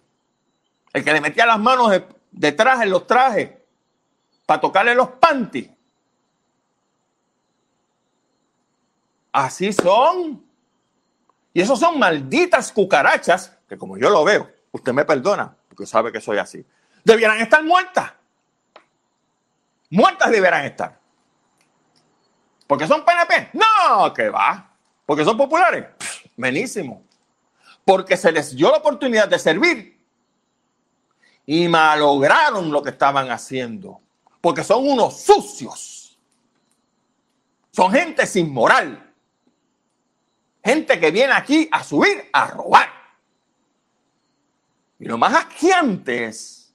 El 0.93 1.05
que 1.05 1.13
le 1.13 1.21
metía 1.21 1.47
las 1.47 1.59
manos 1.59 1.93
detrás 2.31 2.83
en 2.83 2.91
los 2.91 3.07
trajes 3.07 3.51
para 4.47 4.61
tocarle 4.61 4.95
los 4.95 5.09
panties. 5.11 5.71
Así 9.33 9.73
son. 9.73 10.45
Y 11.53 11.61
esos 11.61 11.79
son 11.79 11.99
malditas 11.99 12.73
cucarachas 12.73 13.59
que 13.69 13.77
como 13.77 13.97
yo 13.99 14.09
lo 14.11 14.25
veo, 14.25 14.51
usted 14.73 14.93
me 14.93 15.05
perdona, 15.05 15.55
porque 15.69 15.87
sabe 15.87 16.11
que 16.11 16.21
soy 16.21 16.39
así, 16.39 16.65
debieran 17.05 17.39
estar 17.39 17.63
muertas. 17.63 18.13
Muertas 19.91 20.31
debieran 20.31 20.65
estar. 20.65 20.99
¿Porque 22.69 22.87
son 22.87 23.03
PNP? 23.03 23.51
No, 23.55 24.13
que 24.13 24.29
va. 24.29 24.71
¿Porque 25.07 25.25
son 25.25 25.37
populares? 25.37 25.87
buenísimo. 26.37 27.03
Porque 27.85 28.17
se 28.17 28.31
les 28.31 28.55
dio 28.55 28.71
la 28.71 28.77
oportunidad 28.77 29.27
de 29.27 29.39
servir 29.39 29.99
y 31.47 31.67
malograron 31.67 32.71
lo 32.71 32.83
que 32.83 32.91
estaban 32.91 33.31
haciendo. 33.31 34.03
Porque 34.43 34.63
son 34.63 34.87
unos 34.87 35.23
sucios. 35.23 36.19
Son 37.73 37.91
gente 37.91 38.27
sin 38.27 38.53
moral. 38.53 39.13
Gente 40.63 41.01
que 41.01 41.11
viene 41.11 41.33
aquí 41.33 41.69
a 41.73 41.83
subir, 41.83 42.29
a 42.31 42.49
robar. 42.49 42.91
Y 44.99 45.07
lo 45.07 45.17
más 45.17 45.35
asquiante 45.35 46.27
es 46.27 46.75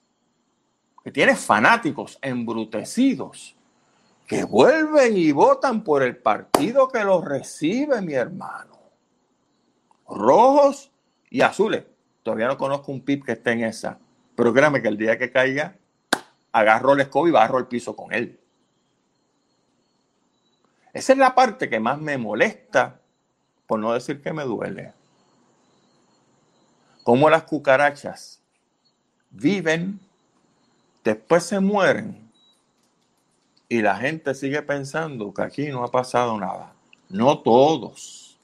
que 1.03 1.11
tiene 1.11 1.35
fanáticos 1.35 2.17
embrutecidos 2.19 3.55
que 4.27 4.43
vuelven 4.43 5.17
y 5.17 5.31
votan 5.31 5.83
por 5.83 6.03
el 6.03 6.17
partido 6.17 6.87
que 6.87 7.03
los 7.03 7.23
recibe, 7.23 8.01
mi 8.01 8.13
hermano. 8.13 8.77
Rojos 10.07 10.91
y 11.29 11.41
azules. 11.41 11.83
Todavía 12.23 12.47
no 12.47 12.57
conozco 12.57 12.91
un 12.91 13.01
PIB 13.01 13.25
que 13.25 13.31
esté 13.33 13.51
en 13.51 13.65
esa. 13.65 13.99
Pero 14.35 14.53
créame 14.53 14.81
que 14.81 14.87
el 14.87 14.97
día 14.97 15.17
que 15.17 15.31
caiga, 15.31 15.75
agarro 16.51 16.93
el 16.93 17.01
escobo 17.01 17.27
y 17.27 17.31
barro 17.31 17.59
el 17.59 17.67
piso 17.67 17.95
con 17.95 18.13
él. 18.13 18.39
Esa 20.93 21.13
es 21.13 21.19
la 21.19 21.35
parte 21.35 21.69
que 21.69 21.79
más 21.79 21.99
me 21.99 22.17
molesta 22.17 22.99
por 23.67 23.79
no 23.79 23.93
decir 23.93 24.21
que 24.21 24.31
me 24.31 24.43
duele. 24.43 24.93
Como 27.03 27.29
las 27.29 27.43
cucarachas 27.43 28.41
viven, 29.31 29.99
después 31.03 31.43
se 31.43 31.59
mueren 31.59 32.22
y 33.69 33.81
la 33.81 33.95
gente 33.97 34.33
sigue 34.35 34.61
pensando 34.61 35.33
que 35.33 35.41
aquí 35.41 35.67
no 35.67 35.83
ha 35.83 35.91
pasado 35.91 36.39
nada. 36.39 36.73
No 37.09 37.39
todos, 37.39 38.39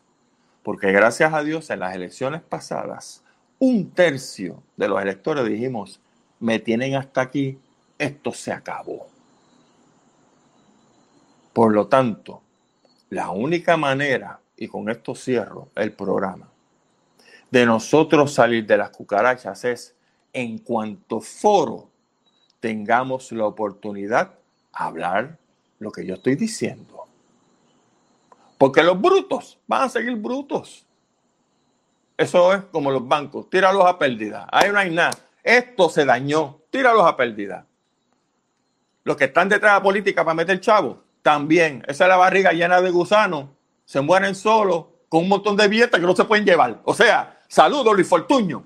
porque 0.64 0.92
gracias 0.92 1.34
a 1.34 1.44
Dios 1.44 1.70
en 1.70 1.80
las 1.80 1.96
elecciones 1.96 2.42
pasadas, 2.42 3.24
un 3.60 3.92
tercio 3.92 4.62
de 4.78 4.88
los 4.88 5.02
electores 5.02 5.46
dijimos, 5.46 6.00
me 6.40 6.60
tienen 6.60 6.96
hasta 6.96 7.22
aquí, 7.22 7.60
esto 7.98 8.32
se 8.32 8.52
acabó. 8.52 9.08
Por 11.54 11.74
lo 11.74 11.88
tanto, 11.88 12.42
la 13.10 13.32
única 13.32 13.76
manera 13.76 14.40
y 14.60 14.68
con 14.68 14.90
esto 14.90 15.16
cierro 15.16 15.70
el 15.76 15.94
programa, 15.94 16.50
de 17.50 17.66
nosotros 17.66 18.34
salir 18.34 18.66
de 18.66 18.78
las 18.78 18.90
cucarachas 18.92 19.64
es 19.66 19.96
en 20.34 20.60
cuanto 20.60 21.22
foro 21.22 21.90
tengamos 22.60 23.32
la 23.32 23.46
oportunidad 23.46 24.39
hablar 24.74 25.38
lo 25.80 25.92
que 25.92 26.06
yo 26.06 26.16
estoy 26.16 26.36
diciendo. 26.36 27.06
Porque 28.58 28.84
los 28.84 29.00
brutos 29.00 29.58
van 29.68 29.84
a 29.84 29.90
seguir 29.90 30.16
brutos. 30.16 30.86
Eso 32.18 32.54
es 32.54 32.64
como 32.66 32.92
los 32.92 33.08
bancos, 33.08 33.50
tíralos 33.50 33.86
a 33.86 33.98
pérdida. 33.98 34.48
Ahí 34.52 34.72
no 34.72 34.80
hay 34.80 34.90
nada. 34.90 35.18
Esto 35.42 35.90
se 35.90 36.04
dañó, 36.04 36.60
tíralos 36.70 37.06
a 37.06 37.16
pérdida. 37.16 37.66
Los 39.06 39.16
que 39.16 39.26
están 39.26 39.48
detrás 39.48 39.74
de 39.74 39.80
la 39.80 39.84
política 39.84 40.26
para 40.26 40.36
meter 40.36 40.60
chavo, 40.60 41.02
también. 41.22 41.84
Esa 41.88 42.04
es 42.06 42.10
la 42.10 42.18
barriga 42.18 42.52
llena 42.52 42.82
de 42.82 42.92
gusanos 42.92 43.46
se 43.90 44.02
mueren 44.02 44.36
solos 44.36 44.86
con 45.10 45.24
un 45.24 45.30
montón 45.30 45.58
de 45.58 45.68
billetes 45.68 46.00
que 46.00 46.06
no 46.06 46.16
se 46.16 46.24
pueden 46.24 46.46
llevar. 46.46 46.80
O 46.84 46.94
sea, 46.94 47.42
saludo 47.48 47.92
Luis 47.92 48.08
Fortuño, 48.08 48.64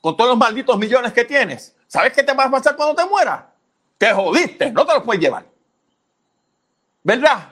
con 0.00 0.16
todos 0.16 0.30
los 0.30 0.36
malditos 0.36 0.76
millones 0.76 1.12
que 1.12 1.24
tienes. 1.24 1.76
¿Sabes 1.86 2.12
qué 2.12 2.24
te 2.24 2.34
va 2.34 2.46
a 2.46 2.50
pasar 2.50 2.74
cuando 2.74 2.96
te 3.00 3.08
mueras? 3.08 3.44
Te 4.02 4.12
jodiste, 4.12 4.72
no 4.72 4.84
te 4.84 4.94
los 4.94 5.04
puedes 5.04 5.22
llevar. 5.22 5.46
¿Verdad? 7.04 7.50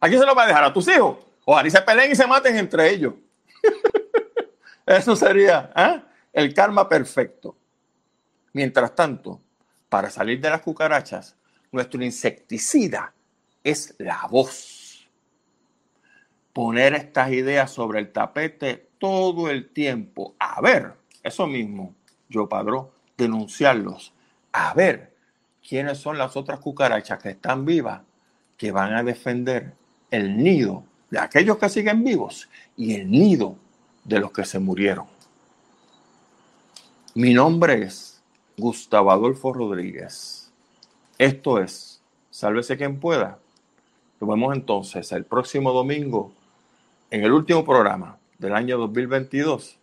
¿A 0.00 0.08
quién 0.08 0.18
se 0.18 0.26
lo 0.26 0.34
va 0.34 0.42
a 0.42 0.46
dejar? 0.48 0.64
¿A 0.64 0.72
tus 0.72 0.88
hijos? 0.88 1.18
Ojalá 1.44 1.68
y 1.68 1.70
se 1.70 1.80
peleen 1.82 2.10
y 2.10 2.16
se 2.16 2.26
maten 2.26 2.56
entre 2.56 2.90
ellos. 2.90 3.14
Eso 4.86 5.14
sería 5.14 5.70
¿eh? 5.76 6.02
el 6.32 6.52
karma 6.52 6.88
perfecto. 6.88 7.56
Mientras 8.52 8.92
tanto, 8.96 9.40
para 9.88 10.10
salir 10.10 10.40
de 10.40 10.50
las 10.50 10.62
cucarachas, 10.62 11.36
nuestro 11.70 12.02
insecticida 12.02 13.14
es 13.62 13.94
la 13.98 14.26
voz 14.28 15.08
poner 16.52 16.94
estas 16.94 17.30
ideas 17.30 17.70
sobre 17.70 18.00
el 18.00 18.10
tapete 18.10 18.88
todo 18.98 19.48
el 19.48 19.70
tiempo. 19.72 20.34
A 20.40 20.60
ver, 20.60 20.94
eso 21.22 21.46
mismo, 21.46 21.94
yo 22.28 22.48
padró, 22.48 22.92
denunciarlos. 23.16 24.12
A 24.50 24.74
ver 24.74 25.11
quiénes 25.66 25.98
son 25.98 26.18
las 26.18 26.36
otras 26.36 26.58
cucarachas 26.60 27.22
que 27.22 27.30
están 27.30 27.64
vivas 27.64 28.02
que 28.56 28.72
van 28.72 28.94
a 28.94 29.02
defender 29.02 29.72
el 30.10 30.36
nido 30.36 30.84
de 31.10 31.18
aquellos 31.18 31.58
que 31.58 31.68
siguen 31.68 32.04
vivos 32.04 32.48
y 32.76 32.94
el 32.94 33.10
nido 33.10 33.56
de 34.04 34.20
los 34.20 34.32
que 34.32 34.44
se 34.44 34.58
murieron. 34.58 35.06
Mi 37.14 37.34
nombre 37.34 37.82
es 37.82 38.22
Gustavo 38.56 39.10
Adolfo 39.10 39.52
Rodríguez. 39.52 40.50
Esto 41.18 41.58
es 41.58 42.00
Sálvese 42.30 42.78
quien 42.78 42.98
pueda. 42.98 43.38
Nos 44.18 44.30
vemos 44.30 44.54
entonces 44.56 45.12
el 45.12 45.24
próximo 45.24 45.72
domingo 45.72 46.32
en 47.10 47.24
el 47.24 47.32
último 47.32 47.62
programa 47.64 48.16
del 48.38 48.54
año 48.54 48.78
2022 48.78 49.78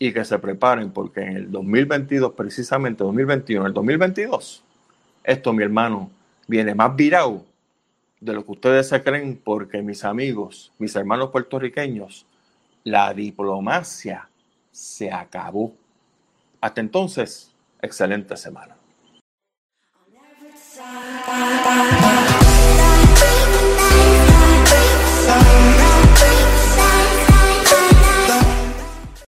y 0.00 0.12
que 0.12 0.24
se 0.24 0.38
preparen 0.40 0.90
porque 0.90 1.20
en 1.20 1.36
el 1.36 1.50
2022, 1.52 2.32
precisamente 2.32 3.04
2021, 3.04 3.66
el 3.66 3.72
2022, 3.72 4.64
esto, 5.26 5.52
mi 5.52 5.64
hermano, 5.64 6.08
viene 6.46 6.72
más 6.72 6.94
virado 6.94 7.44
de 8.20 8.32
lo 8.32 8.46
que 8.46 8.52
ustedes 8.52 8.88
se 8.88 9.02
creen, 9.02 9.40
porque 9.42 9.82
mis 9.82 10.04
amigos, 10.04 10.72
mis 10.78 10.94
hermanos 10.94 11.30
puertorriqueños, 11.30 12.24
la 12.84 13.12
diplomacia 13.12 14.28
se 14.70 15.10
acabó. 15.10 15.74
Hasta 16.60 16.80
entonces, 16.80 17.52
excelente 17.82 18.36
semana. 18.36 18.76